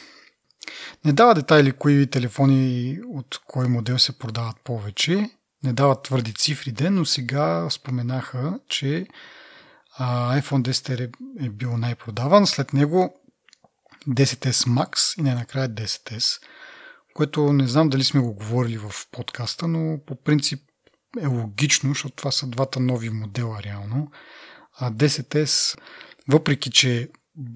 не 1.04 1.12
дава 1.12 1.34
детайли 1.34 1.72
кои 1.72 2.06
телефони 2.06 2.98
от 3.06 3.40
кой 3.46 3.68
модел 3.68 3.98
се 3.98 4.18
продават 4.18 4.56
повече. 4.64 5.30
Не 5.64 5.72
дават 5.72 6.02
твърди 6.02 6.34
цифри 6.34 6.72
ден, 6.72 6.94
но 6.94 7.04
сега 7.04 7.70
споменаха, 7.70 8.58
че 8.68 9.06
а, 9.96 10.40
iPhone 10.40 10.70
10 10.70 11.00
е, 11.00 11.10
е 11.46 11.48
бил 11.48 11.76
най-продаван. 11.76 12.46
След 12.46 12.72
него 12.72 13.14
10S 14.08 14.68
Max 14.68 15.18
и 15.18 15.22
най-накрая 15.22 15.68
10S, 15.68 16.40
което 17.14 17.52
не 17.52 17.66
знам 17.66 17.88
дали 17.88 18.04
сме 18.04 18.20
го 18.20 18.34
говорили 18.34 18.78
в 18.78 18.92
подкаста, 19.10 19.68
но 19.68 19.98
по 20.06 20.22
принцип 20.22 20.60
е 21.20 21.26
логично, 21.26 21.90
защото 21.90 22.16
това 22.16 22.30
са 22.30 22.46
двата 22.46 22.80
нови 22.80 23.10
модела 23.10 23.62
реално. 23.62 24.10
А 24.78 24.92
10S, 24.92 25.78
въпреки 26.28 26.70
че 26.70 27.10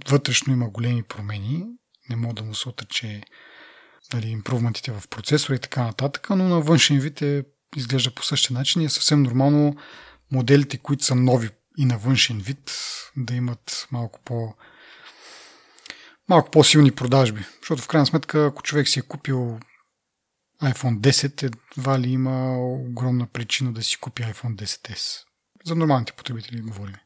вътрешно 0.08 0.52
има 0.52 0.68
големи 0.68 1.02
промени, 1.02 1.64
не 2.10 2.16
мога 2.16 2.34
да 2.34 2.42
му 2.42 2.54
се 2.54 2.68
отрече 2.68 3.22
нали, 4.14 4.42
в 4.88 5.08
процесора 5.08 5.56
и 5.56 5.58
така 5.58 5.84
нататък, 5.84 6.30
но 6.30 6.48
на 6.48 6.60
външен 6.60 6.98
вид 6.98 7.22
е, 7.22 7.44
изглежда 7.76 8.10
по 8.10 8.24
същия 8.24 8.54
начин 8.54 8.82
и 8.82 8.84
е 8.84 8.88
съвсем 8.88 9.22
нормално 9.22 9.76
моделите, 10.32 10.78
които 10.78 11.04
са 11.04 11.14
нови 11.14 11.50
и 11.78 11.84
на 11.84 11.98
външен 11.98 12.38
вид, 12.38 12.72
да 13.16 13.34
имат 13.34 13.88
малко 13.90 14.20
по 14.24 14.54
малко 16.28 16.50
по-силни 16.50 16.92
продажби. 16.92 17.44
Защото 17.60 17.82
в 17.82 17.88
крайна 17.88 18.06
сметка, 18.06 18.46
ако 18.46 18.62
човек 18.62 18.88
си 18.88 18.98
е 18.98 19.02
купил 19.02 19.60
iPhone 20.62 20.98
10 20.98 21.42
едва 21.76 22.00
ли 22.00 22.10
има 22.10 22.58
огромна 22.58 23.26
причина 23.26 23.72
да 23.72 23.82
си 23.82 23.96
купи 23.96 24.22
iPhone 24.22 24.54
10s. 24.54 25.22
За 25.64 25.74
нормалните 25.74 26.12
потребители 26.12 26.60
говорим. 26.60 26.96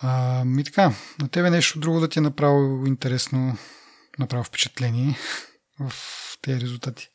А, 0.00 0.44
ми 0.44 0.64
така, 0.64 0.92
на 1.18 1.28
тебе 1.28 1.50
нещо 1.50 1.78
друго 1.78 2.00
да 2.00 2.08
ти 2.08 2.18
е 2.18 2.22
направило 2.22 2.86
интересно, 2.86 3.58
направо 4.18 4.44
впечатление 4.44 5.18
в 5.80 5.92
тези 6.42 6.60
резултати. 6.60 7.10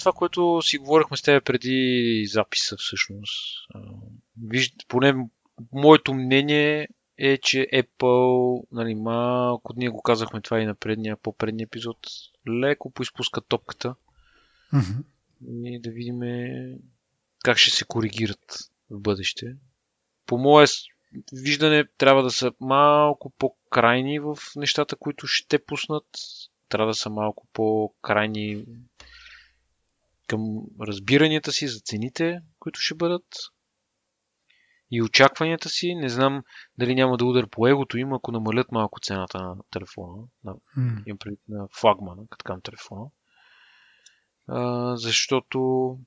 Това, 0.00 0.12
което 0.12 0.62
си 0.62 0.78
говорихме 0.78 1.16
с 1.16 1.22
теб 1.22 1.44
преди 1.44 2.24
записа 2.30 2.76
всъщност. 2.78 3.68
Виж, 4.42 4.72
поне 4.88 5.14
моето 5.72 6.14
мнение 6.14 6.88
е, 7.18 7.38
че 7.38 7.66
Apple, 7.74 8.62
нали, 8.72 8.94
малко 8.94 9.72
ние 9.76 9.88
го 9.88 10.02
казахме 10.02 10.40
това 10.40 10.60
и 10.60 10.66
на 10.66 10.74
предния, 10.74 11.16
по-предния 11.16 11.64
епизод, 11.64 11.98
леко 12.48 12.90
поизпускат 12.90 13.44
топката. 13.48 13.94
Mm-hmm. 14.74 15.04
И 15.64 15.80
да 15.80 15.90
видим 15.90 16.20
как 17.44 17.58
ще 17.58 17.70
се 17.70 17.84
коригират 17.84 18.58
в 18.90 19.00
бъдеще. 19.00 19.56
По 20.26 20.38
мое 20.38 20.66
виждане 21.32 21.84
трябва 21.98 22.22
да 22.22 22.30
са 22.30 22.52
малко 22.60 23.30
по-крайни 23.30 24.20
в 24.20 24.38
нещата, 24.56 24.96
които 24.96 25.26
ще 25.26 25.64
пуснат. 25.64 26.06
Трябва 26.68 26.86
да 26.86 26.94
са 26.94 27.10
малко 27.10 27.46
по-крайни 27.52 28.64
към 30.30 30.40
разбиранията 30.80 31.52
си 31.52 31.68
за 31.68 31.80
цените, 31.80 32.40
които 32.58 32.80
ще 32.80 32.94
бъдат 32.94 33.24
и 34.90 35.02
очакванията 35.02 35.68
си. 35.68 35.94
Не 35.94 36.08
знам 36.08 36.42
дали 36.78 36.94
няма 36.94 37.16
да 37.16 37.24
удар 37.24 37.48
по 37.50 37.68
егото 37.68 37.98
им, 37.98 38.12
ако 38.12 38.32
намалят 38.32 38.72
малко 38.72 39.00
цената 39.00 39.38
на 39.38 39.56
телефона, 39.70 40.22
на, 40.44 40.54
mm. 40.78 41.36
на 41.48 41.68
флагмана, 41.80 42.22
така 42.38 42.54
на 42.54 42.60
телефона. 42.60 43.06
А, 44.48 44.96
защото 44.96 45.98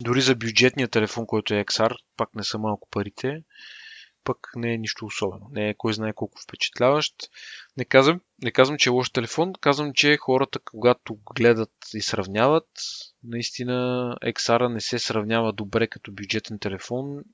дори 0.00 0.20
за 0.20 0.34
бюджетния 0.34 0.88
телефон, 0.88 1.26
който 1.26 1.54
е 1.54 1.64
XR, 1.64 1.96
пак 2.16 2.34
не 2.34 2.44
са 2.44 2.58
малко 2.58 2.88
парите, 2.90 3.42
пък 4.28 4.52
не 4.56 4.74
е 4.74 4.78
нищо 4.78 5.06
особено. 5.06 5.48
Не 5.50 5.68
е 5.68 5.74
кой 5.74 5.92
знае 5.92 6.12
колко 6.12 6.40
впечатляващ. 6.42 7.14
Не 7.76 7.84
казвам, 7.84 8.20
не 8.42 8.50
казвам 8.52 8.78
че 8.78 8.88
е 8.88 8.92
лош 8.92 9.10
телефон, 9.10 9.52
казвам, 9.60 9.92
че 9.94 10.16
хората, 10.16 10.58
когато 10.58 11.18
гледат 11.34 11.72
и 11.94 12.02
сравняват, 12.02 12.68
наистина 13.24 14.16
XR 14.22 14.72
не 14.72 14.80
се 14.80 14.98
сравнява 14.98 15.52
добре 15.52 15.86
като 15.86 16.12
бюджетен 16.12 16.58
телефон 16.58 17.24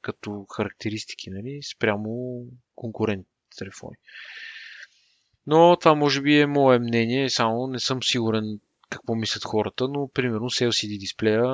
като 0.00 0.46
характеристики, 0.56 1.30
нали, 1.30 1.60
спрямо 1.62 2.42
конкурентните 2.74 3.56
телефони. 3.58 3.96
Но 5.46 5.76
това 5.80 5.94
може 5.94 6.22
би 6.22 6.40
е 6.40 6.46
мое 6.46 6.78
мнение, 6.78 7.30
само 7.30 7.66
не 7.66 7.80
съм 7.80 8.02
сигурен 8.02 8.60
какво 8.90 9.14
мислят 9.14 9.44
хората, 9.44 9.88
но 9.88 10.08
примерно 10.08 10.50
с 10.50 10.60
LCD 10.60 10.98
дисплея 10.98 11.44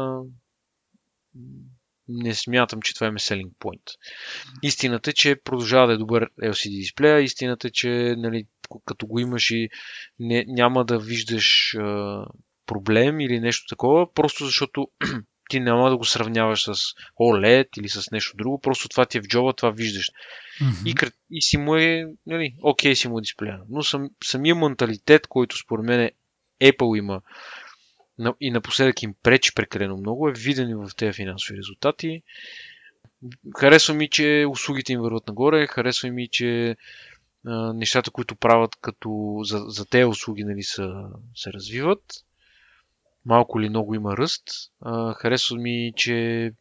не 2.09 2.35
смятам, 2.35 2.83
че 2.83 2.95
това 2.95 3.07
е 3.07 3.11
selling 3.11 3.51
point. 3.61 3.91
Истината 4.63 5.11
е, 5.11 5.13
че 5.13 5.37
продължава 5.45 5.87
да 5.87 5.93
е 5.93 5.97
добър 5.97 6.31
LCD 6.43 6.71
дисплея, 6.71 7.21
истината 7.21 7.69
е, 7.69 7.71
че 7.71 8.15
нали, 8.19 8.47
като 8.85 9.07
го 9.07 9.19
имаш 9.19 9.51
и 9.51 9.69
не, 10.19 10.45
няма 10.49 10.85
да 10.85 10.99
виждаш 10.99 11.75
а, 11.75 12.25
проблем 12.67 13.21
или 13.21 13.41
нещо 13.41 13.67
такова, 13.69 14.15
просто 14.15 14.45
защото 14.45 14.89
ти 15.49 15.61
няма 15.61 15.91
да 15.91 15.97
го 15.97 16.05
сравняваш 16.05 16.65
с 16.65 16.75
OLED 17.21 17.79
или 17.79 17.89
с 17.89 18.11
нещо 18.11 18.37
друго, 18.37 18.61
просто 18.61 18.89
това 18.89 19.07
ти 19.07 19.19
е 19.19 19.21
в 19.21 19.25
джоба, 19.25 19.53
това 19.53 19.71
виждаш. 19.71 20.11
Mm-hmm. 20.61 20.87
И, 20.87 21.11
и 21.31 21.43
си 21.43 21.57
му 21.57 21.77
е, 21.77 22.05
нали, 22.27 22.55
окей 22.63 22.97
си 22.97 23.09
му 23.09 23.19
е 23.19 23.23
дисплея. 23.23 23.61
Но 23.69 23.83
сам, 23.83 24.11
самия 24.25 24.55
менталитет, 24.55 25.27
който 25.27 25.59
според 25.59 25.85
мен 25.85 26.11
Apple 26.63 26.99
има 26.99 27.21
и 28.41 28.51
напоследък 28.51 29.03
им 29.03 29.15
пречи 29.23 29.55
прекалено 29.55 29.97
много, 29.97 30.29
е 30.29 30.33
виден 30.33 30.69
и 30.69 30.75
в 30.75 30.91
тези 30.97 31.13
финансови 31.13 31.59
резултати. 31.59 32.23
Харесва 33.59 33.95
ми, 33.95 34.11
че 34.11 34.47
услугите 34.51 34.93
им 34.93 35.01
върват 35.01 35.27
нагоре, 35.27 35.67
харесва 35.67 36.11
ми, 36.11 36.29
че 36.29 36.77
а, 37.47 37.73
нещата, 37.73 38.11
които 38.11 38.37
правят 38.37 38.77
като 38.81 39.41
за, 39.45 39.59
за 39.59 39.87
тези 39.87 40.05
услуги 40.05 40.45
нали, 40.45 40.63
са, 40.63 41.09
се 41.35 41.53
развиват 41.53 42.25
малко 43.27 43.61
или 43.61 43.69
много 43.69 43.95
има 43.95 44.17
ръст. 44.17 44.43
А, 44.81 45.15
харесва 45.15 45.57
ми, 45.57 45.93
че 45.97 46.53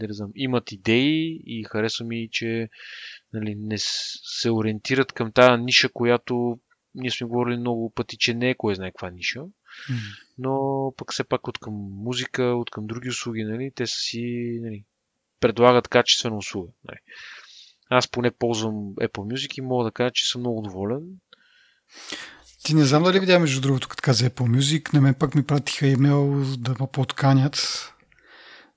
не 0.00 0.12
знам, 0.12 0.30
имат 0.34 0.72
идеи 0.72 1.42
и 1.46 1.64
харесва 1.64 2.04
ми, 2.04 2.28
че 2.32 2.68
нали, 3.32 3.54
не 3.54 3.76
се 3.78 4.50
ориентират 4.50 5.12
към 5.12 5.32
тази 5.32 5.62
ниша, 5.62 5.88
която 5.88 6.58
ние 6.94 7.10
сме 7.10 7.26
говорили 7.26 7.56
много 7.56 7.90
пъти, 7.90 8.16
че 8.18 8.34
не 8.34 8.50
е 8.50 8.54
кой 8.54 8.74
знае 8.74 8.90
каква 8.90 9.10
ниша. 9.10 9.42
Но 10.38 10.92
пък 10.96 11.12
все 11.12 11.24
пак 11.24 11.48
от 11.48 11.58
към 11.58 11.74
музика, 11.92 12.42
от 12.42 12.70
към 12.70 12.86
други 12.86 13.08
услуги, 13.08 13.44
нали, 13.44 13.72
те 13.74 13.86
са 13.86 13.96
си 13.96 14.58
нали, 14.62 14.84
предлагат 15.40 15.88
качествена 15.88 16.36
услуга. 16.36 16.68
Нали. 16.84 16.98
Аз 17.90 18.08
поне 18.08 18.30
ползвам 18.30 18.74
Apple 18.74 19.34
Music 19.34 19.58
и 19.58 19.60
мога 19.60 19.84
да 19.84 19.90
кажа, 19.90 20.10
че 20.14 20.30
съм 20.30 20.40
много 20.40 20.62
доволен. 20.62 21.02
Ти 22.64 22.74
не 22.74 22.84
знам 22.84 23.02
дали 23.02 23.20
видя, 23.20 23.38
между 23.38 23.60
другото, 23.60 23.88
като 23.88 24.02
каза 24.02 24.30
Apple 24.30 24.58
Music, 24.58 24.94
на 24.94 25.00
мен 25.00 25.14
пък 25.14 25.34
ми 25.34 25.42
пратиха 25.42 25.86
имейл 25.86 26.44
да 26.58 26.70
ме 26.80 26.86
подканят 26.92 27.86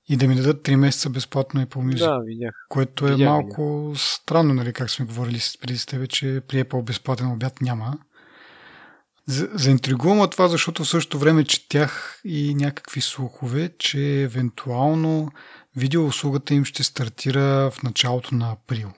и 0.08 0.16
да 0.16 0.28
ми 0.28 0.34
дадат 0.34 0.66
3 0.66 0.76
месеца 0.76 1.10
безплатно 1.10 1.60
Apple 1.60 1.94
Music. 1.94 1.98
Да, 1.98 2.20
видях. 2.24 2.54
Което 2.68 3.06
е 3.06 3.10
Видях, 3.10 3.28
малко 3.28 3.92
странно, 3.96 4.54
нали, 4.54 4.72
как 4.72 4.90
сме 4.90 5.06
говорили 5.06 5.38
преди 5.60 5.78
с 5.78 5.86
тебе, 5.86 6.06
че 6.06 6.42
при 6.48 6.64
Apple 6.64 6.84
безплатен 6.84 7.32
обяд 7.32 7.60
няма. 7.60 7.98
За- 9.26 9.48
Заинтригувам 9.54 10.30
това, 10.30 10.48
защото 10.48 10.84
в 10.84 10.88
същото 10.88 11.18
време 11.18 11.44
четях 11.44 12.20
и 12.24 12.54
някакви 12.54 13.00
слухове, 13.00 13.70
че 13.78 14.22
евентуално 14.22 15.30
видеоуслугата 15.76 16.54
им 16.54 16.64
ще 16.64 16.82
стартира 16.82 17.70
в 17.70 17.82
началото 17.82 18.34
на 18.34 18.52
април. 18.52 18.92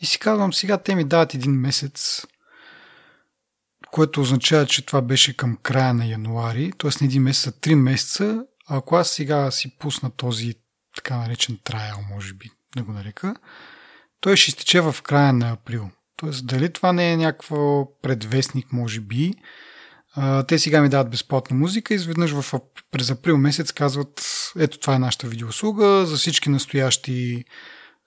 И 0.00 0.06
си 0.06 0.18
казвам, 0.18 0.52
сега 0.52 0.78
те 0.78 0.94
ми 0.94 1.04
дават 1.04 1.34
един 1.34 1.52
месец, 1.52 2.26
което 3.90 4.20
означава, 4.20 4.66
че 4.66 4.86
това 4.86 5.02
беше 5.02 5.36
към 5.36 5.58
края 5.62 5.94
на 5.94 6.06
януари, 6.06 6.72
т.е. 6.78 6.90
не 7.00 7.04
един 7.04 7.22
месец, 7.22 7.46
а 7.46 7.60
три 7.60 7.74
месеца. 7.74 8.44
Ако 8.68 8.96
аз 8.96 9.10
сега 9.10 9.50
си 9.50 9.78
пусна 9.78 10.10
този 10.10 10.54
така 10.94 11.16
наречен 11.16 11.58
трайл, 11.64 11.96
може 12.10 12.34
би 12.34 12.50
да 12.76 12.82
го 12.82 12.92
нарека, 12.92 13.34
той 14.20 14.36
ще 14.36 14.48
изтече 14.50 14.80
в 14.80 14.96
края 15.02 15.32
на 15.32 15.50
април. 15.50 15.90
Тоест, 16.22 16.46
дали 16.46 16.72
това 16.72 16.92
не 16.92 17.12
е 17.12 17.16
някакво 17.16 17.88
предвестник, 18.02 18.72
може 18.72 19.00
би, 19.00 19.34
те 20.48 20.58
сега 20.58 20.82
ми 20.82 20.88
дават 20.88 21.10
безплатна 21.10 21.56
музика 21.56 21.94
изведнъж 21.94 22.30
в, 22.30 22.60
през 22.90 23.10
април 23.10 23.38
месец 23.38 23.72
казват, 23.72 24.22
ето 24.58 24.78
това 24.78 24.94
е 24.94 24.98
нашата 24.98 25.26
видеоуслуга, 25.26 26.06
за 26.06 26.16
всички 26.16 26.50
настоящи 26.50 27.44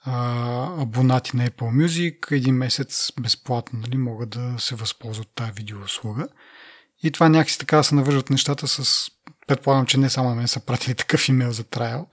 а, 0.03 0.81
абонати 0.81 1.37
на 1.37 1.49
Apple 1.49 1.85
Music, 1.85 2.31
един 2.31 2.55
месец 2.55 3.11
безплатно 3.21 3.79
нали, 3.79 3.97
могат 3.97 4.29
да 4.29 4.55
се 4.57 4.75
възползват 4.75 5.27
тази 5.35 5.51
видеоуслуга. 5.51 6.27
И 7.03 7.11
това 7.11 7.29
някакси 7.29 7.59
така 7.59 7.83
се 7.83 7.95
навържат 7.95 8.29
нещата 8.29 8.67
с... 8.67 9.09
Предполагам, 9.47 9.85
че 9.85 9.97
не 9.97 10.09
само 10.09 10.29
на 10.29 10.35
мен 10.35 10.47
са 10.47 10.65
пратили 10.65 10.95
такъв 10.95 11.29
имейл 11.29 11.51
за 11.51 11.63
трайл. 11.63 12.07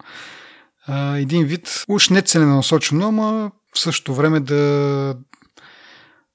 Един 1.17 1.47
вид, 1.47 1.85
уж 1.89 2.09
не 2.09 2.23
целенасочено, 2.23 3.09
ама 3.09 3.51
в 3.75 3.79
същото 3.79 4.15
време 4.15 4.41
да, 4.41 5.17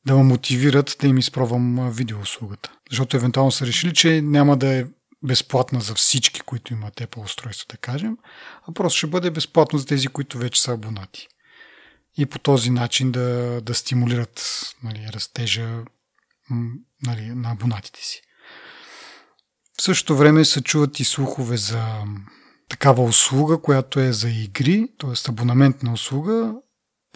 да 0.07 0.15
ме 0.15 0.23
мотивират 0.23 0.95
да 1.01 1.07
им 1.07 1.17
изпробвам 1.17 1.91
видеоуслугата. 1.91 2.71
Защото 2.89 3.17
евентуално 3.17 3.51
са 3.51 3.65
решили, 3.65 3.93
че 3.93 4.21
няма 4.21 4.57
да 4.57 4.67
е 4.67 4.85
безплатна 5.23 5.81
за 5.81 5.95
всички, 5.95 6.41
които 6.41 6.73
имат 6.73 6.95
Apple 6.95 7.23
устройство, 7.23 7.67
да 7.71 7.77
кажем, 7.77 8.17
а 8.67 8.73
просто 8.73 8.97
ще 8.97 9.07
бъде 9.07 9.31
безплатно 9.31 9.79
за 9.79 9.85
тези, 9.85 10.07
които 10.07 10.37
вече 10.37 10.61
са 10.61 10.73
абонати. 10.73 11.27
И 12.17 12.25
по 12.25 12.39
този 12.39 12.69
начин 12.69 13.11
да, 13.11 13.61
да 13.61 13.73
стимулират 13.73 14.61
нали, 14.83 15.07
растежа 15.13 15.83
нали, 17.05 17.25
на 17.25 17.51
абонатите 17.51 17.99
си. 18.03 18.21
В 19.79 19.81
същото 19.81 20.17
време 20.17 20.45
се 20.45 20.61
чуват 20.61 20.99
и 20.99 21.03
слухове 21.03 21.57
за 21.57 22.03
такава 22.69 23.03
услуга, 23.03 23.61
която 23.61 23.99
е 23.99 24.11
за 24.11 24.29
игри, 24.29 24.87
т.е. 24.99 25.29
абонаментна 25.29 25.93
услуга. 25.93 26.53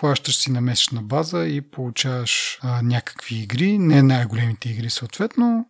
Плащаш 0.01 0.35
си 0.37 0.51
на 0.51 0.61
месечна 0.61 1.01
база 1.01 1.47
и 1.47 1.61
получаваш 1.61 2.59
а, 2.61 2.81
някакви 2.81 3.35
игри, 3.35 3.77
не 3.77 4.01
най-големите 4.03 4.69
игри 4.69 4.89
съответно, 4.89 5.69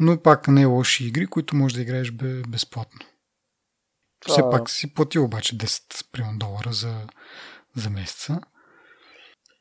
но 0.00 0.22
пак 0.22 0.48
не 0.48 0.64
лоши 0.64 1.06
игри, 1.06 1.26
които 1.26 1.56
можеш 1.56 1.76
да 1.76 1.82
играеш 1.82 2.10
бе- 2.10 2.42
безплатно. 2.48 3.00
Това- 4.20 4.32
Все 4.32 4.42
пак 4.50 4.70
си 4.70 4.94
платил 4.94 5.24
обаче 5.24 5.56
10 5.58 6.10
примерно, 6.12 6.38
долара 6.38 6.72
за, 6.72 7.06
за 7.76 7.90
месеца. 7.90 8.40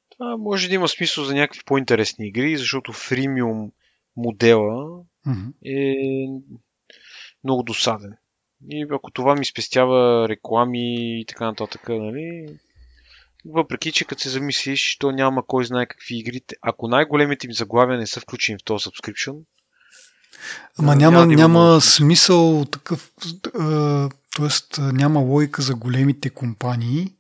Това 0.10 0.38
може 0.38 0.68
да 0.68 0.76
има 0.76 0.88
смисъл 0.88 1.24
за 1.24 1.34
някакви 1.34 1.62
по-интересни 1.66 2.28
игри, 2.28 2.58
защото 2.58 2.94
фримиум 2.94 3.72
модела 4.16 5.04
Мгм. 5.26 5.50
е 5.66 5.96
много 7.44 7.64
досаден. 7.64 8.14
И 8.70 8.86
ако 8.92 9.12
това 9.12 9.36
ми 9.36 9.46
спестява 9.46 10.30
реклами 10.30 11.20
и 11.22 11.26
така 11.26 11.46
нататък, 11.46 11.90
нали, 11.90 12.58
въпреки, 13.54 13.92
че 13.92 14.06
като 14.06 14.22
се 14.22 14.30
замислиш, 14.30 14.98
то 14.98 15.12
няма 15.12 15.46
кой 15.48 15.66
знае 15.66 15.86
какви 15.86 16.20
игри. 16.20 16.42
Ако 16.62 16.88
най-големите 16.88 17.48
им 17.48 17.54
заглавия 17.54 18.00
не 18.00 18.08
са 18.08 18.20
включени 18.20 18.58
в 18.58 18.66
този 18.66 18.84
subscription, 18.84 19.40
Ама 20.80 20.96
няма, 20.96 21.26
няма 21.26 21.36
няма 21.36 21.82
смисъл 21.82 22.66
такъв, 22.72 23.12
т.е. 24.36 24.82
няма 24.82 25.20
логика 25.20 25.62
за 25.62 25.76
големите 25.76 26.30
компании 26.30 27.14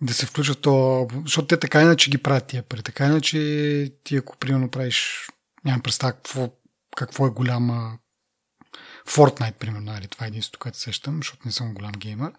да 0.00 0.14
се 0.14 0.26
включат 0.26 0.60
то, 0.60 1.08
защото 1.24 1.46
те 1.46 1.60
така 1.60 1.82
иначе 1.82 2.10
ги 2.10 2.18
правят 2.18 2.46
тия 2.46 2.62
пари. 2.62 2.82
Така 2.82 3.06
иначе 3.06 3.38
ти 4.04 4.16
ако 4.16 4.36
примерно 4.36 4.70
правиш, 4.70 5.28
нямам 5.64 5.82
представа 5.82 6.12
какво, 6.12 6.48
какво 6.96 7.26
е 7.26 7.30
голяма 7.30 7.98
Fortnite, 9.08 9.52
примерно, 9.52 9.92
нали, 9.92 10.08
това 10.08 10.26
е 10.26 10.28
единството, 10.28 10.58
което 10.58 10.78
сещам, 10.78 11.16
защото 11.16 11.42
не 11.44 11.52
съм 11.52 11.74
голям 11.74 11.92
геймер. 11.92 12.32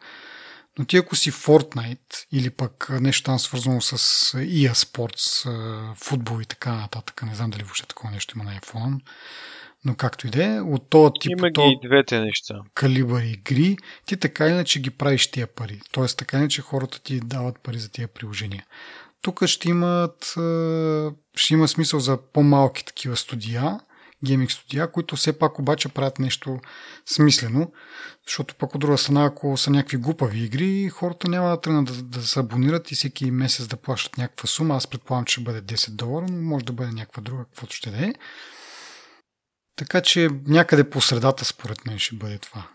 Но 0.80 0.86
ти 0.86 0.98
ако 0.98 1.16
си 1.16 1.32
Fortnite 1.32 2.26
или 2.32 2.50
пък 2.50 2.88
нещо 3.02 3.24
там 3.24 3.40
свързано 3.40 3.82
с 3.82 3.98
EA 4.38 4.74
Sports, 4.74 5.50
футбол 5.96 6.42
и 6.42 6.46
така 6.46 6.76
нататък, 6.76 7.24
не 7.24 7.36
знам 7.36 7.50
дали 7.50 7.64
въобще 7.64 7.88
такова 7.88 8.12
нещо 8.12 8.34
има 8.38 8.44
на 8.44 8.60
iPhone, 8.60 9.00
но 9.86 9.96
както 9.96 10.28
и 10.28 10.30
да 10.30 10.46
е, 10.46 10.62
от 10.62 10.90
този 10.90 11.12
тип, 11.22 11.32
има 11.32 11.48
и 11.48 11.88
двете 11.88 12.20
неща. 12.20 12.56
калибър 12.74 13.24
игри, 13.24 13.78
ти 14.06 14.18
така 14.18 14.48
иначе 14.48 14.80
ги 14.80 14.90
правиш 14.90 15.32
тия 15.32 15.48
пари. 15.48 15.82
Тоест 15.92 16.18
така 16.18 16.38
иначе 16.38 16.62
хората 16.62 17.04
ти 17.04 17.20
дават 17.20 17.60
пари 17.60 17.80
за 17.80 17.92
тия 17.92 18.08
приложения. 18.08 18.66
Тук 19.22 19.46
ще 19.46 19.70
имат, 19.70 20.26
ще 21.36 21.54
има 21.54 21.68
смисъл 21.68 22.00
за 22.00 22.18
по-малки 22.34 22.86
такива 22.86 23.16
студия, 23.16 23.80
гейминг 24.26 24.52
студия, 24.52 24.92
които 24.92 25.16
все 25.16 25.40
пак 25.40 25.60
обаче 25.60 25.90
правят 25.90 26.20
нещо 26.20 26.60
смислено, 27.14 27.72
защото 28.28 28.56
пък 28.56 28.76
от 28.76 28.82
друга 28.82 28.98
страна, 28.98 29.26
ако 29.26 29.58
са 29.58 29.72
някакви 29.72 29.98
глупави 29.98 30.44
игри, 30.44 30.90
хората 30.90 31.30
няма 31.30 31.50
да 31.50 31.62
тръгнат 31.62 31.86
да, 31.86 32.04
да 32.04 32.22
се 32.22 32.40
абонират 32.40 32.92
и 32.92 32.96
всеки 32.96 33.32
месец 33.32 33.68
да 33.68 33.78
плащат 33.78 34.18
някаква 34.18 34.48
сума. 34.48 34.76
Аз 34.76 34.88
предполагам, 34.88 35.26
че 35.26 35.32
ще 35.32 35.42
бъде 35.42 35.62
10 35.62 35.90
долара, 35.90 36.26
но 36.30 36.42
може 36.42 36.66
да 36.66 36.74
бъде 36.74 36.92
някаква 36.92 37.24
друга, 37.24 37.46
каквото 37.46 37.76
ще 37.76 37.90
да 37.90 38.06
е. 38.06 38.14
Така 39.76 40.02
че 40.02 40.30
някъде 40.48 40.90
по 40.90 41.02
средата, 41.02 41.46
според 41.46 41.86
мен, 41.86 42.00
ще 42.00 42.16
бъде 42.16 42.38
това. 42.38 42.68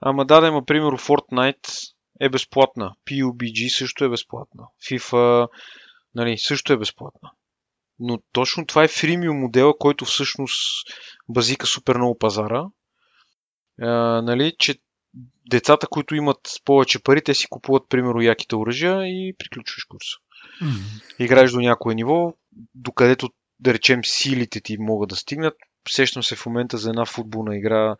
Ама 0.00 0.26
да, 0.26 0.40
да 0.40 0.46
има, 0.46 0.64
примерно, 0.64 0.98
Fortnite 0.98 1.92
е 2.20 2.28
безплатна. 2.28 2.92
PUBG 3.10 3.78
също 3.78 4.04
е 4.04 4.08
безплатна. 4.08 4.64
FIFA 4.90 5.48
нали, 6.14 6.38
също 6.38 6.72
е 6.72 6.78
безплатна. 6.78 7.30
Но 8.04 8.18
точно 8.32 8.66
това 8.66 8.84
е 8.84 8.88
фримиум 8.88 9.38
модела, 9.38 9.78
който 9.78 10.04
всъщност 10.04 10.86
базика 11.28 11.66
супер 11.66 11.96
много 11.96 12.18
пазара. 12.18 12.64
А, 13.80 14.22
нали, 14.22 14.52
че 14.58 14.74
децата, 15.50 15.86
които 15.86 16.14
имат 16.14 16.40
повече 16.64 17.02
пари, 17.02 17.22
те 17.22 17.34
си 17.34 17.46
купуват, 17.50 17.88
примерно, 17.88 18.20
яките 18.20 18.56
оръжия 18.56 19.02
и 19.06 19.34
приключваш 19.38 19.84
курса. 19.84 20.16
Играеш 21.18 21.50
до 21.50 21.60
някое 21.60 21.94
ниво, 21.94 22.34
докъдето, 22.74 23.30
да 23.60 23.74
речем, 23.74 24.00
силите 24.04 24.60
ти 24.60 24.76
могат 24.78 25.08
да 25.08 25.16
стигнат. 25.16 25.54
Сещам 25.88 26.22
се 26.22 26.36
в 26.36 26.46
момента 26.46 26.78
за 26.78 26.90
една 26.90 27.04
футболна 27.04 27.56
игра. 27.56 27.96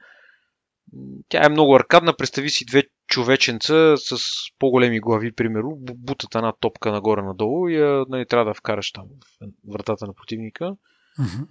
Тя 1.28 1.46
е 1.46 1.48
много 1.48 1.76
аркадна. 1.76 2.16
Представи 2.16 2.50
си 2.50 2.64
две 2.64 2.82
човеченца 3.12 3.94
с 3.96 4.16
по-големи 4.58 5.00
глави, 5.00 5.32
примерно, 5.32 5.70
бу- 5.70 5.94
бутат 5.96 6.34
една 6.34 6.52
топка 6.60 6.92
нагоре-надолу 6.92 7.68
и 7.68 7.74
я, 7.74 8.04
нали, 8.08 8.26
трябва 8.26 8.44
да 8.44 8.54
вкараш 8.54 8.92
там 8.92 9.04
в 9.40 9.72
вратата 9.72 10.06
на 10.06 10.14
противника. 10.14 10.76
Мгм. 11.18 11.44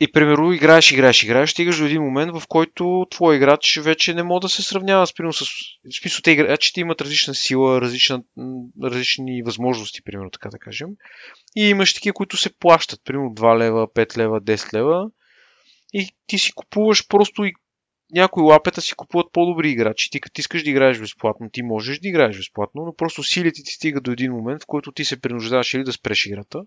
И 0.00 0.12
примерно 0.12 0.52
играеш, 0.52 0.92
играеш, 0.92 1.22
играеш, 1.22 1.50
стигаш 1.50 1.78
до 1.78 1.84
един 1.84 2.02
момент, 2.02 2.32
в 2.38 2.42
който 2.48 3.06
твой 3.10 3.36
играч 3.36 3.80
вече 3.82 4.14
не 4.14 4.22
може 4.22 4.40
да 4.40 4.48
се 4.48 4.62
сравнява 4.62 5.06
с, 5.06 5.14
примерно, 5.14 5.32
с... 5.32 5.44
В 5.44 6.00
смисъл, 6.00 6.22
те 6.22 6.30
играчите 6.30 6.80
имат 6.80 7.00
различна 7.00 7.34
сила, 7.34 7.80
различна, 7.80 8.22
различни 8.82 9.42
възможности, 9.42 10.02
примерно, 10.02 10.30
така 10.30 10.48
да 10.48 10.58
кажем. 10.58 10.88
И 11.56 11.68
имаш 11.68 11.94
такива, 11.94 12.14
които 12.14 12.36
се 12.36 12.58
плащат, 12.58 13.00
примерно 13.04 13.30
2 13.30 13.58
лева, 13.58 13.88
5 13.88 14.18
лева, 14.18 14.40
10 14.40 14.74
лева. 14.74 15.10
И 15.92 16.08
ти 16.26 16.38
си 16.38 16.52
купуваш 16.52 17.08
просто 17.08 17.44
и 17.44 17.52
някои 18.12 18.42
лапета 18.42 18.80
си 18.80 18.94
купуват 18.94 19.32
по-добри 19.32 19.70
играчи. 19.70 20.10
Ти 20.10 20.20
като 20.20 20.40
искаш 20.40 20.62
да 20.62 20.70
играеш 20.70 20.98
безплатно, 20.98 21.50
ти 21.50 21.62
можеш 21.62 21.98
да 21.98 22.08
играеш 22.08 22.36
безплатно, 22.36 22.84
но 22.84 22.94
просто 22.94 23.22
силите 23.22 23.62
ти 23.62 23.72
стигат 23.72 24.04
до 24.04 24.10
един 24.10 24.32
момент, 24.32 24.62
в 24.62 24.66
който 24.66 24.92
ти 24.92 25.04
се 25.04 25.20
принуждаваш 25.20 25.74
или 25.74 25.84
да 25.84 25.92
спреш 25.92 26.26
играта, 26.26 26.62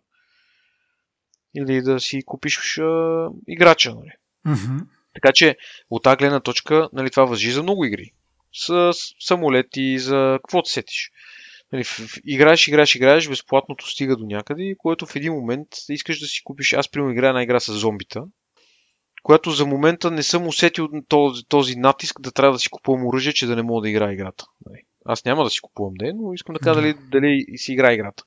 или 1.58 1.82
да 1.82 2.00
си 2.00 2.24
купиш 2.26 2.78
а, 2.78 3.28
играча. 3.48 3.96
Нали. 3.96 4.12
Мгм. 4.46 4.78
Така 5.14 5.32
че 5.34 5.58
от 5.90 6.04
тази 6.04 6.18
гледна 6.18 6.40
точка 6.40 6.90
нали, 6.94 7.12
това 7.12 7.26
въжи 7.26 7.52
за 7.52 7.64
много 7.64 7.86
игри. 7.86 8.12
С, 8.54 8.94
с 8.94 9.28
самолети, 9.28 10.00
за 10.00 10.40
какво 10.44 10.64
те 10.64 10.72
сетиш. 10.72 11.12
Нали, 11.72 11.84
в, 11.84 12.18
играеш, 12.26 12.68
играеш, 12.68 12.96
играеш, 12.96 13.30
безплатното 13.30 13.90
стига 13.90 14.16
до 14.16 14.26
някъде, 14.26 14.76
което 14.78 15.06
в 15.06 15.16
един 15.16 15.34
момент 15.34 15.68
искаш 15.90 16.20
да 16.20 16.26
си 16.26 16.44
купиш. 16.44 16.74
Аз 16.74 16.92
примерно 16.92 17.12
играя 17.12 17.30
една 17.30 17.44
игра 17.44 17.60
с 17.60 17.74
зомбита, 17.74 18.24
която 19.26 19.52
за 19.52 19.66
момента 19.66 20.12
не 20.12 20.24
съм 20.24 20.48
усетил 20.48 20.90
този, 21.08 21.44
този 21.48 21.76
натиск 21.76 22.22
да 22.22 22.32
трябва 22.32 22.54
да 22.54 22.60
си 22.60 22.70
купувам 22.70 23.06
оръжие, 23.06 23.34
че 23.34 23.46
да 23.46 23.56
не 23.56 23.64
мога 23.64 23.82
да 23.82 23.90
играя 23.90 24.14
играта. 24.14 24.46
Нали. 24.66 24.82
Аз 25.06 25.26
няма 25.26 25.44
да 25.44 25.50
си 25.50 25.60
купувам 25.62 25.94
де, 26.00 26.14
но 26.14 26.34
искам 26.34 26.54
да 26.54 26.60
кажа 26.60 26.82
дали, 26.82 26.96
дали 27.12 27.46
си 27.56 27.74
игра 27.74 27.94
играта. 27.94 28.24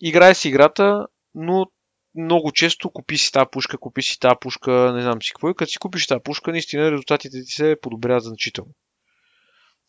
Играе 0.00 0.34
си 0.34 0.48
играта, 0.48 1.06
но 1.34 1.66
много 2.14 2.52
често 2.52 2.90
купи 2.90 3.18
си 3.18 3.32
тази 3.32 3.46
пушка, 3.52 3.78
купи 3.78 4.02
си 4.02 4.20
тази 4.20 4.34
пушка, 4.40 4.92
не 4.94 5.02
знам 5.02 5.22
си 5.22 5.32
какво. 5.32 5.50
И 5.50 5.54
като 5.54 5.70
си 5.70 5.78
купиш 5.78 6.06
тази 6.06 6.22
пушка, 6.24 6.50
наистина 6.50 6.90
резултатите 6.90 7.44
ти 7.44 7.52
се 7.52 7.76
подобряват 7.82 8.24
значително. 8.24 8.70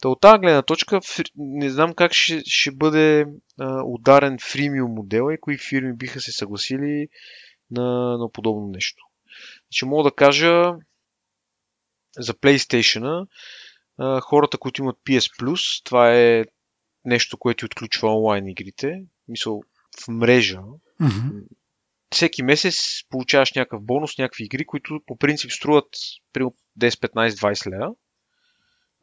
Та 0.02 0.10
от 0.10 0.22
тази 0.22 0.40
гледна 0.40 0.62
точка 0.62 1.00
не 1.36 1.70
знам 1.70 1.94
как 1.94 2.14
ще, 2.14 2.42
ще 2.46 2.72
бъде 2.72 3.26
а, 3.60 3.84
ударен 3.86 4.38
фримиум 4.52 4.92
модел 4.92 5.34
и 5.34 5.42
кои 5.42 5.58
фирми 5.58 5.94
биха 5.94 6.22
се 6.22 6.32
съгласили 6.32 7.08
на, 7.72 8.18
на 8.18 8.32
подобно 8.32 8.68
нещо. 8.68 9.04
Ще 9.74 9.86
мога 9.86 10.04
да 10.04 10.16
кажа 10.16 10.74
за 12.18 12.34
PlayStation, 12.34 13.28
а, 13.98 14.22
хората, 14.22 14.58
които 14.58 14.82
имат 14.82 14.98
PS 15.08 15.40
Plus, 15.40 15.86
това 15.86 16.16
е 16.16 16.46
нещо, 17.06 17.38
което 17.38 17.66
отключва 17.66 18.16
онлайн 18.16 18.48
игрите, 18.48 19.04
мисъл 19.28 19.62
в 20.04 20.08
мрежа. 20.08 20.62
Mm-hmm. 21.02 21.44
Всеки 22.12 22.44
месец 22.44 22.78
получаваш 23.10 23.54
някакъв 23.54 23.84
бонус, 23.84 24.18
някакви 24.18 24.44
игри, 24.44 24.66
които 24.66 25.02
по 25.06 25.18
принцип 25.18 25.52
струват 25.52 25.88
при 26.34 26.44
10, 26.44 26.54
15, 26.80 27.30
20 27.30 27.72
лева 27.72 27.94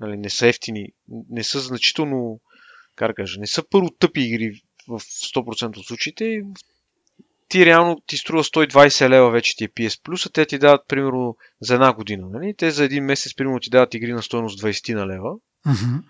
нали, 0.01 0.17
не 0.17 0.31
са 0.31 0.49
ефтини, 0.49 0.89
не 1.09 1.45
са 1.45 1.61
значително, 1.61 2.41
как 2.97 3.09
да 3.09 3.15
кажа, 3.15 3.41
не 3.41 3.47
са 3.47 3.69
първо 3.71 3.91
тъпи 3.91 4.21
игри 4.21 4.63
в 4.89 5.01
100% 5.01 5.77
от 5.77 5.87
случаите. 5.87 6.43
Ти 7.51 7.67
реално 7.67 8.01
ти 8.07 8.17
струва 8.17 8.45
120 8.45 9.09
лева 9.09 9.31
вече 9.31 9.57
ти 9.57 9.65
е 9.65 9.69
PS 9.69 10.03
Plus, 10.03 10.27
а 10.27 10.33
те 10.33 10.47
ти 10.47 10.59
дават 10.59 10.81
примерно 10.89 11.37
за 11.61 11.75
една 11.75 11.93
година. 11.93 12.27
Нали? 12.33 12.55
Те 12.57 12.71
за 12.71 12.85
един 12.85 13.05
месец 13.05 13.35
примерно 13.37 13.61
ти 13.61 13.71
дават 13.71 13.95
игри 13.95 14.13
на 14.13 14.23
стоеност 14.23 14.63
20 14.63 14.95
на 14.95 15.07
лева. 15.07 15.31
Mm-hmm. 15.67 16.03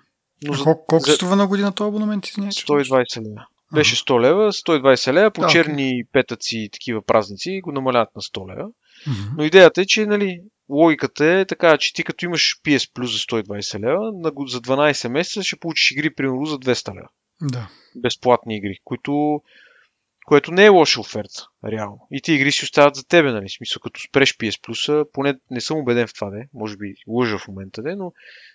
Но 0.44 0.52
за, 0.52 0.64
колко, 0.64 0.86
колко 0.86 1.06
за... 1.06 1.12
струва 1.12 1.36
на 1.36 1.46
година 1.46 1.72
този 1.72 1.88
абонамент? 1.88 2.26
Извиня, 2.26 2.52
120 2.52 3.20
лева. 3.20 3.46
Беше 3.74 3.96
100 3.96 4.20
лева, 4.20 4.52
120 4.52 5.12
лева, 5.12 5.30
по 5.30 5.40
да, 5.40 5.48
черни 5.48 5.82
okay. 5.82 6.06
петъци 6.12 6.58
и 6.58 6.70
такива 6.70 7.02
празници 7.02 7.60
го 7.62 7.72
намаляват 7.72 8.08
на 8.16 8.22
100 8.22 8.50
лева. 8.50 8.68
Mm-hmm. 8.68 9.30
Но 9.36 9.44
идеята 9.44 9.80
е, 9.80 9.84
че 9.84 10.06
нали, 10.06 10.40
логиката 10.70 11.26
е 11.26 11.44
така, 11.44 11.78
че 11.78 11.92
ти 11.92 12.04
като 12.04 12.24
имаш 12.24 12.60
PS 12.66 12.92
Plus 12.92 13.04
за 13.04 13.42
120 13.42 13.80
лева, 13.80 14.32
за 14.48 14.60
12 14.60 15.08
месеца 15.08 15.42
ще 15.42 15.58
получиш 15.58 15.90
игри, 15.90 16.14
примерно, 16.14 16.46
за 16.46 16.58
200 16.58 16.94
лева. 16.94 17.08
Да. 17.42 17.68
Безплатни 17.96 18.56
игри, 18.56 18.78
които 18.84 19.42
което 20.30 20.52
не 20.52 20.64
е 20.64 20.68
лоша 20.68 21.00
оферта, 21.00 21.48
реално. 21.64 22.06
И 22.10 22.20
ти 22.20 22.32
игри 22.32 22.52
си 22.52 22.64
остават 22.64 22.94
за 22.94 23.04
тебе, 23.04 23.32
нали? 23.32 23.48
Смисъл, 23.48 23.80
като 23.80 24.00
спреш 24.00 24.36
PS 24.36 24.60
Plus, 24.60 25.06
поне 25.12 25.34
не 25.50 25.60
съм 25.60 25.78
убеден 25.78 26.06
в 26.06 26.14
това, 26.14 26.30
де. 26.30 26.48
може 26.54 26.76
би 26.76 26.94
лъжа 27.08 27.38
в 27.38 27.48
момента, 27.48 27.82
де, 27.82 27.96
но 27.96 28.12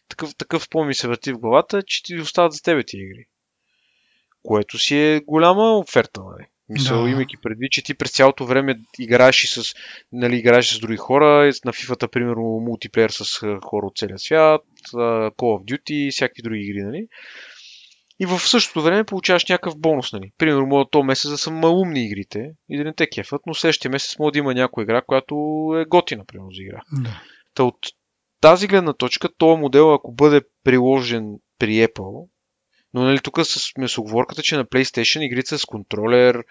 такъв, 0.09 0.36
такъв 0.36 0.69
по-ми 0.69 0.93
се 0.93 1.07
върти 1.07 1.34
в 1.34 1.38
главата, 1.38 1.84
че 1.84 2.03
ти 2.03 2.19
остават 2.19 2.53
за 2.53 2.61
тебе 2.61 2.84
ти 2.84 2.97
игри. 2.97 3.26
Което 4.43 4.78
си 4.78 4.97
е 4.97 5.21
голяма 5.28 5.78
оферта, 5.78 6.21
нали? 6.23 6.47
Мисъл, 6.69 7.03
да. 7.03 7.09
имайки 7.09 7.38
предвид, 7.38 7.71
че 7.71 7.84
ти 7.84 7.93
през 7.93 8.11
цялото 8.11 8.45
време 8.45 8.80
играеш 8.99 9.43
и 9.43 9.47
с, 9.47 9.73
нали, 10.11 10.38
играеш 10.38 10.73
с 10.73 10.80
други 10.80 10.97
хора, 10.97 11.51
на 11.65 11.73
FIFA, 11.73 12.07
примерно, 12.07 12.41
мултиплеер 12.41 13.09
с 13.09 13.39
хора 13.63 13.86
от 13.86 13.97
целия 13.97 14.19
свят, 14.19 14.61
Call 14.93 15.36
of 15.36 15.63
Duty, 15.63 16.11
всякакви 16.11 16.41
други 16.41 16.61
игри, 16.61 16.82
нали? 16.82 17.07
И 18.20 18.26
в 18.26 18.39
същото 18.39 18.82
време 18.82 19.03
получаваш 19.03 19.45
някакъв 19.45 19.80
бонус, 19.80 20.13
нали? 20.13 20.32
Примерно, 20.38 20.66
моят 20.66 20.91
то 20.91 21.03
месец 21.03 21.32
да 21.32 21.38
са 21.38 21.51
малумни 21.51 22.05
игрите 22.05 22.51
и 22.70 22.78
да 22.78 22.84
не 22.84 22.93
те 22.93 23.07
кефат, 23.09 23.41
но 23.45 23.53
следващия 23.53 23.91
месец 23.91 24.20
може 24.20 24.34
да 24.34 24.39
има 24.39 24.53
някоя 24.53 24.84
игра, 24.84 25.01
която 25.01 25.36
е 25.78 25.86
готина, 25.86 26.26
примерно, 26.26 26.51
за 26.51 26.61
игра. 26.63 26.82
Да. 26.91 27.22
Та 27.53 27.63
от 27.63 27.78
тази 28.41 28.68
гледна 28.68 28.93
точка, 28.93 29.30
този 29.38 29.61
модел, 29.61 29.93
ако 29.93 30.11
бъде 30.11 30.41
приложен 30.63 31.34
при 31.59 31.88
Apple, 31.88 32.28
но 32.93 33.03
нали, 33.03 33.20
тук 33.20 33.39
с 33.45 33.97
оговорката, 33.97 34.41
че 34.41 34.57
на 34.57 34.66
PlayStation 34.66 35.22
игрите 35.22 35.57
с 35.57 35.66
контролер, 35.66 36.43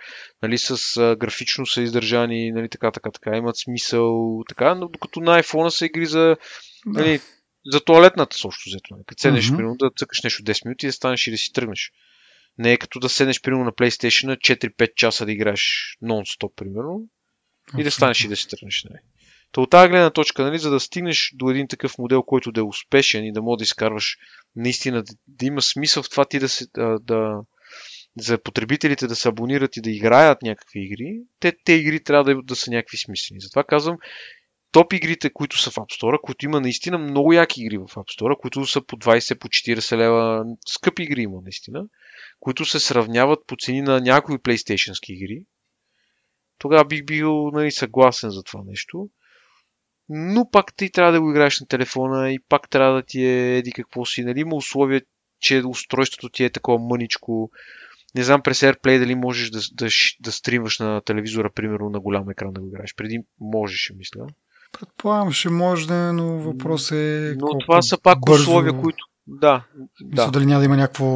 нали, 0.42 0.58
с 0.58 0.96
а, 0.96 1.16
графично 1.16 1.66
са 1.66 1.82
издържани, 1.82 2.52
нали, 2.52 2.68
така, 2.68 2.90
така, 2.90 3.10
така, 3.10 3.36
имат 3.36 3.56
смисъл, 3.56 4.40
така, 4.48 4.74
но 4.74 4.88
докато 4.88 5.20
на 5.20 5.42
iPhone 5.42 5.68
са 5.68 5.86
игри 5.86 6.06
за, 6.06 6.36
нали, 6.86 7.20
за 7.66 7.80
туалетната 7.80 8.36
също 8.36 8.62
взето. 8.66 8.94
Нали. 8.94 9.02
Като 9.06 9.20
седнеш, 9.20 9.44
mm-hmm. 9.44 9.56
примерно, 9.56 9.76
да 9.76 9.90
цъкаш 9.96 10.22
нещо 10.22 10.42
10 10.42 10.64
минути 10.64 10.86
и 10.86 10.88
да 10.88 10.92
станеш 10.92 11.26
и 11.26 11.30
да 11.30 11.38
си 11.38 11.52
тръгнеш. 11.52 11.92
Не 12.58 12.72
е 12.72 12.76
като 12.76 13.00
да 13.00 13.08
седнеш, 13.08 13.40
примерно, 13.40 13.64
на 13.64 13.72
PlayStation 13.72 14.36
4-5 14.36 14.94
часа 14.94 15.26
да 15.26 15.32
играеш 15.32 15.96
нон-стоп, 16.02 16.54
примерно, 16.56 17.08
и 17.78 17.84
да 17.84 17.90
станеш 17.90 18.24
и 18.24 18.28
да 18.28 18.36
си 18.36 18.48
тръгнеш. 18.48 18.84
Нали. 18.90 18.98
Та 19.52 19.60
от 19.60 19.70
тази 19.70 19.88
гледна 19.88 20.10
точка, 20.10 20.42
нали, 20.42 20.58
за 20.58 20.70
да 20.70 20.80
стигнеш 20.80 21.32
до 21.34 21.50
един 21.50 21.68
такъв 21.68 21.98
модел, 21.98 22.22
който 22.22 22.52
да 22.52 22.60
е 22.60 22.64
успешен 22.64 23.24
и 23.24 23.32
да 23.32 23.42
може 23.42 23.58
да 23.58 23.64
изкарваш 23.64 24.16
наистина 24.56 25.02
да, 25.02 25.12
да 25.28 25.46
има 25.46 25.62
смисъл 25.62 26.02
в 26.02 26.10
това 26.10 26.24
ти 26.24 26.38
да 26.38 26.48
се, 26.48 26.66
да, 26.74 26.98
да, 26.98 27.40
за 28.18 28.38
потребителите 28.38 29.06
да 29.06 29.16
се 29.16 29.28
абонират 29.28 29.76
и 29.76 29.80
да 29.80 29.90
играят 29.90 30.42
някакви 30.42 30.80
игри, 30.80 31.20
те, 31.40 31.52
те 31.64 31.72
игри 31.72 32.02
трябва 32.02 32.24
да, 32.24 32.42
да 32.42 32.56
са 32.56 32.70
някакви 32.70 32.96
смислени. 32.96 33.40
Затова 33.40 33.64
казвам, 33.64 33.96
топ 34.74 34.92
игрите, 34.92 35.30
които 35.32 35.58
са 35.58 35.70
в 35.70 35.74
App 35.74 36.00
Store, 36.00 36.20
които 36.20 36.44
има 36.44 36.60
наистина 36.60 36.98
много 36.98 37.32
яки 37.32 37.60
игри 37.62 37.78
в 37.78 37.84
App 37.84 38.20
Store, 38.20 38.40
които 38.40 38.66
са 38.66 38.86
по 38.86 38.96
20, 38.96 39.38
по 39.38 39.48
40 39.48 39.96
лева, 39.96 40.44
скъпи 40.68 41.02
игри 41.02 41.22
има 41.22 41.40
наистина, 41.42 41.84
които 42.40 42.64
се 42.64 42.80
сравняват 42.80 43.46
по 43.46 43.56
цени 43.56 43.82
на 43.82 44.00
някои 44.00 44.38
PlayStation 44.38 45.12
игри, 45.12 45.44
тогава 46.58 46.84
бих 46.84 47.04
бил 47.04 47.50
нали, 47.52 47.70
съгласен 47.70 48.30
за 48.30 48.42
това 48.42 48.62
нещо 48.66 49.08
но 50.08 50.50
пак 50.50 50.76
ти 50.76 50.90
трябва 50.90 51.12
да 51.12 51.20
го 51.20 51.30
играеш 51.30 51.60
на 51.60 51.66
телефона 51.66 52.32
и 52.32 52.38
пак 52.48 52.70
трябва 52.70 52.94
да 52.94 53.02
ти 53.02 53.24
е 53.24 53.58
еди 53.58 53.72
какво 53.72 54.04
си. 54.04 54.24
Нали 54.24 54.40
има 54.40 54.56
условия, 54.56 55.02
че 55.40 55.62
устройството 55.66 56.28
ти 56.28 56.44
е 56.44 56.50
такова 56.50 56.78
мъничко. 56.78 57.50
Не 58.14 58.22
знам 58.22 58.42
през 58.42 58.60
AirPlay 58.60 58.98
дали 58.98 59.14
можеш 59.14 59.50
да, 59.50 59.60
да, 59.72 59.88
да 60.20 60.32
стримваш 60.32 60.78
на 60.78 61.00
телевизора, 61.00 61.50
примерно 61.54 61.90
на 61.90 62.00
голям 62.00 62.30
екран 62.30 62.52
да 62.52 62.60
го 62.60 62.66
играеш. 62.66 62.94
Преди 62.94 63.20
можеше, 63.40 63.94
мисля. 63.94 64.26
Предполагам, 64.80 65.32
ще 65.32 65.50
може 65.50 65.86
да, 65.86 66.12
но 66.12 66.38
въпрос 66.38 66.90
е. 66.90 67.34
Но 67.38 67.58
това 67.58 67.82
са 67.82 67.98
пак 68.02 68.18
бързо... 68.26 68.42
условия, 68.42 68.80
които. 68.80 69.04
Да. 69.26 69.64
Мисля, 70.04 70.24
да. 70.24 70.30
дали 70.30 70.46
няма 70.46 70.60
да 70.60 70.64
има 70.64 70.76
някакво 70.76 71.06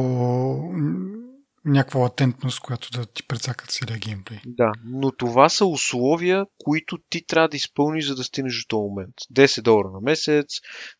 някаква 1.65 1.99
латентност, 1.99 2.59
която 2.59 2.89
да 2.91 3.05
ти 3.05 3.27
прецакат 3.27 3.69
целия 3.69 3.97
геймплей. 3.97 4.39
Да, 4.45 4.71
но 4.85 5.11
това 5.11 5.49
са 5.49 5.65
условия, 5.65 6.45
които 6.57 6.97
ти 7.09 7.25
трябва 7.25 7.49
да 7.49 7.57
изпълниш, 7.57 8.07
за 8.07 8.15
да 8.15 8.23
стигнеш 8.23 8.57
до 8.63 8.67
този 8.67 8.89
момент. 8.89 9.13
10 9.33 9.61
долара 9.61 9.89
на 9.93 10.01
месец, 10.01 10.47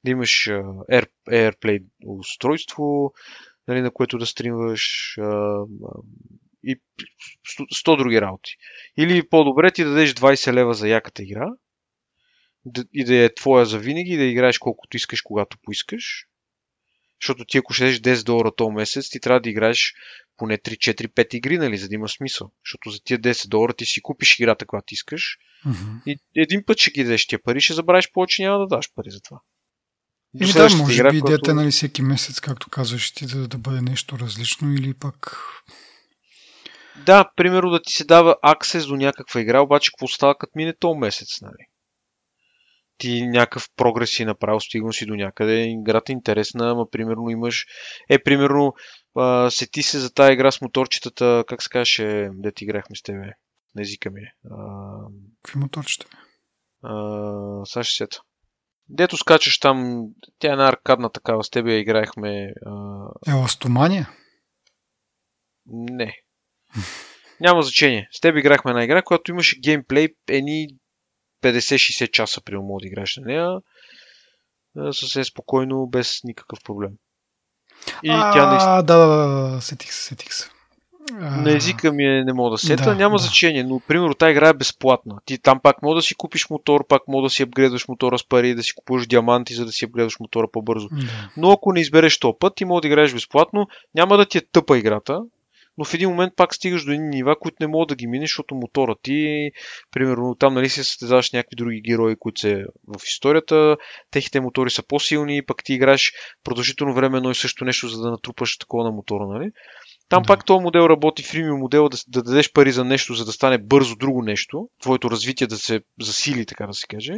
да 0.06 0.12
имаш 0.12 0.48
Air, 0.92 1.08
AirPlay 1.30 1.84
устройство, 2.06 3.14
нали, 3.68 3.82
на 3.82 3.92
което 3.92 4.18
да 4.18 4.26
стримваш 4.26 5.16
и 6.64 6.82
100 7.74 7.98
други 7.98 8.22
работи. 8.22 8.52
Или 8.98 9.30
по-добре 9.30 9.72
ти 9.72 9.84
да 9.84 9.90
дадеш 9.90 10.14
20 10.14 10.54
лева 10.54 10.74
за 10.74 10.88
яката 10.88 11.24
игра 11.24 11.48
и 12.94 13.06
да 13.06 13.16
е 13.16 13.34
твоя 13.34 13.66
за 13.66 13.80
винаги, 13.80 14.18
да 14.18 14.24
играеш 14.24 14.58
колкото 14.58 14.98
искаш, 14.98 15.22
когато 15.22 15.58
поискаш. 15.64 16.26
Защото 17.22 17.46
ти 17.46 17.58
ако 17.58 17.74
ще 17.74 17.84
10 17.84 18.26
долара 18.26 18.52
този 18.56 18.72
месец, 18.72 19.10
ти 19.10 19.20
трябва 19.20 19.42
да 19.42 19.50
играеш 19.50 19.94
поне 20.38 20.58
3-4-5 20.58 21.36
игри, 21.36 21.58
нали, 21.58 21.78
за 21.78 21.88
да 21.88 21.96
има 21.96 22.10
смисъл. 22.10 22.52
Защото 22.66 22.90
за 22.90 23.00
тия 23.04 23.20
10 23.20 23.48
долара 23.48 23.74
ти 23.74 23.86
си 23.86 24.02
купиш 24.02 24.40
играта, 24.40 24.66
която 24.66 24.94
искаш 24.94 25.38
mm-hmm. 25.66 26.04
и 26.06 26.20
един 26.36 26.64
път 26.66 26.80
ще 26.80 26.92
ги 26.92 27.04
дадеш 27.04 27.28
тия 27.28 27.44
пари, 27.44 27.62
ще 27.62 27.74
забравиш 27.74 28.12
повече, 28.12 28.44
няма 28.44 28.60
да 28.60 28.68
даш 28.68 28.94
пари 28.96 29.12
за 29.12 29.22
това. 29.22 29.40
Еми 30.42 30.54
да, 30.54 30.76
може 30.78 30.94
игра, 30.94 31.12
би 31.12 31.18
идеята 31.18 31.42
която... 31.42 31.54
нали, 31.54 31.72
всеки 31.72 32.02
месец, 32.02 32.40
както 32.40 32.70
казваш 32.70 33.12
ти, 33.12 33.26
да, 33.26 33.48
да 33.48 33.58
бъде 33.58 33.82
нещо 33.82 34.20
различно 34.20 34.74
или 34.74 34.94
пък... 34.94 35.38
Да, 37.06 37.32
примерно 37.36 37.70
да 37.70 37.82
ти 37.82 37.94
се 37.94 38.04
дава 38.04 38.36
аксес 38.44 38.86
до 38.86 38.96
някаква 38.96 39.42
игра, 39.42 39.62
обаче 39.62 39.92
какво 39.92 40.08
става 40.08 40.38
като 40.38 40.52
мине 40.56 40.74
този 40.80 41.00
месец, 41.00 41.42
нали? 41.42 41.66
Ти 43.00 43.28
някакъв 43.28 43.70
прогрес 43.76 44.10
си 44.10 44.26
направил, 44.26 44.60
стигнал 44.60 44.92
си 44.92 45.06
до 45.06 45.16
някъде, 45.16 45.64
играта 45.64 46.12
е 46.12 46.14
интересна, 46.14 46.72
ама 46.72 46.90
примерно 46.92 47.30
имаш... 47.30 47.66
Е, 48.10 48.24
примерно, 48.24 48.74
а, 49.16 49.50
сети 49.50 49.84
се 49.84 50.00
за 50.00 50.14
тази 50.14 50.34
игра 50.34 50.52
с 50.52 50.62
моторчетата, 50.62 51.44
как 51.48 51.64
се 51.64 51.70
каже, 51.70 52.30
де 52.34 52.52
ти 52.52 52.64
играхме 52.64 52.96
с 52.96 53.02
тебе, 53.02 53.34
на 53.76 53.82
езика 53.82 54.10
ми. 54.10 54.22
А... 54.52 54.58
Какви 55.44 55.60
моторчета? 55.60 56.06
А, 56.84 57.66
сега 57.66 57.84
ще 57.84 57.96
сета. 57.96 58.22
Дето 58.90 59.18
скачаш 59.18 59.60
там, 59.60 60.06
тя 60.40 60.48
е 60.48 60.52
една 60.52 60.68
аркадна 60.68 61.12
такава, 61.12 61.44
с 61.44 61.50
тебе 61.50 61.78
играехме. 61.78 62.54
А... 62.66 63.06
Еластомания? 63.28 64.10
Не. 65.68 66.14
Няма 67.42 67.62
значение. 67.62 68.08
С 68.12 68.20
теб 68.20 68.38
играхме 68.38 68.72
една 68.72 68.84
игра, 68.84 69.02
която 69.02 69.32
имаше 69.32 69.60
геймплей, 69.60 70.08
едни 70.30 70.68
50-60 71.42 72.12
часа, 72.12 72.42
при 72.42 72.58
мога 72.58 72.82
да 72.82 72.88
играеш 72.88 73.18
на 73.18 73.26
нея 73.26 73.60
съвсем 74.92 75.24
спокойно, 75.24 75.88
без 75.88 76.20
никакъв 76.24 76.60
проблем. 76.64 76.92
И 78.04 78.10
а, 78.10 78.32
тя 78.34 78.50
наистина... 78.50 78.84
да, 78.84 78.98
да, 78.98 79.08
да, 79.08 79.62
сетих 79.62 79.94
се, 79.94 80.04
сетих 80.04 80.34
се. 80.34 80.50
На 81.14 81.52
езика 81.52 81.92
ми 81.92 82.04
е, 82.04 82.24
не 82.24 82.34
мога 82.34 82.52
да 82.52 82.58
сета, 82.58 82.84
да, 82.84 82.96
няма 82.96 83.16
да. 83.16 83.24
значение, 83.24 83.64
но 83.64 83.80
примерно 83.80 84.14
тази 84.14 84.32
игра 84.32 84.50
е 84.50 84.54
безплатна. 84.54 85.16
Ти 85.26 85.38
там 85.38 85.60
пак 85.64 85.82
мога 85.82 85.96
да 85.96 86.02
си 86.02 86.16
купиш 86.16 86.50
мотор, 86.50 86.88
пак 86.88 87.02
мога 87.08 87.24
да 87.24 87.30
си 87.30 87.44
апгрейдваш 87.44 87.88
мотора 87.88 88.18
с 88.18 88.28
пари, 88.28 88.56
да 88.56 88.64
си 88.64 88.74
купуваш 88.76 89.08
диаманти, 89.08 89.54
за 89.54 89.66
да 89.66 89.72
си 89.72 89.86
апгрейдваш 89.86 90.20
мотора 90.20 90.48
по-бързо. 90.52 90.88
Да. 90.92 91.30
Но 91.38 91.52
ако 91.52 91.74
не 91.74 91.82
избереш 91.82 92.20
този 92.20 92.34
път, 92.40 92.56
ти 92.56 92.66
може 92.66 92.82
да 92.82 92.88
играеш 92.88 93.14
безплатно, 93.14 93.68
няма 93.96 94.18
да 94.18 94.26
ти 94.26 94.38
е 94.38 94.42
тъпа 94.52 94.78
играта, 94.78 95.22
но 95.80 95.86
в 95.86 95.94
един 95.94 96.10
момент 96.10 96.34
пак 96.36 96.56
стигаш 96.56 96.86
до 96.86 96.92
едни 96.92 97.08
нива, 97.08 97.40
които 97.40 97.58
не 97.60 97.68
могат 97.68 97.90
да 97.90 97.96
ги 97.96 98.08
минеш, 98.08 98.30
защото 98.30 98.56
мотора 98.56 98.96
ти, 99.04 99.52
примерно 99.92 100.36
там 100.36 100.54
нали 100.54 100.70
се 100.70 100.84
състезаваш 100.84 101.32
някакви 101.32 101.56
други 101.56 101.82
герои, 101.82 102.16
които 102.20 102.42
са 102.42 102.64
в 102.88 103.04
историята, 103.08 103.78
техните 104.12 104.40
мотори 104.40 104.70
са 104.70 104.84
по-силни, 104.88 105.46
пък 105.46 105.64
ти 105.64 105.74
играеш 105.74 106.12
продължително 106.44 106.94
време 106.94 107.18
едно 107.18 107.32
и 107.32 107.36
също 107.36 107.66
нещо, 107.66 107.88
за 107.88 108.02
да 108.02 108.12
натрупаш 108.12 108.58
такова 108.58 108.84
на 108.84 108.92
мотора, 108.92 109.28
нали? 109.28 109.52
Там 110.10 110.24
Да. 110.24 110.28
пак 110.28 110.46
този 110.46 110.64
модел 110.64 110.80
работи, 110.80 111.24
фримиум 111.24 111.60
модел, 111.60 111.90
да, 111.90 111.98
да 112.08 112.24
дадеш 112.24 112.52
пари 112.52 112.72
за 112.72 112.86
нещо, 112.86 113.14
за 113.14 113.26
да 113.26 113.32
стане 113.32 113.58
бързо 113.58 113.96
друго 113.96 114.22
нещо, 114.22 114.70
твоето 114.82 115.12
развитие 115.12 115.48
да 115.48 115.58
се 115.58 115.82
засили, 116.02 116.46
така 116.46 116.68
да 116.68 116.74
се 116.74 116.88
каже. 116.88 117.14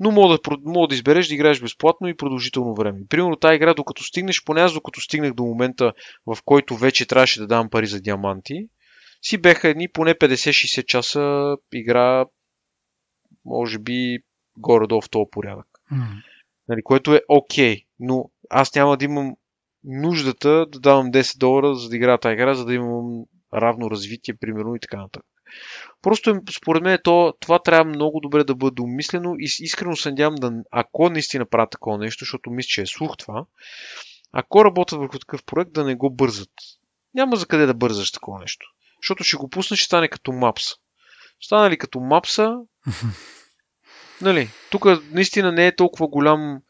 Но 0.00 0.10
мога 0.10 0.34
да, 0.34 0.56
мога 0.64 0.88
да 0.88 0.94
избереш 0.94 1.28
да 1.28 1.34
играеш 1.34 1.60
безплатно 1.60 2.08
и 2.08 2.16
продължително 2.16 2.74
време. 2.74 3.00
Примерно 3.08 3.36
тази 3.36 3.56
игра, 3.56 3.74
докато 3.74 4.02
стигнеш, 4.02 4.44
поне 4.44 4.60
аз 4.60 4.72
докато 4.72 5.00
стигнах 5.00 5.34
до 5.34 5.42
момента, 5.42 5.92
в 6.26 6.38
който 6.44 6.76
вече 6.76 7.06
трябваше 7.06 7.40
да 7.40 7.46
давам 7.46 7.70
пари 7.70 7.86
за 7.86 8.00
диаманти, 8.00 8.68
си 9.22 9.38
беха 9.38 9.68
едни 9.68 9.88
поне 9.88 10.14
50-60 10.14 10.84
часа 10.84 11.56
игра, 11.72 12.24
може 13.44 13.78
би 13.78 14.18
горе-долу 14.58 15.00
в 15.00 15.10
този 15.10 15.30
порядък. 15.30 15.66
М. 15.90 16.06
Нали, 16.68 16.82
което 16.82 17.14
е 17.14 17.20
окей, 17.28 17.82
но 18.00 18.30
аз 18.50 18.74
няма 18.74 18.96
да 18.96 19.04
имам 19.04 19.36
нуждата 19.84 20.66
да 20.68 20.80
давам 20.80 21.12
10 21.12 21.38
долара 21.38 21.74
за 21.74 21.88
да 21.88 21.96
играя 21.96 22.18
тази 22.18 22.32
игра, 22.32 22.54
за 22.54 22.64
да 22.64 22.74
имам 22.74 23.24
равно 23.54 23.90
развитие, 23.90 24.34
примерно 24.40 24.74
и 24.74 24.80
така 24.80 24.96
нататък. 24.96 25.26
Просто 26.02 26.40
според 26.56 26.82
мен 26.82 26.98
то, 27.04 27.34
това 27.40 27.58
трябва 27.58 27.84
много 27.84 28.20
добре 28.20 28.44
да 28.44 28.54
бъде 28.54 28.82
умислено 28.82 29.34
и 29.38 29.44
искрено 29.60 29.96
се 29.96 30.10
надявам 30.10 30.34
да, 30.34 30.52
ако 30.70 31.10
наистина 31.10 31.46
правят 31.46 31.70
такова 31.70 31.98
нещо, 31.98 32.24
защото 32.24 32.50
мисля, 32.50 32.68
че 32.68 32.82
е 32.82 32.86
слух 32.86 33.16
това, 33.16 33.44
ако 34.32 34.64
работят 34.64 34.98
върху 34.98 35.18
такъв 35.18 35.44
проект, 35.44 35.72
да 35.72 35.84
не 35.84 35.94
го 35.94 36.10
бързат. 36.10 36.50
Няма 37.14 37.36
за 37.36 37.46
къде 37.46 37.66
да 37.66 37.74
бързаш 37.74 38.12
такова 38.12 38.38
нещо. 38.40 38.66
Защото 39.02 39.24
ще 39.24 39.36
го 39.36 39.50
пуснеш, 39.50 39.78
ще 39.78 39.86
стане 39.86 40.08
като 40.08 40.32
мапса. 40.32 40.74
Стане 41.40 41.70
ли 41.70 41.78
като 41.78 42.00
мапса, 42.00 42.54
нали, 44.22 44.50
тук 44.70 44.86
наистина 45.12 45.52
не 45.52 45.66
е 45.66 45.76
толкова 45.76 46.08
голям 46.08 46.60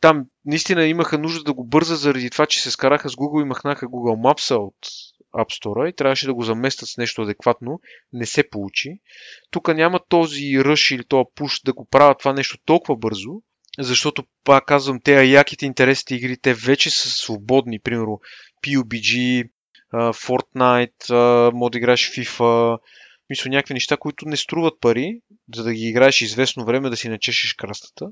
там 0.00 0.24
наистина 0.44 0.86
имаха 0.86 1.18
нужда 1.18 1.44
да 1.44 1.54
го 1.54 1.66
бързат 1.66 1.98
заради 1.98 2.30
това, 2.30 2.46
че 2.46 2.60
се 2.60 2.70
скараха 2.70 3.08
с 3.08 3.12
Google 3.12 3.42
и 3.42 3.48
махнаха 3.48 3.86
Google 3.86 4.32
Maps 4.32 4.54
от 4.54 4.76
App 5.38 5.62
Store 5.62 5.88
и 5.88 5.96
трябваше 5.96 6.26
да 6.26 6.34
го 6.34 6.42
заместят 6.42 6.88
с 6.88 6.96
нещо 6.96 7.22
адекватно. 7.22 7.80
Не 8.12 8.26
се 8.26 8.48
получи. 8.50 8.90
Тук 9.50 9.74
няма 9.74 10.00
този 10.08 10.64
ръш 10.64 10.90
или 10.90 11.04
този 11.04 11.24
пуш 11.34 11.60
да 11.64 11.72
го 11.72 11.88
правят 11.90 12.18
това 12.18 12.32
нещо 12.32 12.58
толкова 12.64 12.96
бързо, 12.96 13.30
защото, 13.78 14.24
пак 14.44 14.66
казвам, 14.66 15.00
те 15.04 15.24
яките 15.24 15.66
интересите 15.66 16.14
игри, 16.14 16.36
те 16.42 16.54
вече 16.54 16.90
са 16.90 17.08
свободни. 17.08 17.78
Примерно 17.78 18.20
PUBG, 18.66 19.44
Fortnite, 19.94 21.10
може 21.52 21.70
да 21.70 21.78
играеш 21.78 22.10
FIFA, 22.10 22.78
мисля 23.30 23.50
някакви 23.50 23.74
неща, 23.74 23.96
които 23.96 24.28
не 24.28 24.36
струват 24.36 24.80
пари, 24.80 25.20
за 25.54 25.64
да 25.64 25.74
ги 25.74 25.88
играеш 25.88 26.20
известно 26.20 26.64
време, 26.64 26.90
да 26.90 26.96
си 26.96 27.08
начешеш 27.08 27.54
крастата. 27.54 28.06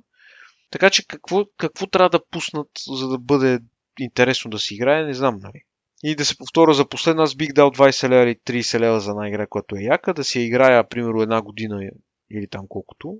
Така 0.74 0.90
че 0.90 1.06
какво, 1.06 1.44
какво 1.58 1.86
трябва 1.86 2.10
да 2.10 2.24
пуснат, 2.30 2.68
за 2.86 3.08
да 3.08 3.18
бъде 3.18 3.58
интересно 3.98 4.50
да 4.50 4.58
си 4.58 4.74
играе, 4.74 5.04
не 5.04 5.14
знам, 5.14 5.38
нали. 5.42 5.62
И 6.02 6.14
да 6.14 6.24
се 6.24 6.36
повторя 6.36 6.74
за 6.74 6.88
последно, 6.88 7.22
аз 7.22 7.34
бих 7.34 7.52
дал 7.52 7.70
20 7.70 8.08
лева 8.08 8.22
или 8.22 8.34
30 8.34 8.78
лева 8.78 9.00
за 9.00 9.10
една 9.10 9.28
игра, 9.28 9.46
която 9.46 9.76
е 9.76 9.82
яка, 9.82 10.14
да 10.14 10.24
си 10.24 10.38
я 10.38 10.46
играя, 10.46 10.88
примерно, 10.88 11.22
една 11.22 11.42
година 11.42 11.90
или 12.30 12.48
там 12.48 12.66
колкото, 12.68 13.18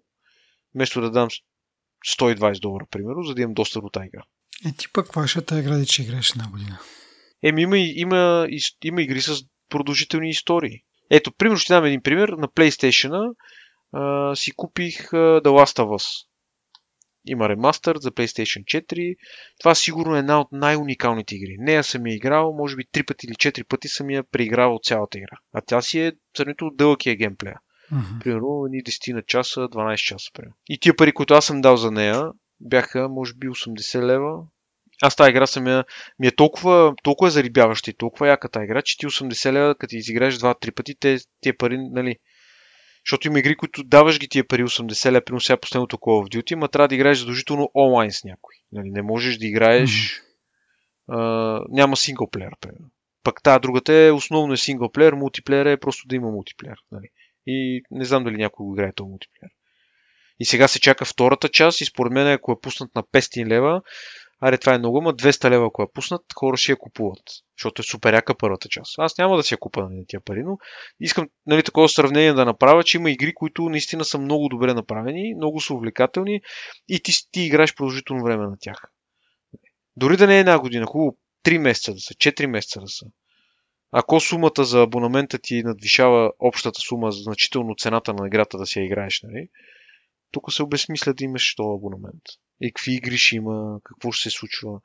вместо 0.75 1.01
да 1.01 1.11
дам 1.11 1.29
120 2.19 2.61
долара, 2.61 2.87
примерно, 2.91 3.23
за 3.23 3.35
да 3.35 3.43
имам 3.43 3.55
достъп 3.55 3.83
до 3.83 3.91
тази 3.91 4.07
игра. 4.07 4.23
Е, 4.67 4.73
ти 4.73 4.93
пък 4.93 5.27
ще 5.27 5.55
е 5.55 5.59
игра, 5.59 5.77
да 5.77 5.87
че 5.87 6.03
играеш 6.03 6.31
една 6.31 6.51
година? 6.51 6.79
Еми, 7.43 7.63
има, 7.63 7.79
има, 7.79 8.49
има 8.85 9.03
игри 9.03 9.21
с 9.21 9.45
продължителни 9.69 10.31
истории. 10.31 10.83
Ето, 11.11 11.33
примерно 11.33 11.59
ще 11.59 11.73
дам 11.73 11.85
един 11.85 12.03
пример. 12.03 12.29
На 12.29 12.49
PlayStation 12.49 13.35
си 14.35 14.53
купих 14.57 15.11
The 15.11 15.47
Last 15.47 15.79
of 15.79 15.87
Us. 15.87 16.27
Има 17.27 17.49
ремастър 17.49 17.97
за 17.99 18.11
PlayStation 18.11 18.65
4. 18.65 19.17
Това 19.61 19.75
сигурно 19.75 20.17
е 20.17 20.19
една 20.19 20.41
от 20.41 20.49
най-уникалните 20.53 21.35
игри. 21.35 21.57
Нея 21.59 21.85
съм 21.85 22.07
я 22.07 22.15
играл, 22.15 22.53
може 22.53 22.77
би 22.77 22.85
3 22.85 23.07
пъти 23.07 23.27
или 23.27 23.35
4 23.35 23.65
пъти 23.69 23.89
съм 23.89 24.11
я 24.11 24.25
преигравал 24.31 24.81
цялата 24.83 25.19
игра. 25.19 25.37
А 25.55 25.61
тя 25.67 25.83
си 25.83 26.01
е 26.01 26.13
сравнително 26.37 26.75
дълъг 26.75 27.07
е 27.07 27.17
геймплея. 27.17 27.59
Мгм. 27.91 28.19
Примерно 28.21 28.65
едни 28.67 28.83
10 28.83 29.13
на 29.13 29.23
часа, 29.23 29.61
12 29.61 29.97
часа. 29.97 30.31
Примерно. 30.35 30.55
И 30.69 30.79
тия 30.79 30.97
пари, 30.97 31.13
които 31.13 31.35
аз 31.35 31.47
съм 31.47 31.61
дал 31.61 31.77
за 31.77 31.91
нея, 31.91 32.31
бяха 32.61 33.09
може 33.09 33.35
би 33.35 33.49
80 33.49 34.03
лева. 34.03 34.43
Аз 35.03 35.17
тази 35.17 35.31
игра 35.31 35.47
съм 35.47 35.67
я, 35.67 35.85
ми 36.19 36.27
е 36.27 36.37
толкова, 36.37 36.95
толкова 37.03 37.31
зарибяваща 37.31 37.91
и 37.91 37.95
толкова 37.95 38.29
яка 38.29 38.49
тази 38.49 38.65
игра, 38.65 38.83
че 38.83 38.99
ти 38.99 39.07
80 39.07 39.53
лева, 39.53 39.75
като 39.75 39.97
изиграеш 39.97 40.35
2-3 40.35 40.75
пъти, 40.75 40.95
те, 41.01 41.19
тия 41.41 41.57
пари, 41.57 41.79
нали, 41.79 42.17
защото 43.07 43.27
има 43.27 43.39
игри, 43.39 43.57
които 43.57 43.85
даваш 43.85 44.19
ги 44.19 44.29
тия 44.29 44.47
пари 44.47 44.65
80 44.65 45.13
лева, 45.13 45.25
примерно 45.25 45.41
сега 45.41 45.57
последното 45.57 45.97
Call 45.97 46.29
of 46.29 46.37
Duty, 46.37 46.55
ма 46.55 46.69
трябва 46.69 46.89
да 46.89 46.95
играеш 46.95 47.19
задължително 47.19 47.71
онлайн 47.75 48.13
с 48.13 48.25
някой. 48.25 48.55
Нали, 48.73 48.91
не 48.91 49.03
можеш 49.03 49.39
да 49.39 49.47
играеш, 49.47 50.23
а, 51.09 51.19
няма 51.69 51.97
синглплеер, 51.97 52.53
примерно. 52.61 52.91
Пък 53.23 53.43
тази 53.43 53.61
другата 53.61 53.95
е 53.95 54.13
основно 54.13 54.53
е 54.53 54.57
синглплеер, 54.57 55.13
мултиплеер 55.13 55.67
е 55.67 55.81
просто 55.81 56.09
да 56.09 56.17
има 56.17 56.31
мултиплеер. 56.31 56.77
Нали. 56.93 57.09
И 57.47 57.83
не 57.91 58.05
знам 58.05 58.25
дали 58.25 58.37
някой 58.37 58.65
го 58.65 58.75
играе 58.75 58.93
този 58.93 59.09
мултиплеер. 59.09 59.51
И 60.41 60.45
сега 60.45 60.69
се 60.69 60.81
чака 60.81 61.05
втората 61.05 61.49
част 61.49 61.81
и 61.81 61.85
според 61.85 62.13
мен 62.13 62.29
ако 62.29 62.53
е 62.53 62.61
пуснат 62.63 62.95
на 62.95 63.03
500 63.03 63.47
лева, 63.47 63.83
аре 64.47 64.59
това 64.59 64.75
е 64.75 64.79
много, 64.79 65.01
ма 65.01 65.15
200 65.15 65.51
лева 65.51 65.67
ако 65.67 65.83
е 65.83 65.93
пуснат, 65.95 66.23
хора 66.35 66.57
ще 66.57 66.73
я 66.73 66.79
купуват. 66.79 67.23
Защото 67.59 67.81
е 67.81 67.85
супер 67.91 68.15
яка 68.15 68.35
първата 68.35 68.69
част. 68.69 68.95
Аз 68.99 69.19
няма 69.19 69.37
да 69.37 69.43
си 69.43 69.55
я 69.55 69.59
купа 69.59 69.81
на 69.81 70.05
тия 70.09 70.21
пари, 70.21 70.43
но 70.43 70.59
искам 71.01 71.29
нали, 71.47 71.63
такова 71.63 71.89
сравнение 71.89 72.33
да 72.33 72.45
направя, 72.45 72.85
че 72.85 72.97
има 72.97 73.11
игри, 73.11 73.35
които 73.35 73.63
наистина 73.63 74.05
са 74.05 74.19
много 74.19 74.49
добре 74.49 74.75
направени, 74.75 75.35
много 75.35 75.61
са 75.61 75.75
увлекателни 75.75 76.41
и 76.89 77.03
ти, 77.03 77.13
ти 77.31 77.41
играеш 77.41 77.75
продължително 77.75 78.25
време 78.25 78.45
на 78.45 78.57
тях. 78.61 78.79
Дори 79.97 80.17
да 80.17 80.27
не 80.27 80.37
е 80.37 80.41
една 80.41 80.59
година, 80.59 80.87
хубаво 80.87 81.17
3 81.45 81.59
месеца 81.59 81.93
да 81.93 82.01
са, 82.01 82.15
4 82.15 82.47
месеца 82.47 82.81
да 82.81 82.89
са. 82.89 83.07
Ако 83.93 84.21
сумата 84.21 84.65
за 84.65 84.83
абонамента 84.83 85.39
ти 85.39 85.63
надвишава 85.63 86.33
общата 86.39 86.81
сума, 86.81 87.13
значително 87.13 87.75
цената 87.79 88.15
на 88.15 88.27
играта 88.27 88.59
да 88.59 88.67
си 88.67 88.79
я 88.79 88.85
играеш, 88.85 89.21
нали? 89.23 89.49
тук 90.35 90.53
се 90.53 90.63
обезмисля 90.63 91.15
да 91.15 91.25
имаш 91.25 91.55
този 91.55 91.77
абонамент. 91.79 92.23
И 92.61 92.73
какви 92.73 92.95
игри 92.95 93.19
ще 93.19 93.37
има, 93.37 93.79
какво 93.85 94.13
ще 94.13 94.31
се 94.31 94.37
случва. 94.37 94.81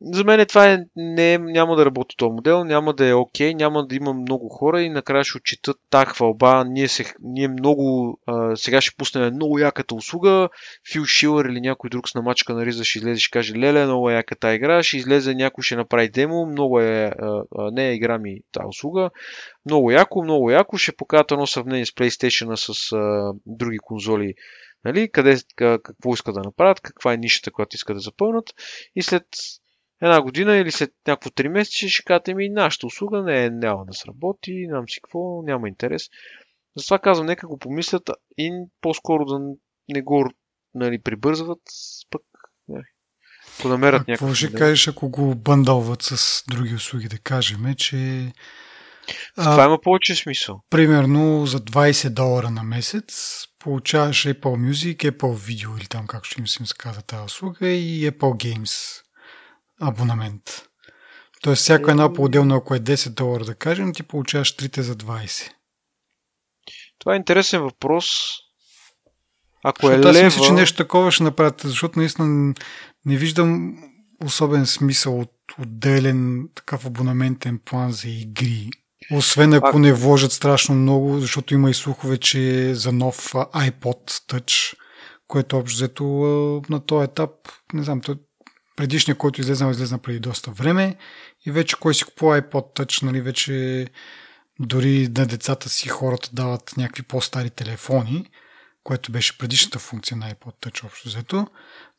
За 0.00 0.24
мен 0.24 0.46
това 0.46 0.72
е, 0.72 0.78
не, 0.96 1.38
няма 1.38 1.76
да 1.76 1.84
работи 1.84 2.16
този 2.16 2.32
модел, 2.32 2.64
няма 2.64 2.94
да 2.94 3.06
е 3.06 3.14
окей, 3.14 3.54
няма 3.54 3.86
да 3.86 3.94
има 3.94 4.12
много 4.12 4.48
хора 4.48 4.82
и 4.82 4.88
накрая 4.88 5.24
ще 5.24 5.38
отчитат 5.38 5.76
та 5.90 6.04
хвалба. 6.04 6.64
Ние, 6.68 6.88
се, 6.88 7.14
ние 7.20 7.48
много, 7.48 8.18
а, 8.26 8.56
сега 8.56 8.80
ще 8.80 8.96
пуснем 8.96 9.34
много 9.34 9.58
яката 9.58 9.94
услуга, 9.94 10.48
Фил 10.92 11.04
Шилър 11.04 11.44
или 11.44 11.60
някой 11.60 11.90
друг 11.90 12.08
с 12.08 12.14
намачка 12.14 12.54
на 12.54 12.66
риза 12.66 12.84
ще 12.84 12.98
излезе 12.98 13.20
ще 13.20 13.30
каже, 13.30 13.54
леле, 13.54 13.84
много 13.84 14.10
е 14.10 14.14
яка 14.14 14.36
тази 14.36 14.56
игра, 14.56 14.82
ще 14.82 14.96
излезе 14.96 15.34
някой 15.34 15.62
ще 15.62 15.76
направи 15.76 16.08
демо, 16.08 16.46
много 16.46 16.80
е, 16.80 17.12
а, 17.18 17.42
а, 17.58 17.70
не 17.70 17.88
е 17.88 17.94
игра 17.94 18.18
ми 18.18 18.40
тази 18.52 18.66
услуга, 18.68 19.10
много 19.66 19.90
яко, 19.90 20.22
много 20.22 20.50
яко, 20.50 20.78
ще 20.78 20.96
покажат 20.96 21.30
едно 21.32 21.46
сравнение 21.46 21.86
с 21.86 21.90
PlayStation 21.90 22.54
с 22.54 22.92
а, 22.92 23.32
други 23.46 23.78
конзоли, 23.78 24.34
нали, 24.84 25.10
къде, 25.12 25.36
какво 25.56 26.14
искат 26.14 26.34
да 26.34 26.40
направят, 26.40 26.80
каква 26.80 27.12
е 27.12 27.16
нишата, 27.16 27.50
която 27.50 27.76
искат 27.76 27.96
да 27.96 28.00
запълнат 28.00 28.44
и 28.96 29.02
след 29.02 29.26
една 30.02 30.22
година 30.22 30.56
или 30.56 30.70
след 30.70 30.90
някакво 31.06 31.30
3 31.30 31.48
месеца 31.48 31.88
ще 31.88 32.04
кажете 32.04 32.34
ми, 32.34 32.48
нашата 32.48 32.86
услуга 32.86 33.22
не 33.22 33.44
е, 33.44 33.50
няма 33.50 33.84
да 33.86 33.94
сработи, 33.94 34.66
нямам 34.68 34.88
си 34.88 35.00
какво, 35.02 35.42
няма 35.42 35.68
интерес. 35.68 36.02
Затова 36.76 36.98
казвам, 36.98 37.26
нека 37.26 37.46
го 37.46 37.58
помислят 37.58 38.10
и 38.38 38.52
по-скоро 38.80 39.24
да 39.24 39.38
не 39.88 40.02
го 40.02 40.30
нали, 40.74 41.02
прибързват, 41.02 41.60
пък 42.10 42.22
нали, 42.68 42.84
ако 43.58 43.68
намерят 43.68 44.00
А 44.00 44.04
някакво... 44.08 44.26
какво 44.26 44.34
ще 44.34 44.52
кажеш, 44.52 44.88
ако 44.88 45.08
го 45.08 45.34
бъндълват 45.34 46.02
с 46.02 46.44
други 46.48 46.74
услуги, 46.74 47.08
да 47.08 47.18
кажем, 47.18 47.74
че... 47.74 48.32
Това 49.34 49.64
има 49.64 49.80
повече 49.80 50.14
смисъл. 50.14 50.60
Примерно 50.70 51.46
за 51.46 51.60
20 51.60 52.08
долара 52.08 52.50
на 52.50 52.62
месец 52.62 53.38
получаваш 53.62 54.24
Apple 54.24 54.70
Music, 54.70 54.96
Apple 54.96 55.36
Video 55.36 55.78
или 55.78 55.86
там 55.86 56.06
ще 56.22 56.40
им 56.40 56.46
се 56.46 56.64
казва 56.78 57.02
тази 57.02 57.24
услуга 57.24 57.68
и 57.68 58.10
Apple 58.10 58.56
Games 58.56 59.02
абонамент. 59.80 60.68
Тоест 61.42 61.62
всяко 61.62 61.90
едно 61.90 62.12
по-отделно, 62.12 62.54
ако 62.54 62.74
е 62.74 62.80
10 62.80 63.08
долара 63.08 63.44
да 63.44 63.54
кажем, 63.54 63.92
ти 63.92 64.02
получаваш 64.02 64.56
трите 64.56 64.82
за 64.82 64.96
20. 64.96 65.50
Това 66.98 67.14
е 67.14 67.16
интересен 67.16 67.62
въпрос. 67.62 68.06
Ако 69.64 69.86
защото 69.86 70.08
е 70.08 70.10
аз 70.10 70.16
лева... 70.16 70.24
мисля, 70.24 70.46
че 70.46 70.52
нещо 70.52 70.76
такова 70.76 71.12
ще 71.12 71.22
направят, 71.22 71.60
защото 71.64 71.98
наистина 71.98 72.54
не 73.04 73.16
виждам 73.16 73.78
особен 74.24 74.66
смисъл 74.66 75.20
от 75.20 75.32
отделен 75.58 76.48
такъв 76.54 76.86
абонаментен 76.86 77.60
план 77.64 77.92
за 77.92 78.08
игри. 78.08 78.70
Освен 79.10 79.52
ако 79.52 79.78
не 79.78 79.92
вложат 79.92 80.32
страшно 80.32 80.74
много, 80.74 81.20
защото 81.20 81.54
има 81.54 81.70
и 81.70 81.74
слухове, 81.74 82.18
че 82.18 82.74
за 82.74 82.92
нов 82.92 83.32
iPod 83.32 84.10
Touch, 84.10 84.74
което 85.28 85.58
общо 85.58 85.76
взето 85.76 86.04
на 86.68 86.86
този 86.86 87.04
етап, 87.04 87.30
не 87.72 87.82
знам, 87.82 88.00
предишният, 88.76 89.18
който 89.18 89.40
излезна, 89.40 89.70
излезна 89.70 89.98
преди 89.98 90.20
доста 90.20 90.50
време 90.50 90.96
и 91.46 91.50
вече 91.50 91.76
кой 91.80 91.94
си 91.94 92.04
купува 92.04 92.42
iPod 92.42 92.80
Touch, 92.80 93.02
нали, 93.02 93.20
вече 93.20 93.86
дори 94.60 95.08
на 95.16 95.26
децата 95.26 95.68
си 95.68 95.88
хората 95.88 96.30
дават 96.32 96.72
някакви 96.76 97.02
по-стари 97.02 97.50
телефони, 97.50 98.26
което 98.84 99.12
беше 99.12 99.38
предишната 99.38 99.78
функция 99.78 100.16
на 100.16 100.30
iPod 100.30 100.66
Touch 100.66 100.84
общо 100.86 101.08
взето. 101.08 101.46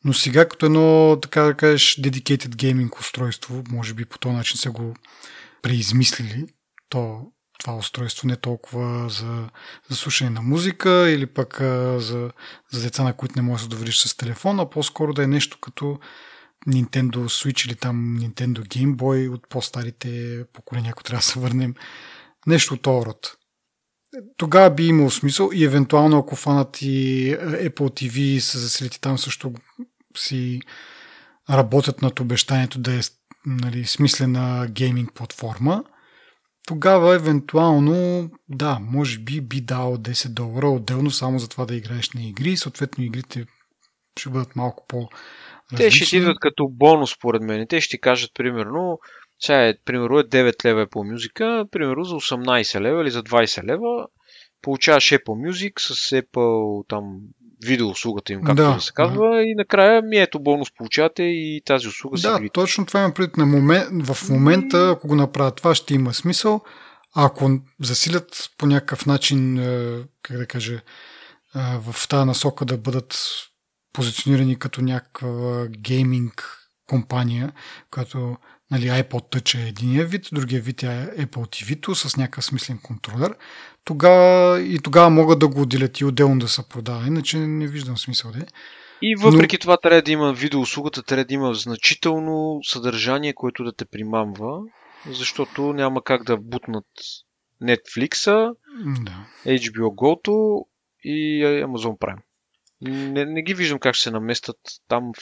Но 0.04 0.12
сега 0.12 0.48
като 0.48 0.66
едно, 0.66 1.18
така 1.22 1.42
да 1.42 1.54
кажеш, 1.54 1.96
dedicated 1.96 2.54
gaming 2.54 3.00
устройство, 3.00 3.62
може 3.70 3.94
би 3.94 4.04
по 4.04 4.18
този 4.18 4.34
начин 4.36 4.58
са 4.58 4.70
го 4.70 4.94
преизмислили, 5.62 6.46
то, 6.94 7.20
това 7.58 7.76
устройство 7.76 8.28
не 8.28 8.36
толкова 8.36 9.08
за, 9.08 9.48
за 9.88 9.96
слушане 9.96 10.30
на 10.30 10.42
музика 10.42 11.10
или 11.10 11.26
пък 11.26 11.60
а, 11.60 12.00
за, 12.00 12.30
за 12.72 12.82
деца, 12.82 13.04
на 13.04 13.16
които 13.16 13.34
не 13.36 13.42
можеш 13.42 13.66
да 13.66 13.76
довериш 13.76 13.98
с 13.98 14.16
телефон, 14.16 14.60
а 14.60 14.70
по-скоро 14.70 15.14
да 15.14 15.22
е 15.22 15.26
нещо 15.26 15.58
като 15.60 15.98
Nintendo 16.68 17.16
Switch 17.16 17.66
или 17.66 17.74
там 17.74 18.18
Nintendo 18.20 18.58
Game 18.58 18.96
Boy 18.96 19.30
от 19.30 19.48
по-старите 19.48 20.44
поколения, 20.52 20.90
ако 20.90 21.02
трябва 21.02 21.18
да 21.18 21.24
се 21.24 21.40
върнем. 21.40 21.74
Нещо 22.46 22.74
от 22.74 22.86
род. 22.86 23.36
Тогава 24.36 24.70
би 24.70 24.86
имал 24.86 25.10
смисъл 25.10 25.50
и 25.52 25.64
евентуално 25.64 26.18
ако 26.18 26.36
фанат 26.36 26.82
и 26.82 27.36
Apple 27.40 27.74
TV 27.78 28.18
и 28.18 28.40
се 28.40 28.58
заселите 28.58 29.00
там 29.00 29.18
също 29.18 29.52
си 30.16 30.60
работят 31.50 32.02
над 32.02 32.20
обещанието 32.20 32.78
да 32.78 32.94
е 32.94 33.00
нали, 33.46 33.84
смислена 33.84 34.66
гейминг 34.70 35.12
платформа, 35.14 35.84
тогава 36.66 37.14
евентуално, 37.14 38.30
да, 38.48 38.78
може 38.80 39.18
би 39.18 39.40
би 39.40 39.60
дал 39.60 39.96
10 39.96 40.28
долара 40.28 40.68
отделно 40.68 41.10
само 41.10 41.38
за 41.38 41.48
това 41.48 41.64
да 41.64 41.74
играеш 41.74 42.10
на 42.10 42.22
игри. 42.22 42.56
Съответно 42.56 43.04
игрите 43.04 43.46
ще 44.18 44.30
бъдат 44.30 44.56
малко 44.56 44.86
по 44.88 45.08
Те 45.76 45.90
ще 45.90 46.04
ти 46.04 46.16
идват 46.16 46.38
като 46.40 46.68
бонус, 46.70 47.14
според 47.14 47.42
мен. 47.42 47.66
Те 47.68 47.80
ще 47.80 47.90
ти 47.96 48.00
кажат, 48.00 48.30
примерно, 48.34 48.98
сега 49.40 49.68
е, 49.68 49.74
примерно 49.84 50.18
е 50.18 50.24
9 50.24 50.64
лева 50.64 50.86
по 50.90 51.04
музика, 51.04 51.64
примерно 51.70 52.04
за 52.04 52.14
18 52.14 52.80
лева 52.80 53.02
или 53.02 53.10
за 53.10 53.22
20 53.22 53.64
лева 53.64 54.06
получаваш 54.64 55.04
Apple 55.04 55.48
Music 55.48 55.80
с 55.80 56.10
Apple 56.10 56.88
там 56.88 57.20
видеоуслугата 57.64 58.32
им, 58.32 58.42
както 58.42 58.62
да, 58.62 58.74
да 58.74 58.80
се 58.80 58.92
казва, 58.94 59.36
да. 59.36 59.42
и 59.42 59.54
накрая 59.54 60.02
ми 60.02 60.16
ето 60.16 60.40
бонус 60.40 60.68
получавате 60.76 61.22
и 61.22 61.62
тази 61.64 61.88
услуга 61.88 62.18
Да, 62.20 62.36
си 62.36 62.50
точно 62.52 62.86
това 62.86 63.00
има 63.00 63.14
пред 63.14 63.36
на 63.36 63.46
момент, 63.46 64.06
в 64.06 64.28
момента, 64.30 64.90
ако 64.96 65.08
го 65.08 65.14
направят 65.14 65.56
това, 65.56 65.74
ще 65.74 65.94
има 65.94 66.14
смисъл. 66.14 66.60
А 67.16 67.26
ако 67.26 67.50
засилят 67.80 68.50
по 68.58 68.66
някакъв 68.66 69.06
начин, 69.06 69.58
е, 69.58 70.02
как 70.22 70.36
да 70.36 70.46
кажа, 70.46 70.74
е, 70.74 70.80
в 71.78 72.08
тази 72.08 72.26
насока 72.26 72.64
да 72.64 72.78
бъдат 72.78 73.18
позиционирани 73.92 74.58
като 74.58 74.82
някаква 74.82 75.66
гейминг 75.68 76.58
компания, 76.86 77.52
която 77.90 78.36
нали, 78.70 78.84
iPod 78.84 79.36
Touch 79.36 79.64
е 79.64 79.68
единия 79.68 80.06
вид, 80.06 80.28
другия 80.32 80.60
вид 80.60 80.82
е 80.82 80.86
Apple 81.18 81.26
TV 81.26 81.94
с 81.94 82.16
някакъв 82.16 82.44
смислен 82.44 82.78
контролер, 82.82 83.36
тогава 83.84 84.60
и 84.60 84.78
тогава 84.78 85.10
могат 85.10 85.38
да 85.38 85.48
го 85.48 85.60
отделят 85.60 86.00
и 86.00 86.04
отделно 86.04 86.38
да 86.38 86.48
се 86.48 86.68
продава, 86.68 87.06
иначе 87.06 87.38
не 87.38 87.66
виждам 87.66 87.98
смисъл 87.98 88.32
да 88.32 88.38
е. 88.38 88.46
И 89.02 89.16
въпреки 89.16 89.56
Но... 89.56 89.60
това 89.60 89.76
трябва 89.76 90.02
да 90.02 90.12
има 90.12 90.32
видеоуслугата, 90.32 91.02
трябва 91.02 91.24
да 91.24 91.34
има 91.34 91.54
значително 91.54 92.60
съдържание, 92.62 93.34
което 93.34 93.64
да 93.64 93.72
те 93.72 93.84
примамва, 93.84 94.60
защото 95.10 95.72
няма 95.72 96.04
как 96.04 96.24
да 96.24 96.36
бутнат 96.36 96.86
Netflix, 97.62 98.26
да. 99.04 99.26
HBO 99.46 99.94
Go 99.94 100.64
и 101.04 101.44
Amazon 101.44 101.98
Prime. 101.98 102.20
Не, 102.80 103.24
не 103.24 103.42
ги 103.42 103.54
виждам 103.54 103.78
как 103.78 103.94
ще 103.94 104.02
се 104.02 104.10
наместят 104.10 104.56
там. 104.88 105.12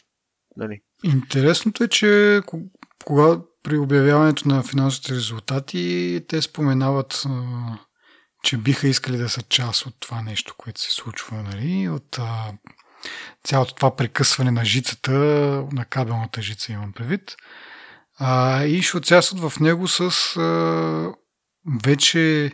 Нали. 0.56 0.80
Интересното 1.04 1.84
е, 1.84 1.88
че 1.88 2.40
кога 3.04 3.38
при 3.62 3.78
обявяването 3.78 4.48
на 4.48 4.62
финансовите 4.62 5.14
резултати 5.14 6.24
те 6.28 6.42
споменават 6.42 7.24
че 8.42 8.56
биха 8.56 8.88
искали 8.88 9.16
да 9.16 9.28
са 9.28 9.42
част 9.42 9.86
от 9.86 9.94
това 10.00 10.22
нещо, 10.22 10.54
което 10.58 10.80
се 10.80 10.90
случва, 10.90 11.42
нали? 11.42 11.88
от 11.88 12.18
а, 12.18 12.52
цялото 13.44 13.74
това 13.74 13.96
прекъсване 13.96 14.50
на 14.50 14.64
жицата, 14.64 15.12
на 15.72 15.84
кабелната 15.84 16.42
жица 16.42 16.72
имам 16.72 16.92
предвид. 16.92 17.36
А, 18.18 18.64
и 18.64 18.82
ще 18.82 18.96
участват 18.96 19.40
в 19.40 19.60
него 19.60 19.88
с 19.88 20.00
а, 20.36 21.12
вече 21.84 22.52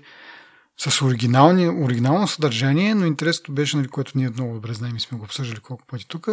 с 0.81 1.03
оригинални, 1.03 1.69
оригинално 1.69 2.29
съдържание, 2.29 2.95
но 2.95 3.07
интересното 3.07 3.53
беше, 3.53 3.77
нали, 3.77 3.89
което 3.89 4.13
ние 4.15 4.31
много 4.31 4.55
добре 4.55 4.75
знаем 4.75 4.97
и 4.97 5.01
сме 5.01 5.19
го 5.19 5.25
обсъждали 5.25 5.61
колко 5.61 5.87
пъти 5.87 6.09
тук, 6.09 6.29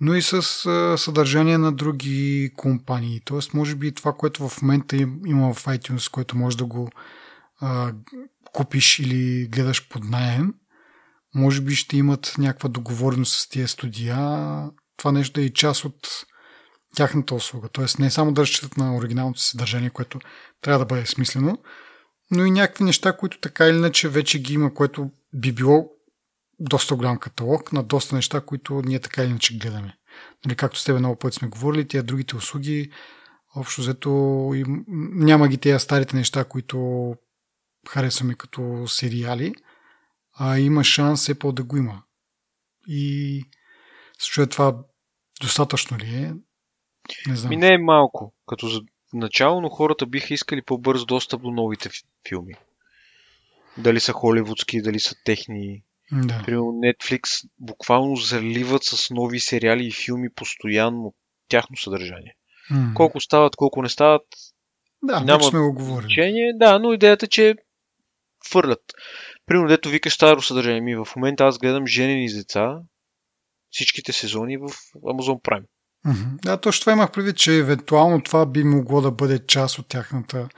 но 0.00 0.14
и 0.14 0.22
с 0.22 0.32
а, 0.66 0.98
съдържание 0.98 1.58
на 1.58 1.72
други 1.72 2.50
компании. 2.56 3.20
Тоест, 3.24 3.54
може 3.54 3.74
би 3.74 3.94
това, 3.94 4.12
което 4.12 4.48
в 4.48 4.62
момента 4.62 4.96
има 5.26 5.54
в 5.54 5.64
iTunes, 5.64 6.10
което 6.10 6.36
може 6.36 6.56
да 6.56 6.64
го 6.64 6.90
а, 7.60 7.92
купиш 8.52 8.98
или 8.98 9.48
гледаш 9.48 9.88
под 9.88 10.04
найем, 10.04 10.54
може 11.34 11.60
би 11.60 11.74
ще 11.74 11.96
имат 11.96 12.34
някаква 12.38 12.68
договореност 12.68 13.40
с 13.40 13.48
тия 13.48 13.68
студия, 13.68 14.16
това 14.96 15.12
нещо 15.12 15.40
е 15.40 15.44
и 15.44 15.52
част 15.52 15.84
от 15.84 16.08
тяхната 16.96 17.34
услуга. 17.34 17.68
Тоест 17.72 17.98
не 17.98 18.10
само 18.10 18.32
да 18.32 18.42
разчитат 18.42 18.76
на 18.76 18.96
оригиналното 18.96 19.40
съдържание, 19.40 19.90
което 19.90 20.18
трябва 20.60 20.78
да 20.78 20.86
бъде 20.86 21.06
смислено, 21.06 21.58
но 22.30 22.44
и 22.44 22.50
някакви 22.50 22.84
неща, 22.84 23.16
които 23.16 23.40
така 23.40 23.66
или 23.66 23.76
иначе 23.76 24.08
вече 24.08 24.42
ги 24.42 24.54
има, 24.54 24.74
което 24.74 25.10
би 25.34 25.52
било 25.52 25.90
доста 26.60 26.96
голям 26.96 27.18
каталог 27.18 27.72
на 27.72 27.82
доста 27.82 28.14
неща, 28.14 28.40
които 28.40 28.82
ние 28.84 29.00
така 29.00 29.22
или 29.22 29.30
иначе 29.30 29.58
гледаме. 29.58 29.96
Нали, 30.44 30.56
както 30.56 30.78
с 30.78 30.84
тебе 30.84 30.98
много 30.98 31.16
пъти 31.16 31.36
сме 31.36 31.48
говорили, 31.48 31.88
тия 31.88 32.02
другите 32.02 32.36
услуги, 32.36 32.90
общо 33.56 33.80
взето 33.80 34.10
няма 35.12 35.48
ги 35.48 35.58
тези 35.58 35.84
старите 35.84 36.16
неща, 36.16 36.44
които 36.44 37.14
харесваме 37.88 38.34
като 38.34 38.84
сериали, 38.86 39.54
а 40.38 40.58
има 40.58 40.84
шанс 40.84 41.20
все 41.20 41.38
по 41.38 41.52
да 41.52 41.64
го 41.64 41.76
има. 41.76 42.02
И 42.86 43.44
се 44.18 44.46
това 44.46 44.78
достатъчно 45.40 45.98
ли 45.98 46.14
е? 46.14 46.34
Не 47.28 47.36
знам. 47.36 47.48
Ми 47.48 47.56
не 47.56 47.74
е 47.74 47.78
малко. 47.78 48.34
Като 48.46 48.68
за 48.68 48.80
начало, 49.12 49.60
но 49.60 49.68
хората 49.68 50.06
биха 50.06 50.34
искали 50.34 50.62
по-бърз 50.62 51.06
достъп 51.06 51.42
до 51.42 51.50
новите 51.50 51.90
филми. 52.28 52.54
Дали 53.78 54.00
са 54.00 54.12
холивудски, 54.12 54.82
дали 54.82 55.00
са 55.00 55.14
техни. 55.24 55.82
Да. 56.12 56.42
Примерно 56.46 56.64
Netflix 56.64 57.48
буквално 57.58 58.16
заливат 58.16 58.84
с 58.84 59.10
нови 59.10 59.40
сериали 59.40 59.86
и 59.86 59.92
филми 59.92 60.32
постоянно 60.32 61.14
тяхно 61.48 61.76
съдържание. 61.76 62.34
Mm. 62.72 62.94
Колко 62.94 63.20
стават, 63.20 63.56
колко 63.56 63.82
не 63.82 63.88
стават, 63.88 64.22
да, 65.02 65.20
няма 65.20 65.42
сме 65.42 65.58
го 65.58 65.72
говорили. 65.72 66.52
Да, 66.54 66.78
но 66.78 66.92
идеята, 66.92 67.26
че 67.26 67.54
фърлят. 68.50 68.82
Примерно, 69.46 69.68
дето 69.68 69.88
викаш 69.88 70.14
старо 70.14 70.42
съдържание. 70.42 70.80
Ми 70.80 70.96
в 70.96 71.08
момента 71.16 71.44
аз 71.44 71.58
гледам 71.58 71.86
женени 71.86 72.28
с 72.28 72.36
деца 72.36 72.78
всичките 73.70 74.12
сезони 74.12 74.56
в 74.56 74.68
Amazon 74.94 75.42
Prime. 75.42 75.64
Да, 76.42 76.56
точно 76.56 76.80
това 76.80 76.92
имах 76.92 77.10
предвид, 77.10 77.36
че 77.36 77.58
евентуално 77.58 78.22
това 78.22 78.46
би 78.46 78.64
могло 78.64 79.00
да 79.00 79.10
бъде 79.10 79.46
част 79.46 79.78
от 79.78 79.88
тяхната 79.88 80.48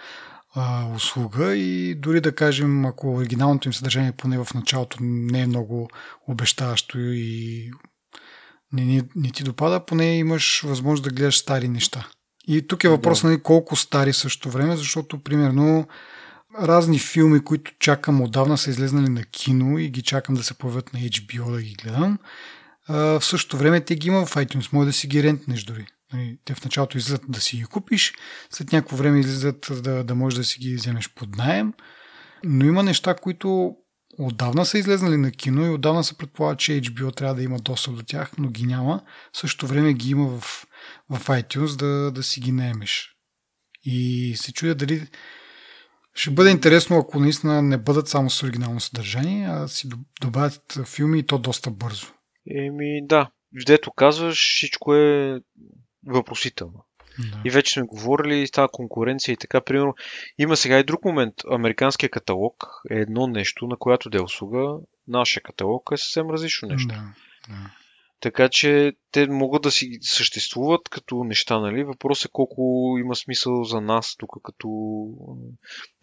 а, 0.54 0.86
услуга 0.94 1.56
и 1.56 1.94
дори 1.94 2.20
да 2.20 2.34
кажем, 2.34 2.84
ако 2.84 3.14
оригиналното 3.14 3.68
им 3.68 3.74
съдържание 3.74 4.12
поне 4.12 4.38
в 4.38 4.54
началото 4.54 4.96
не 5.00 5.40
е 5.40 5.46
много 5.46 5.88
обещаващо 6.28 6.98
и 6.98 7.70
не, 8.72 8.84
не, 8.84 9.02
не 9.16 9.30
ти 9.30 9.42
допада, 9.42 9.84
поне 9.86 10.18
имаш 10.18 10.62
възможност 10.64 11.04
да 11.04 11.10
гледаш 11.10 11.38
стари 11.38 11.68
неща. 11.68 12.06
И 12.48 12.66
тук 12.66 12.84
е 12.84 12.88
въпрос 12.88 13.22
да. 13.22 13.28
нали, 13.28 13.42
колко 13.42 13.76
стари 13.76 14.12
също 14.12 14.50
време, 14.50 14.76
защото 14.76 15.22
примерно 15.22 15.86
разни 16.60 16.98
филми, 16.98 17.44
които 17.44 17.72
чакам 17.78 18.20
отдавна 18.20 18.58
са 18.58 18.70
излезнали 18.70 19.08
на 19.08 19.24
кино 19.24 19.78
и 19.78 19.90
ги 19.90 20.02
чакам 20.02 20.34
да 20.34 20.42
се 20.42 20.54
появят 20.54 20.92
на 20.92 21.00
HBO 21.00 21.52
да 21.52 21.62
ги 21.62 21.74
гледам. 21.82 22.18
В 22.88 23.20
същото 23.24 23.56
време 23.56 23.80
те 23.80 23.96
ги 23.96 24.08
има 24.08 24.26
в 24.26 24.34
iTunes, 24.34 24.72
може 24.72 24.86
да 24.86 24.92
си 24.92 25.06
ги 25.06 25.22
рентнеш 25.22 25.64
дори. 25.64 25.86
Нали, 26.12 26.38
те 26.44 26.54
в 26.54 26.64
началото 26.64 26.98
излизат 26.98 27.22
да 27.28 27.40
си 27.40 27.56
ги 27.56 27.64
купиш, 27.64 28.14
след 28.50 28.72
някакво 28.72 28.96
време 28.96 29.20
излизат 29.20 29.66
да, 29.82 30.04
да 30.04 30.14
можеш 30.14 30.36
да 30.36 30.44
си 30.44 30.58
ги 30.58 30.74
вземеш 30.74 31.14
под 31.14 31.36
найем. 31.36 31.72
Но 32.44 32.64
има 32.64 32.82
неща, 32.82 33.14
които 33.14 33.76
отдавна 34.18 34.66
са 34.66 34.78
излезнали 34.78 35.16
на 35.16 35.30
кино 35.30 35.66
и 35.66 35.70
отдавна 35.70 36.04
се 36.04 36.18
предполага, 36.18 36.56
че 36.56 36.82
HBO 36.82 37.16
трябва 37.16 37.34
да 37.34 37.42
има 37.42 37.58
достъп 37.58 37.96
до 37.96 38.02
тях, 38.02 38.30
но 38.38 38.48
ги 38.48 38.66
няма. 38.66 39.02
В 39.32 39.38
същото 39.38 39.66
време 39.66 39.94
ги 39.94 40.10
има 40.10 40.28
в, 40.28 40.66
в 41.10 41.26
iTunes 41.26 41.76
да, 41.76 42.10
да 42.10 42.22
си 42.22 42.40
ги 42.40 42.52
наемеш. 42.52 43.08
И 43.84 44.32
се 44.36 44.52
чудя 44.52 44.74
дали 44.74 45.08
ще 46.14 46.30
бъде 46.30 46.50
интересно, 46.50 46.98
ако 46.98 47.20
наистина 47.20 47.62
не 47.62 47.78
бъдат 47.78 48.08
само 48.08 48.30
с 48.30 48.42
оригинално 48.42 48.80
съдържание, 48.80 49.46
а 49.46 49.68
си 49.68 49.88
добавят 50.20 50.78
филми 50.86 51.18
и 51.18 51.26
то 51.26 51.38
доста 51.38 51.70
бързо. 51.70 52.06
Еми 52.50 53.06
да, 53.06 53.30
дето 53.66 53.90
казваш, 53.90 54.56
всичко 54.56 54.94
е 54.94 55.40
въпросително. 56.06 56.84
Да. 57.18 57.42
И 57.44 57.50
вече 57.50 57.72
сме 57.72 57.82
говорили, 57.82 58.46
става 58.46 58.68
конкуренция 58.68 59.32
и 59.32 59.36
така. 59.36 59.60
Примерно, 59.60 59.94
има 60.38 60.56
сега 60.56 60.78
и 60.78 60.84
друг 60.84 61.04
момент. 61.04 61.34
Американския 61.50 62.10
каталог 62.10 62.54
е 62.90 62.94
едно 62.94 63.26
нещо, 63.26 63.66
на 63.66 63.76
която 63.76 64.10
да 64.10 64.18
е 64.18 64.22
услуга. 64.22 64.78
Нашия 65.08 65.42
каталог 65.42 65.82
е 65.92 65.96
съвсем 65.96 66.30
различно 66.30 66.68
нещо. 66.68 66.88
Да, 66.88 67.14
да. 67.48 67.70
Така 68.20 68.48
че 68.48 68.92
те 69.10 69.26
могат 69.26 69.62
да 69.62 69.70
си 69.70 69.98
съществуват 70.00 70.88
като 70.88 71.24
неща, 71.24 71.60
нали? 71.60 71.84
Въпрос 71.84 72.24
е 72.24 72.28
колко 72.32 72.94
има 73.00 73.16
смисъл 73.16 73.64
за 73.64 73.80
нас 73.80 74.16
тук, 74.18 74.30
като... 74.42 74.68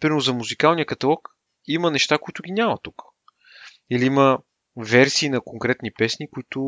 Примерно 0.00 0.20
за 0.20 0.34
музикалния 0.34 0.86
каталог 0.86 1.28
има 1.66 1.90
неща, 1.90 2.18
които 2.18 2.42
ги 2.42 2.52
няма 2.52 2.78
тук. 2.82 3.02
Или 3.90 4.04
има 4.04 4.38
версии 4.82 5.28
на 5.28 5.40
конкретни 5.40 5.90
песни, 5.98 6.30
които 6.30 6.60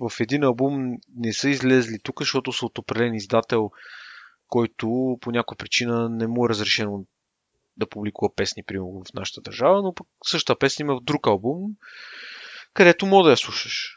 в 0.00 0.12
един 0.20 0.44
албум 0.44 0.96
не 1.16 1.32
са 1.32 1.48
излезли 1.50 1.98
тук, 2.02 2.20
защото 2.20 2.52
са 2.52 2.66
от 2.66 2.78
определен 2.78 3.14
издател, 3.14 3.70
който 4.48 5.18
по 5.20 5.30
някаква 5.30 5.56
причина 5.56 6.08
не 6.08 6.26
му 6.26 6.46
е 6.46 6.48
разрешено 6.48 7.04
да 7.76 7.88
публикува 7.88 8.34
песни, 8.34 8.62
примерно 8.62 9.02
в 9.10 9.14
нашата 9.14 9.40
държава, 9.40 9.82
но 9.82 9.94
пък 9.94 10.06
същата 10.24 10.58
песня 10.58 10.82
има 10.82 10.96
в 10.96 11.04
друг 11.04 11.26
албум, 11.26 11.70
където 12.74 13.06
мога 13.06 13.24
да 13.24 13.30
я 13.30 13.36
слушаш. 13.36 13.96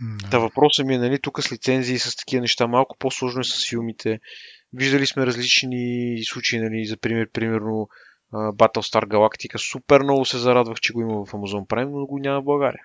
Да. 0.00 0.30
Та 0.30 0.38
въпросът 0.38 0.86
ми 0.86 0.94
е, 0.94 0.98
нали, 0.98 1.20
тук 1.20 1.42
с 1.42 1.52
лицензии, 1.52 1.98
с 1.98 2.16
такива 2.16 2.40
неща, 2.40 2.66
малко 2.66 2.96
по-сложно 2.98 3.40
е 3.40 3.44
с 3.44 3.68
филмите. 3.68 4.20
Виждали 4.72 5.06
сме 5.06 5.26
различни 5.26 6.16
случаи, 6.24 6.60
нали, 6.60 6.86
за 6.86 6.96
пример, 6.96 7.30
примерно 7.32 7.88
Battlestar 8.32 9.06
Galactica. 9.06 9.56
Супер 9.56 10.02
много 10.02 10.24
се 10.24 10.38
зарадвах, 10.38 10.80
че 10.80 10.92
го 10.92 11.00
има 11.00 11.14
в 11.24 11.32
Amazon 11.32 11.66
Prime, 11.66 11.90
но 11.90 12.06
го 12.06 12.18
няма 12.18 12.40
в 12.40 12.44
България. 12.44 12.82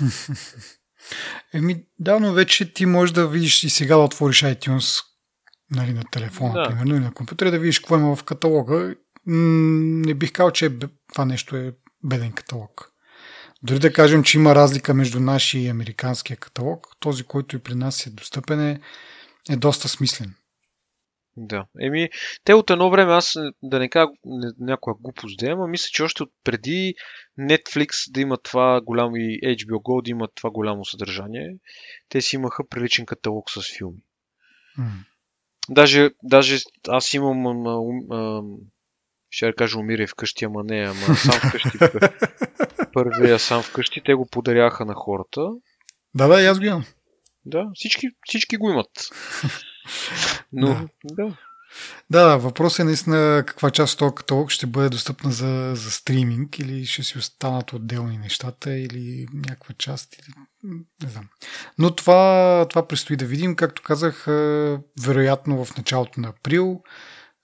Еми, 1.54 1.82
да, 1.98 2.20
но 2.20 2.32
вече 2.32 2.72
ти 2.72 2.86
можеш 2.86 3.12
да 3.12 3.28
видиш 3.28 3.64
и 3.64 3.70
сега 3.70 3.96
да 3.96 4.02
отвориш 4.02 4.42
iTunes 4.42 5.04
нали, 5.70 5.92
на 5.92 6.02
телефона, 6.10 6.52
Да. 6.54 6.68
примерно, 6.68 6.94
или 6.94 7.04
на 7.04 7.14
компютъра, 7.14 7.50
да 7.50 7.58
видиш 7.58 7.78
какво 7.78 7.96
има 7.96 8.16
в 8.16 8.24
каталога. 8.24 8.94
М, 9.26 10.02
не 10.06 10.14
бих 10.14 10.32
казал, 10.32 10.50
че 10.50 10.66
е 10.66 10.70
това 11.12 11.24
нещо 11.24 11.56
е 11.56 11.72
беден 12.04 12.32
каталог. 12.32 12.92
Дори 13.62 13.78
да 13.78 13.92
кажем, 13.92 14.22
че 14.22 14.38
има 14.38 14.54
разлика 14.54 14.94
между 14.94 15.20
нашия 15.20 15.62
и 15.62 15.68
американския 15.68 16.36
каталог, 16.36 16.86
този, 17.00 17.24
който 17.24 17.56
и 17.56 17.58
при 17.58 17.74
нас 17.74 18.06
е 18.06 18.10
достъпен, 18.10 18.60
е, 18.60 18.80
е 19.50 19.56
доста 19.56 19.88
смислен. 19.88 20.34
Да. 21.36 21.66
Еми, 21.80 22.08
те 22.44 22.54
от 22.54 22.70
едно 22.70 22.90
време, 22.90 23.12
аз 23.12 23.34
да 23.62 23.78
не 23.78 23.88
кажа 23.88 24.08
някоя 24.60 24.96
глупост 25.00 25.38
да 25.38 25.46
ама 25.46 25.66
мисля, 25.66 25.88
че 25.92 26.02
още 26.02 26.22
от 26.22 26.30
преди 26.44 26.94
Netflix 27.40 28.12
да 28.12 28.20
има 28.20 28.36
това 28.36 28.80
голямо 28.80 29.16
и 29.16 29.40
HBO 29.42 29.82
Go 29.82 30.04
да 30.04 30.10
има 30.10 30.28
това 30.34 30.50
голямо 30.50 30.84
съдържание, 30.84 31.56
те 32.08 32.20
си 32.20 32.36
имаха 32.36 32.68
приличен 32.68 33.06
каталог 33.06 33.50
с 33.50 33.76
филми. 33.76 34.00
Даже, 35.68 36.10
даже 36.22 36.58
аз 36.88 37.14
имам, 37.14 37.36
ум- 37.46 38.38
ам, 38.38 38.56
ще 39.30 39.46
да 39.46 39.54
кажа 39.54 39.78
умирай 39.78 40.06
вкъщи, 40.06 40.44
ама 40.44 40.64
не, 40.64 40.80
ама 40.80 41.16
сам 41.16 41.40
вкъщи. 41.48 41.78
Първия 42.92 43.38
сам 43.38 43.62
вкъщи, 43.62 44.02
те 44.04 44.14
го 44.14 44.26
подаряха 44.30 44.84
на 44.84 44.94
хората. 44.94 45.48
Да, 46.14 46.28
да, 46.28 46.34
аз 46.34 46.58
го 46.58 46.64
имам. 46.64 46.84
Да, 47.44 47.70
всички, 47.74 48.08
всички 48.26 48.56
го 48.56 48.70
имат. 48.70 48.90
Но, 50.52 50.66
Да. 50.66 50.88
да. 51.04 51.36
Да, 52.10 52.28
да, 52.28 52.36
въпросът 52.36 52.78
е 52.78 52.84
наистина 52.84 53.44
каква 53.46 53.70
част 53.70 53.92
от 53.92 53.98
този 53.98 54.14
каталог 54.14 54.50
ще 54.50 54.66
бъде 54.66 54.88
достъпна 54.88 55.32
за, 55.32 55.72
за 55.74 55.90
стриминг 55.90 56.58
или 56.58 56.86
ще 56.86 57.02
си 57.02 57.18
останат 57.18 57.72
отделни 57.72 58.18
нещата 58.18 58.78
или 58.78 59.26
някаква 59.32 59.74
част. 59.78 60.14
Или, 60.14 60.34
не 61.02 61.08
знам. 61.08 61.28
Но 61.78 61.96
това, 61.96 62.66
това 62.70 62.88
предстои 62.88 63.16
да 63.16 63.24
видим. 63.24 63.56
Както 63.56 63.82
казах, 63.82 64.24
вероятно 65.02 65.64
в 65.64 65.76
началото 65.76 66.20
на 66.20 66.28
април. 66.28 66.82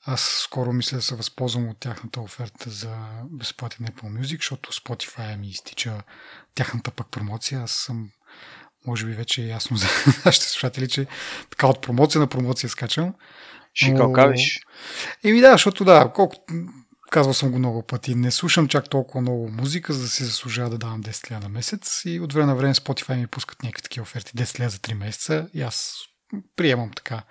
Аз 0.04 0.20
скоро 0.44 0.72
мисля 0.72 0.96
да 0.96 1.02
се 1.02 1.14
възползвам 1.14 1.68
от 1.68 1.80
тяхната 1.80 2.20
оферта 2.20 2.70
за 2.70 2.96
безплатен 3.30 3.86
Apple 3.86 4.20
Music, 4.20 4.36
защото 4.36 4.72
Spotify 4.72 5.36
ми 5.36 5.48
изтича 5.48 6.02
тяхната 6.54 6.90
пък 6.90 7.10
промоция. 7.10 7.60
Аз 7.60 7.70
съм, 7.70 8.10
може 8.86 9.06
би 9.06 9.12
вече 9.12 9.42
е 9.42 9.46
ясно 9.46 9.76
за 9.76 9.86
нашите 10.24 10.46
слушатели, 10.46 10.88
че 10.88 11.06
така 11.50 11.66
от 11.66 11.82
промоция 11.82 12.20
на 12.20 12.26
промоция 12.26 12.70
скачам. 12.70 13.14
Ще 13.74 13.94
калкавиш. 13.94 14.60
Еми 15.24 15.40
да, 15.40 15.52
защото 15.52 15.84
да, 15.84 16.12
колко, 16.14 16.36
казвал 17.10 17.34
съм 17.34 17.50
го 17.50 17.58
много 17.58 17.82
пъти, 17.82 18.14
не 18.14 18.30
слушам 18.30 18.68
чак 18.68 18.90
толкова 18.90 19.20
много 19.20 19.48
музика, 19.48 19.92
за 19.92 20.02
да 20.02 20.08
си 20.08 20.24
заслужава 20.24 20.70
да 20.70 20.78
давам 20.78 21.02
10 21.02 21.30
лева 21.30 21.40
на 21.40 21.48
месец 21.48 22.02
и 22.04 22.20
от 22.20 22.32
време 22.32 22.46
на 22.46 22.56
време 22.56 22.74
Spotify 22.74 23.16
ми 23.16 23.26
пускат 23.26 23.62
някакви 23.62 23.82
такива 23.82 24.02
оферти 24.02 24.32
10 24.32 24.60
лева 24.60 24.70
за 24.70 24.78
3 24.78 24.94
месеца 24.94 25.48
и 25.54 25.62
аз 25.62 25.94
приемам 26.56 26.90
така 26.96 27.22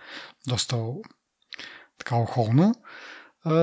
доста 0.48 0.78
така 1.98 2.16
охолно. 2.16 2.76
А, 3.44 3.54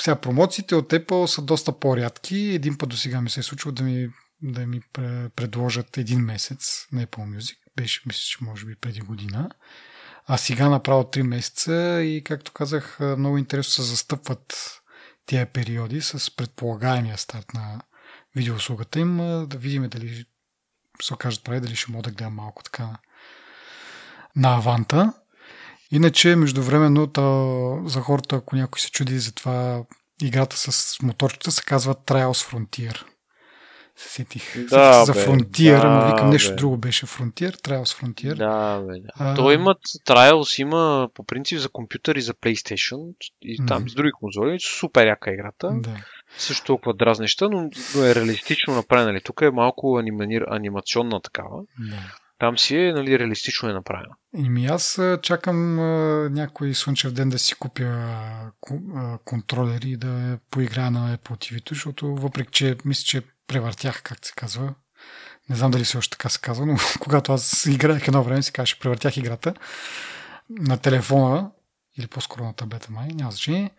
сега 0.00 0.16
промоциите 0.16 0.74
от 0.74 0.92
Apple 0.92 1.26
са 1.26 1.42
доста 1.42 1.72
по-рядки. 1.72 2.36
Един 2.36 2.78
път 2.78 2.88
до 2.88 2.96
сега 2.96 3.20
ми 3.20 3.30
се 3.30 3.40
е 3.40 3.42
случило 3.42 3.72
да 3.72 3.82
ми, 3.82 4.08
да 4.42 4.66
ми 4.66 4.80
пре- 4.80 5.28
предложат 5.28 5.96
един 5.96 6.20
месец 6.20 6.86
на 6.92 7.06
Apple 7.06 7.38
Music. 7.38 7.56
Беше, 7.76 8.02
мисля, 8.06 8.20
че 8.20 8.44
може 8.44 8.66
би 8.66 8.76
преди 8.76 9.00
година. 9.00 9.50
А 10.26 10.36
сега 10.36 10.68
направо 10.68 11.02
3 11.02 11.22
месеца 11.22 12.02
и, 12.02 12.24
както 12.24 12.52
казах, 12.52 12.98
много 13.00 13.38
интересно 13.38 13.72
се 13.72 13.82
застъпват 13.90 14.72
тия 15.26 15.46
периоди 15.46 16.00
с 16.00 16.36
предполагаемия 16.36 17.18
старт 17.18 17.54
на 17.54 17.80
видеоуслугата 18.36 19.00
им, 19.00 19.16
да 19.48 19.58
видим 19.58 19.88
дали 19.88 20.24
се 21.02 21.14
окажат 21.14 21.44
прави, 21.44 21.60
дали 21.60 21.76
ще 21.76 21.92
мога 21.92 22.02
да 22.02 22.10
гледам 22.10 22.34
малко 22.34 22.62
така 22.62 22.98
на 24.36 24.56
аванта. 24.56 25.12
Иначе, 25.90 26.36
междувременно, 26.36 27.10
за 27.88 28.00
хората, 28.00 28.36
ако 28.36 28.56
някой 28.56 28.80
се 28.80 28.90
чуди 28.90 29.18
за 29.18 29.32
това, 29.32 29.82
играта 30.22 30.56
с 30.56 31.02
моторчета 31.02 31.52
се 31.52 31.62
казва 31.62 31.94
Trials 31.94 32.52
Frontier. 32.52 33.04
Се 33.96 34.08
сетих. 34.08 34.68
Да, 34.68 35.04
за 35.04 35.12
бе, 35.12 35.26
Frontier, 35.26 35.80
да, 35.82 35.88
но 35.90 36.06
викам 36.06 36.30
нещо 36.30 36.50
бе. 36.50 36.56
друго 36.56 36.76
беше 36.76 37.06
Frontier, 37.06 37.56
Trials 37.58 38.02
Frontier. 38.02 38.34
Да, 38.34 38.80
бе, 38.80 39.00
да. 39.00 39.08
А- 39.14 39.34
То 39.34 39.52
имат 39.52 39.78
Trials, 40.06 40.60
има 40.60 41.08
по 41.14 41.24
принцип 41.24 41.58
за 41.58 41.68
компютър 41.68 42.16
и 42.16 42.20
за 42.20 42.34
PlayStation 42.34 43.14
и 43.42 43.66
там 43.66 43.80
Мгм. 43.80 43.88
с 43.88 43.94
други 43.94 44.12
конзоли. 44.12 44.56
Супер 44.60 45.06
яка 45.06 45.32
играта. 45.32 45.70
Да. 45.72 45.96
Също 46.38 46.64
толкова 46.64 46.94
дразнеща, 46.94 47.48
но, 47.50 47.70
но 47.96 48.04
е 48.04 48.14
реалистично 48.14 48.74
направена. 48.74 49.06
Нали? 49.06 49.20
Тук 49.20 49.40
е 49.40 49.50
малко 49.50 49.98
аниманир, 49.98 50.44
анимационна 50.50 51.20
такава. 51.20 51.62
да. 51.78 51.96
Там 52.38 52.58
си 52.58 52.76
е 52.76 52.92
нали, 52.92 53.18
реалистично 53.18 53.68
е 53.68 53.72
направена. 53.72 54.14
Ими 54.36 54.66
аз 54.66 55.00
чакам 55.22 55.78
а, 55.78 55.82
някой 56.30 56.74
слънчев 56.74 57.12
ден 57.12 57.28
да 57.28 57.38
си 57.38 57.54
купя 57.54 58.06
контролери 59.24 59.88
и 59.88 59.96
да 59.96 60.38
поиграя 60.50 60.90
на 60.90 61.16
Apple 61.16 61.30
TV, 61.32 61.68
защото 61.68 62.14
въпреки, 62.14 62.50
че 62.52 62.76
мисля, 62.84 63.04
че 63.04 63.22
превъртях, 63.46 64.02
как 64.02 64.26
се 64.26 64.32
казва, 64.36 64.74
не 65.48 65.56
знам 65.56 65.70
дали 65.70 65.84
все 65.84 65.98
още 65.98 66.10
така 66.10 66.28
се 66.28 66.38
казва, 66.38 66.66
но 66.66 66.76
когато 67.00 67.32
аз 67.32 67.66
играех 67.66 68.08
едно 68.08 68.22
време, 68.22 68.42
се 68.42 68.52
казваше 68.52 68.78
превъртях 68.78 69.16
играта 69.16 69.54
на 70.50 70.78
телефона 70.78 71.50
или 71.98 72.06
по-скоро 72.06 72.44
на 72.44 72.54
таблета 72.54 72.92
май, 72.92 73.08
няма 73.08 73.30
значение. 73.30 73.70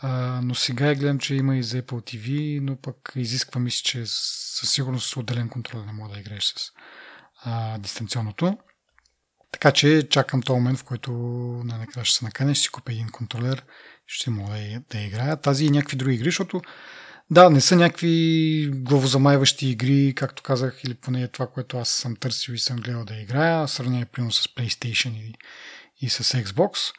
А, 0.00 0.40
но 0.42 0.54
сега 0.54 0.86
я 0.86 0.94
гледам, 0.94 1.18
че 1.18 1.34
има 1.34 1.56
и 1.56 1.62
за 1.62 1.82
Apple 1.82 2.16
TV, 2.16 2.60
но 2.60 2.76
пък 2.76 3.12
изисква, 3.16 3.60
мисля, 3.60 3.82
че 3.84 4.02
със 4.06 4.70
сигурност 4.70 5.16
отделен 5.16 5.48
контрол 5.48 5.84
не 5.84 5.92
мога 5.92 6.14
да 6.14 6.20
играеш 6.20 6.44
с 6.44 6.72
а, 7.42 7.78
дистанционното. 7.78 8.58
Така 9.52 9.72
че 9.72 10.08
чакам 10.10 10.42
този 10.42 10.54
момент, 10.54 10.78
в 10.78 10.84
който 10.84 11.12
най-накрая 11.64 12.04
ще 12.04 12.18
се 12.18 12.24
наканя, 12.24 12.54
ще 12.54 12.62
си 12.62 12.68
купя 12.68 12.92
един 12.92 13.08
контролер, 13.08 13.64
ще 14.06 14.30
мога 14.30 14.52
да, 14.52 14.82
да 14.90 14.98
играя. 14.98 15.36
Тази 15.40 15.64
и 15.64 15.70
някакви 15.70 15.96
други 15.96 16.14
игри, 16.14 16.24
защото 16.24 16.62
да, 17.30 17.50
не 17.50 17.60
са 17.60 17.76
някакви 17.76 18.70
главозамайващи 18.74 19.68
игри, 19.68 20.14
както 20.16 20.42
казах, 20.42 20.80
или 20.84 20.94
поне 20.94 21.28
това, 21.28 21.46
което 21.46 21.78
аз 21.78 21.88
съм 21.88 22.16
търсил 22.16 22.52
и 22.52 22.58
съм 22.58 22.76
гледал 22.76 23.04
да 23.04 23.14
играя, 23.16 23.66
в 23.66 23.70
сравнение 23.70 24.04
примерно 24.04 24.32
с 24.32 24.48
PlayStation 24.48 25.12
и, 25.16 25.34
и 26.00 26.10
с 26.10 26.24
Xbox. 26.24 26.94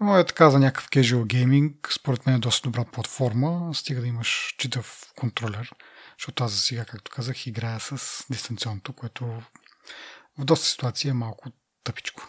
Но 0.00 0.18
е 0.18 0.26
така 0.26 0.50
за 0.50 0.58
някакъв 0.58 0.88
casual 0.90 1.24
gaming, 1.24 1.74
според 1.94 2.26
мен 2.26 2.34
е 2.34 2.38
доста 2.38 2.68
добра 2.68 2.84
платформа, 2.84 3.74
стига 3.74 4.00
да 4.00 4.06
имаш 4.06 4.54
читав 4.58 5.02
контролер, 5.16 5.72
защото 6.18 6.44
аз 6.44 6.52
за 6.52 6.58
сега, 6.58 6.84
както 6.84 7.10
казах, 7.10 7.46
играя 7.46 7.80
с 7.80 8.24
дистанционното, 8.30 8.92
което 8.92 9.24
в 10.38 10.44
доста 10.44 10.66
ситуации 10.66 11.10
е 11.10 11.12
малко 11.12 11.50
тъпичко. 11.84 12.28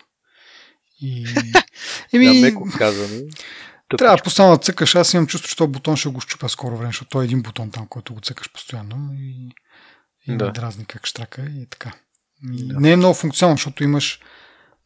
И... 1.01 1.25
Еми, 2.13 2.25
Да, 2.25 2.33
меко 2.33 2.69
казано. 2.77 3.21
Трябва 3.97 4.17
да 4.17 4.23
постоянно 4.23 4.55
да 4.55 4.61
цъкаш. 4.61 4.95
Аз 4.95 5.13
имам 5.13 5.27
чувство, 5.27 5.49
че 5.49 5.55
този 5.55 5.71
бутон 5.71 5.95
ще 5.95 6.09
го 6.09 6.21
щупя 6.21 6.49
скоро 6.49 6.77
време, 6.77 6.89
защото 6.89 7.09
той 7.09 7.23
е 7.23 7.25
един 7.25 7.41
бутон 7.41 7.71
там, 7.71 7.87
който 7.87 8.13
го 8.13 8.21
цъкаш 8.21 8.51
постоянно 8.51 9.13
и, 9.13 9.51
и 10.27 10.37
Да. 10.37 10.51
дразни 10.51 10.85
как 10.85 11.05
штрака 11.05 11.41
и 11.41 11.67
така. 11.69 11.93
И 12.53 12.67
Да. 12.67 12.79
Не 12.79 12.91
е 12.91 12.95
много 12.95 13.13
функционално, 13.13 13.57
защото 13.57 13.83
имаш 13.83 14.19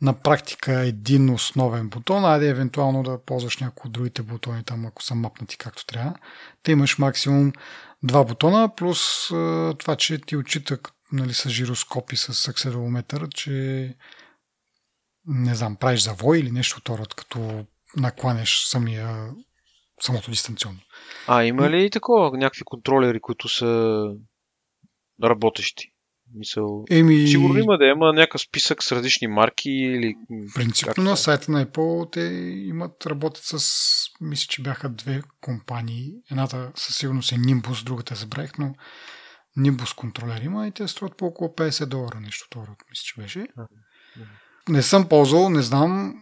на 0.02 0.14
практика 0.14 0.80
един 0.80 1.30
основен 1.30 1.90
бутон, 1.90 2.26
айде 2.26 2.48
евентуално 2.50 3.04
да 3.04 3.26
ползваш 3.26 3.58
някои 3.58 3.88
от 3.90 3.94
другите 3.94 4.22
бутони 4.22 4.64
там, 4.64 4.86
ако 4.86 5.04
са 5.04 5.16
мапнати 5.16 5.58
както 5.58 5.86
трябва. 5.86 6.14
Те 6.64 6.72
имаш 6.72 6.98
максимум 6.98 7.54
два 8.04 8.24
бутона, 8.24 8.76
плюс 8.76 9.28
това, 9.78 9.96
че 9.98 10.18
ти 10.18 10.36
отчита 10.36 10.78
нали, 11.12 11.34
с 11.34 11.50
жироскоп 11.50 12.12
и 12.12 12.18
с 12.18 12.48
акселерометър, 12.48 13.30
че 13.30 13.96
не 15.28 15.56
знам, 15.56 15.76
правиш 15.76 16.02
завой 16.02 16.40
или 16.40 16.52
нещо 16.52 16.98
род, 16.98 17.14
като 17.14 17.66
накланяш 17.98 18.66
самия, 18.66 19.30
самото 20.02 20.32
дистанционно. 20.32 20.80
А, 21.28 21.44
има 21.44 21.70
ли 21.70 21.90
такова 21.90 22.38
някакви 22.38 22.62
контролери, 22.66 23.20
които 23.20 23.50
са 23.50 24.06
работещи? 25.24 25.94
Мисъл... 26.36 26.84
Еми... 26.90 27.28
Сигурно 27.28 27.58
има 27.58 27.78
да 27.78 27.86
има 27.86 28.14
някакъв 28.14 28.42
списък 28.42 28.84
с 28.84 28.92
различни 28.92 29.28
марки 29.28 29.70
или... 29.70 30.16
Принципно 30.56 31.04
на 31.04 31.18
сайта 31.18 31.52
на 31.52 31.66
Apple 31.66 32.12
те 32.12 32.22
имат, 32.68 33.06
работят 33.06 33.44
с, 33.44 33.70
мисля, 34.22 34.46
че 34.50 34.62
бяха 34.62 34.90
две 34.90 35.22
компании. 35.42 36.12
Едната 36.32 36.72
със 36.76 36.98
сигурност 36.98 37.32
е 37.32 37.36
Nimbus, 37.36 37.84
другата 37.84 38.16
забравих, 38.16 38.52
но 38.60 38.74
Nimbus 39.58 39.96
контролер 39.96 40.42
има 40.42 40.68
и 40.68 40.72
те 40.72 40.88
струват 40.88 41.18
по 41.18 41.26
около 41.26 41.50
50 41.50 41.86
долара, 41.86 42.20
нещо 42.20 42.48
това, 42.50 42.64
мисля, 42.64 43.04
че 43.04 43.22
беше. 43.22 43.48
Не 44.70 44.82
съм 44.82 45.10
ползвал, 45.10 45.50
не 45.50 45.62
знам. 45.62 46.14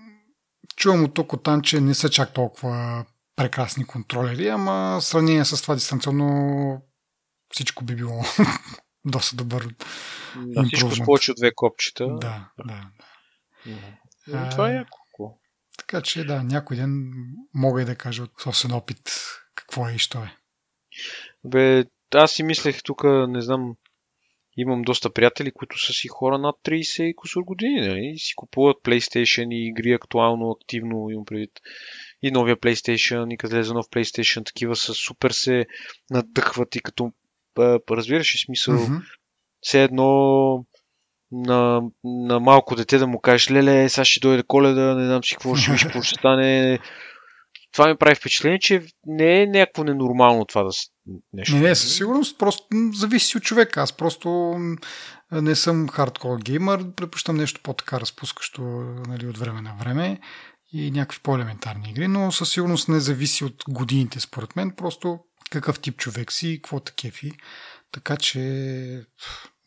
Чувам 0.82 1.04
от 1.04 1.14
тук 1.14 1.34
от 1.34 1.44
там, 1.44 1.62
че 1.62 1.82
не 1.82 1.94
са 1.94 2.10
чак 2.10 2.34
толкова 2.34 3.06
прекрасни 3.36 3.86
контролери, 3.86 4.48
ама 4.48 4.98
в 5.02 5.06
сравнение 5.06 5.46
с 5.46 5.62
това 5.62 5.76
дистанционно 5.76 6.82
всичко 7.54 7.84
би 7.84 7.96
било 7.96 8.24
доста 9.06 9.36
добър. 9.36 9.68
Да, 10.36 10.64
всичко 10.64 10.96
с 10.96 11.06
повече 11.06 11.32
от 11.32 11.38
две 11.38 11.52
копчета. 11.56 12.08
Да, 12.08 12.50
да. 12.66 12.90
да. 14.28 14.50
това 14.50 14.72
е 14.72 14.74
яко. 14.74 15.40
Така 15.78 16.02
че 16.02 16.24
да, 16.24 16.44
някой 16.44 16.78
ден 16.78 17.12
мога 17.54 17.82
и 17.82 17.86
да 17.86 17.96
кажа 17.96 18.24
от 18.24 18.32
собствен 18.42 18.72
опит 18.72 19.12
какво 19.56 19.90
е 19.90 19.94
и 19.94 20.00
що 20.00 20.20
е. 20.20 20.36
Бе, 21.44 21.86
аз 22.16 22.32
си 22.32 22.44
мислех 22.44 22.84
тук, 22.84 23.04
не 23.04 23.42
знам, 23.42 23.76
имам 24.58 24.82
доста 24.82 25.14
приятели, 25.14 25.52
които 25.52 25.86
са 25.86 25.94
си 25.94 26.08
хора 26.08 26.38
над 26.38 26.56
30 26.66 27.04
и 27.04 27.16
кусор 27.16 27.42
години, 27.42 27.88
нали? 27.88 28.12
И 28.14 28.20
си 28.20 28.34
купуват 28.36 28.78
PlayStation 28.84 29.54
и 29.54 29.68
игри 29.68 29.94
актуално, 29.94 30.52
активно, 30.52 31.10
имам 31.10 31.26
предвид 31.26 31.52
и 32.22 32.32
новия 32.32 32.58
PlayStation, 32.58 33.34
и 33.34 33.38
като 33.38 33.56
излезе 33.56 33.74
нов 33.74 33.86
PlayStation, 33.86 34.46
такива 34.46 34.76
са 34.76 34.94
супер 34.94 35.32
се 35.32 35.66
надъхват 36.10 36.76
и 36.76 36.82
като 36.82 37.12
разбираш 37.92 38.36
ли 38.36 38.38
смисъл, 38.38 38.76
mm-hmm. 38.76 39.02
все 39.62 39.84
едно 39.84 40.66
на, 41.32 41.82
на 42.04 42.40
малко 42.40 42.76
дете 42.76 42.98
да 42.98 43.08
му 43.08 43.20
кажеш, 43.20 43.52
леле, 43.52 43.90
сега 43.90 44.06
ще 44.06 44.20
дойде 44.20 44.44
коледа, 44.48 44.96
не 44.96 45.06
знам 45.06 45.24
си 45.24 45.34
какво 45.34 45.56
ще 45.56 45.72
виж, 45.72 45.84
какво 45.84 46.02
ще 46.02 46.20
стане. 46.20 46.80
Това 47.72 47.88
ми 47.88 47.98
прави 47.98 48.16
впечатление, 48.16 48.60
че 48.60 48.86
не 49.06 49.42
е 49.42 49.48
някакво 49.48 49.84
ненормално 49.84 50.46
това 50.46 50.64
да 50.64 50.70
нещо. 51.34 51.56
Не, 51.56 51.62
не, 51.62 51.76
със 51.76 51.96
сигурност, 51.96 52.40
просто 52.40 52.68
зависи 52.94 53.38
от 53.38 53.44
човека. 53.44 53.82
Аз 53.82 53.94
просто 53.94 54.56
не 55.32 55.56
съм 55.56 55.90
хардкор 55.90 56.40
геймър, 56.40 56.94
предпочитам 56.96 57.38
нещо 57.38 57.62
по-така 57.64 58.00
разпускащо 58.00 58.62
нали, 59.08 59.28
от 59.28 59.38
време 59.38 59.62
на 59.62 59.76
време 59.80 60.20
и 60.74 60.92
някакви 60.92 61.20
по-елементарни 61.24 61.90
игри, 61.90 62.08
но 62.08 62.32
със 62.32 62.52
сигурност 62.52 62.90
не 62.90 63.00
зависи 63.00 63.46
от 63.46 63.64
годините, 63.70 64.20
според 64.20 64.56
мен. 64.56 64.72
Просто 64.78 65.20
какъв 65.52 65.80
тип 65.80 65.98
човек 65.98 66.32
си 66.32 66.50
и 66.50 66.62
какво 66.62 66.80
те 66.80 66.92
кефи. 66.92 67.32
Така 67.92 68.18
че, 68.18 68.40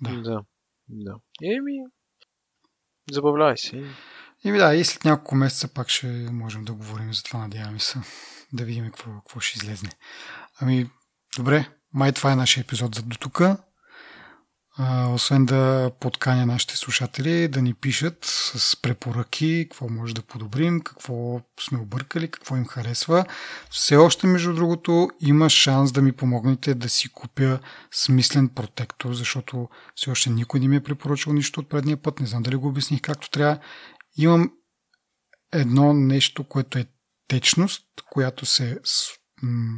да. 0.00 0.10
Да, 0.10 0.42
да. 0.88 1.14
Еми, 1.42 1.78
забавляй 3.10 3.56
се. 3.56 3.84
Еми 4.44 4.58
да, 4.58 4.74
и 4.74 4.84
след 4.84 5.04
няколко 5.04 5.34
месеца 5.34 5.68
пак 5.68 5.88
ще 5.88 6.06
можем 6.32 6.64
да 6.64 6.72
говорим 6.72 7.14
за 7.14 7.22
това, 7.22 7.38
надяваме 7.38 7.78
се. 7.78 7.98
Да 8.52 8.64
видим 8.64 8.84
какво, 8.84 9.10
какво 9.10 9.40
ще 9.40 9.58
излезне. 9.58 9.90
Ами, 10.60 10.90
добре, 11.36 11.68
май 11.94 12.12
това 12.12 12.32
е 12.32 12.36
нашия 12.36 12.60
епизод 12.60 12.94
за 12.94 13.02
до 13.02 13.16
тук. 13.16 13.42
Освен 15.08 15.46
да 15.46 15.90
подканя 16.00 16.46
нашите 16.46 16.76
слушатели 16.76 17.48
да 17.48 17.62
ни 17.62 17.74
пишат 17.74 18.18
с 18.24 18.82
препоръки, 18.82 19.66
какво 19.70 19.88
може 19.88 20.14
да 20.14 20.22
подобрим, 20.22 20.80
какво 20.80 21.40
сме 21.60 21.78
объркали, 21.78 22.30
какво 22.30 22.56
им 22.56 22.66
харесва. 22.66 23.24
Все 23.70 23.96
още, 23.96 24.26
между 24.26 24.54
другото, 24.54 25.10
има 25.20 25.50
шанс 25.50 25.92
да 25.92 26.02
ми 26.02 26.12
помогнете 26.12 26.74
да 26.74 26.88
си 26.88 27.08
купя 27.08 27.58
смислен 27.92 28.48
протектор, 28.48 29.12
защото 29.12 29.68
все 29.94 30.10
още 30.10 30.30
никой 30.30 30.60
не 30.60 30.68
ми 30.68 30.76
е 30.76 30.82
препоръчал 30.82 31.32
нищо 31.32 31.60
от 31.60 31.68
предния 31.68 31.96
път. 31.96 32.20
Не 32.20 32.26
знам 32.26 32.42
дали 32.42 32.56
го 32.56 32.68
обясних 32.68 33.00
както 33.00 33.30
трябва. 33.30 33.58
Имам 34.16 34.52
едно 35.52 35.92
нещо, 35.92 36.44
което 36.44 36.78
е 36.78 36.86
течност, 37.28 37.86
която 38.10 38.46
се 38.46 38.80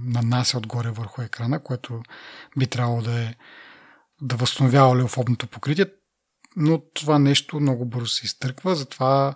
нанася 0.05 0.59
отгоре 0.59 0.91
върху 0.91 1.23
екрана, 1.23 1.63
което 1.63 2.03
би 2.59 2.67
трябвало 2.67 3.03
да 3.03 3.21
е 3.21 3.35
да 4.21 4.37
възстановява 4.37 4.97
леофобното 4.97 5.47
покритие, 5.47 5.87
но 6.57 6.83
това 6.95 7.19
нещо 7.19 7.61
много 7.61 7.85
бързо 7.85 8.07
се 8.07 8.27
изтърква, 8.27 8.75
затова 8.75 9.35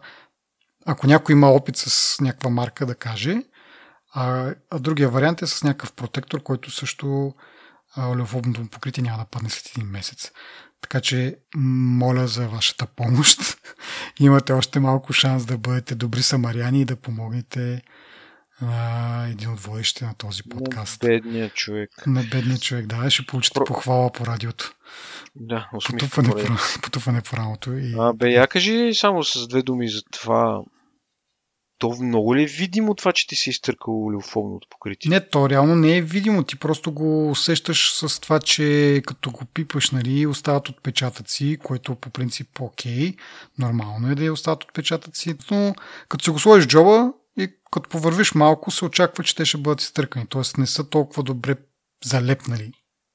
ако 0.86 1.06
някой 1.06 1.32
има 1.32 1.46
опит 1.46 1.76
с 1.76 2.20
някаква 2.20 2.50
марка 2.50 2.86
да 2.86 2.94
каже, 2.94 3.42
а, 4.12 4.54
а 4.70 4.78
другия 4.78 5.08
вариант 5.08 5.42
е 5.42 5.46
с 5.46 5.64
някакъв 5.64 5.92
протектор, 5.92 6.42
който 6.42 6.70
също 6.70 7.34
олеофобното 7.98 8.68
покритие 8.68 9.02
няма 9.02 9.18
да 9.18 9.24
падне 9.24 9.50
след 9.50 9.76
един 9.76 9.90
месец. 9.90 10.32
Така 10.80 11.00
че 11.00 11.36
моля 11.56 12.26
за 12.26 12.48
вашата 12.48 12.86
помощ. 12.86 13.40
Имате 14.20 14.52
още 14.52 14.80
малко 14.80 15.12
шанс 15.12 15.46
да 15.46 15.58
бъдете 15.58 15.94
добри 15.94 16.22
самаряни 16.22 16.80
и 16.80 16.84
да 16.84 16.96
помогнете 16.96 17.82
а, 18.62 19.26
един 19.26 19.50
от 19.50 19.60
водещите 19.60 20.04
на 20.04 20.14
този 20.14 20.42
подкаст. 20.42 21.02
На 21.02 21.08
бедния 21.08 21.50
човек. 21.50 21.90
На 22.06 22.22
бедния 22.22 22.58
човек, 22.58 22.86
да. 22.86 23.10
Ще 23.10 23.26
получите 23.26 23.54
Про... 23.54 23.64
похвала 23.64 24.12
по 24.12 24.26
радиото. 24.26 24.74
Да, 25.36 25.68
потупване 25.86 26.30
по, 26.30 26.52
потупване 26.82 27.20
по 27.20 27.36
рамото. 27.36 27.72
И... 27.72 27.94
А, 27.98 28.12
бе, 28.12 28.30
я 28.30 28.46
кажи 28.46 28.94
само 28.94 29.24
с 29.24 29.48
две 29.48 29.62
думи 29.62 29.88
за 29.88 30.02
това. 30.10 30.60
То 31.80 31.96
много 32.02 32.36
ли 32.36 32.42
е 32.42 32.46
видимо 32.46 32.94
това, 32.94 33.12
че 33.12 33.26
ти 33.26 33.36
си 33.36 33.50
изтъркал 33.50 34.10
люфовното 34.10 34.68
покритие? 34.70 35.10
Не, 35.10 35.28
то 35.28 35.48
реално 35.48 35.74
не 35.76 35.96
е 35.96 36.02
видимо. 36.02 36.42
Ти 36.42 36.56
просто 36.56 36.92
го 36.92 37.30
усещаш 37.30 37.92
с 37.94 38.20
това, 38.20 38.40
че 38.40 39.02
като 39.06 39.30
го 39.30 39.44
пипаш, 39.44 39.90
нали, 39.90 40.26
остават 40.26 40.68
отпечатъци, 40.68 41.58
което 41.64 41.94
по 41.94 42.10
принцип 42.10 42.60
окей. 42.60 43.14
Нормално 43.58 44.10
е 44.10 44.14
да 44.14 44.32
остават 44.32 44.64
отпечатъци. 44.64 45.34
Но 45.50 45.74
като 46.08 46.24
се 46.24 46.30
го 46.30 46.38
сложиш 46.38 46.64
в 46.64 46.68
джоба, 46.68 47.12
и 47.38 47.48
като 47.70 47.88
повървиш 47.88 48.34
малко, 48.34 48.70
се 48.70 48.84
очаква, 48.84 49.24
че 49.24 49.36
те 49.36 49.44
ще 49.44 49.58
бъдат 49.58 49.80
изтъркани. 49.80 50.26
Тоест 50.26 50.58
не 50.58 50.66
са 50.66 50.90
толкова 50.90 51.22
добре 51.22 51.54
залепнали 52.04 52.72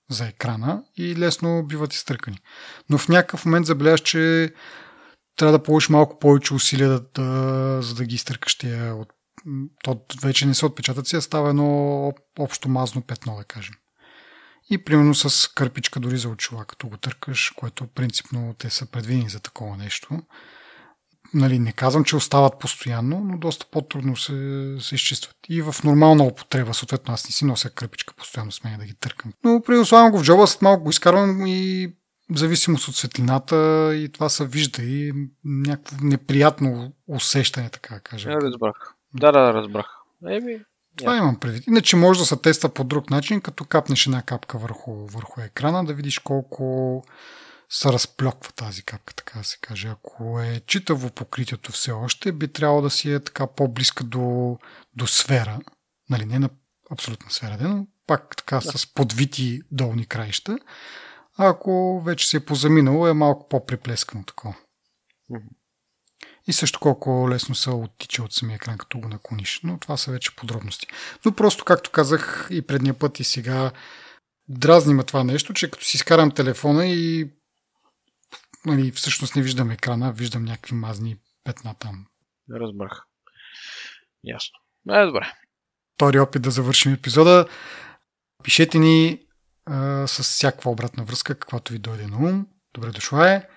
за 0.09 0.27
екрана 0.27 0.83
и 0.97 1.15
лесно 1.15 1.63
биват 1.63 1.93
изтъркани. 1.93 2.37
Но 2.89 2.97
в 2.97 3.09
някакъв 3.09 3.45
момент 3.45 3.65
забеляваш, 3.65 4.01
че 4.01 4.53
трябва 5.35 5.57
да 5.57 5.63
положиш 5.63 5.89
малко 5.89 6.19
повече 6.19 6.53
усилия, 6.53 6.89
да, 6.89 6.99
да, 6.99 7.81
за 7.81 7.95
да 7.95 8.05
ги 8.05 8.15
изтъркаш 8.15 8.57
тия 8.57 8.95
от... 8.95 9.07
То 9.83 10.01
вече 10.23 10.45
не 10.45 10.53
са 10.53 10.65
отпечатъци, 10.65 11.15
а 11.15 11.21
става 11.21 11.49
едно 11.49 12.13
общо 12.39 12.69
мазно 12.69 13.01
петно, 13.01 13.35
да 13.35 13.43
кажем. 13.43 13.73
И 14.69 14.83
примерно 14.83 15.15
с 15.15 15.53
кърпичка 15.53 15.99
дори 15.99 16.17
за 16.17 16.29
очила, 16.29 16.65
като 16.65 16.87
го 16.87 16.97
търкаш, 16.97 17.49
което 17.49 17.87
принципно 17.87 18.55
те 18.57 18.69
са 18.69 18.85
предвидени 18.85 19.29
за 19.29 19.39
такова 19.39 19.77
нещо 19.77 20.21
нали, 21.35 21.59
не 21.59 21.71
казвам, 21.71 22.03
че 22.03 22.15
остават 22.15 22.59
постоянно, 22.59 23.19
но 23.19 23.37
доста 23.37 23.65
по-трудно 23.71 24.15
се, 24.15 24.77
се 24.79 24.95
изчистват. 24.95 25.35
И 25.49 25.61
в 25.61 25.75
нормална 25.83 26.23
употреба, 26.23 26.73
съответно 26.73 27.13
аз 27.13 27.25
не 27.29 27.31
си 27.31 27.45
нося 27.45 27.69
кръпичка 27.69 28.13
постоянно 28.13 28.51
с 28.51 28.63
мен 28.63 28.79
да 28.79 28.85
ги 28.85 28.93
търкам. 28.99 29.33
Но 29.43 29.61
при 29.65 29.77
го 29.77 29.83
в 30.19 30.23
джоба, 30.23 30.47
след 30.47 30.61
малко 30.61 30.83
го 30.83 30.89
изкарвам 30.89 31.47
и 31.47 31.93
в 32.29 32.37
зависимост 32.37 32.87
от 32.87 32.95
светлината 32.95 33.91
и 33.95 34.09
това 34.11 34.29
се 34.29 34.45
вижда 34.45 34.83
и 34.83 35.13
някакво 35.43 35.97
неприятно 36.01 36.93
усещане, 37.07 37.69
така 37.69 37.95
да 37.95 38.01
кажа. 38.01 38.31
Я 38.31 38.41
разбрах. 38.41 38.93
Да, 39.13 39.31
да, 39.31 39.53
разбрах. 39.53 39.85
Еми, 40.29 40.59
това 40.97 41.13
yeah. 41.13 41.17
имам 41.17 41.39
предвид. 41.39 41.67
Иначе 41.67 41.95
може 41.95 42.19
да 42.19 42.25
се 42.25 42.41
тества 42.41 42.69
по 42.69 42.83
друг 42.83 43.09
начин, 43.09 43.41
като 43.41 43.65
капнеш 43.65 44.05
една 44.05 44.21
капка 44.21 44.57
върху, 44.57 45.07
върху 45.07 45.41
екрана, 45.41 45.85
да 45.85 45.93
видиш 45.93 46.19
колко 46.19 47.03
се 47.69 47.89
разплёква 47.89 48.51
тази 48.51 48.83
капка, 48.83 49.13
така 49.13 49.39
да 49.39 49.45
се 49.45 49.57
каже. 49.61 49.87
Ако 49.87 50.39
е 50.39 50.61
читаво 50.67 51.09
покритието 51.09 51.71
все 51.71 51.91
още, 51.91 52.31
би 52.31 52.47
трябвало 52.47 52.81
да 52.81 52.89
си 52.89 53.13
е 53.13 53.19
така 53.19 53.47
по-близка 53.47 54.03
до, 54.03 54.57
до 54.95 55.07
сфера. 55.07 55.59
Нали, 56.09 56.25
не 56.25 56.39
на 56.39 56.49
абсолютна 56.91 57.31
сфера, 57.31 57.57
но 57.61 57.87
пак 58.07 58.35
така 58.35 58.55
да. 58.55 58.77
с 58.77 58.93
подвити 58.93 59.61
долни 59.71 60.05
краища. 60.05 60.57
А 61.37 61.49
ако 61.49 62.01
вече 62.01 62.27
се 62.27 62.37
е 62.37 62.45
позаминало, 62.45 63.07
е 63.07 63.13
малко 63.13 63.49
по-приплескано 63.49 64.23
такова. 64.23 64.55
Mm-hmm. 65.31 65.49
И 66.47 66.53
също 66.53 66.79
колко 66.79 67.29
лесно 67.29 67.55
се 67.55 67.69
оттича 67.69 68.23
от 68.23 68.33
самия 68.33 68.55
екран, 68.55 68.77
като 68.77 68.99
го 68.99 69.07
наклониш. 69.07 69.59
Но 69.63 69.79
това 69.79 69.97
са 69.97 70.11
вече 70.11 70.35
подробности. 70.35 70.87
Но 71.25 71.35
просто, 71.35 71.65
както 71.65 71.91
казах 71.91 72.47
и 72.51 72.61
предния 72.61 72.93
път 72.93 73.19
и 73.19 73.23
сега, 73.23 73.71
дразни 74.47 74.93
ме 74.93 75.03
това 75.03 75.23
нещо, 75.23 75.53
че 75.53 75.71
като 75.71 75.85
си 75.85 75.97
изкарам 75.97 76.31
телефона 76.31 76.87
и 76.87 77.31
нали, 78.65 78.91
всъщност 78.91 79.35
не 79.35 79.41
виждам 79.41 79.71
екрана, 79.71 80.13
виждам 80.13 80.45
някакви 80.45 80.75
мазни 80.75 81.17
петна 81.43 81.75
там. 81.79 82.05
Разбрах. 82.51 83.03
Ясно. 84.23 84.59
Е, 84.89 85.05
добре. 85.05 85.33
Втори 85.95 86.19
опит 86.19 86.41
да 86.41 86.51
завършим 86.51 86.93
епизода. 86.93 87.47
Пишете 88.43 88.79
ни 88.79 89.24
а, 89.65 90.07
с 90.07 90.23
всякаква 90.23 90.71
обратна 90.71 91.03
връзка, 91.03 91.39
каквато 91.39 91.73
ви 91.73 91.79
дойде 91.79 92.07
на 92.07 92.17
ум. 92.17 92.47
Добре 92.73 92.89
дошла 92.89 93.31
е. 93.31 93.47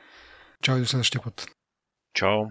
Чао 0.63 0.77
и 0.77 0.81
до 0.81 0.87
следващия 0.87 1.23
път. 1.23 1.47
Чао. 2.15 2.43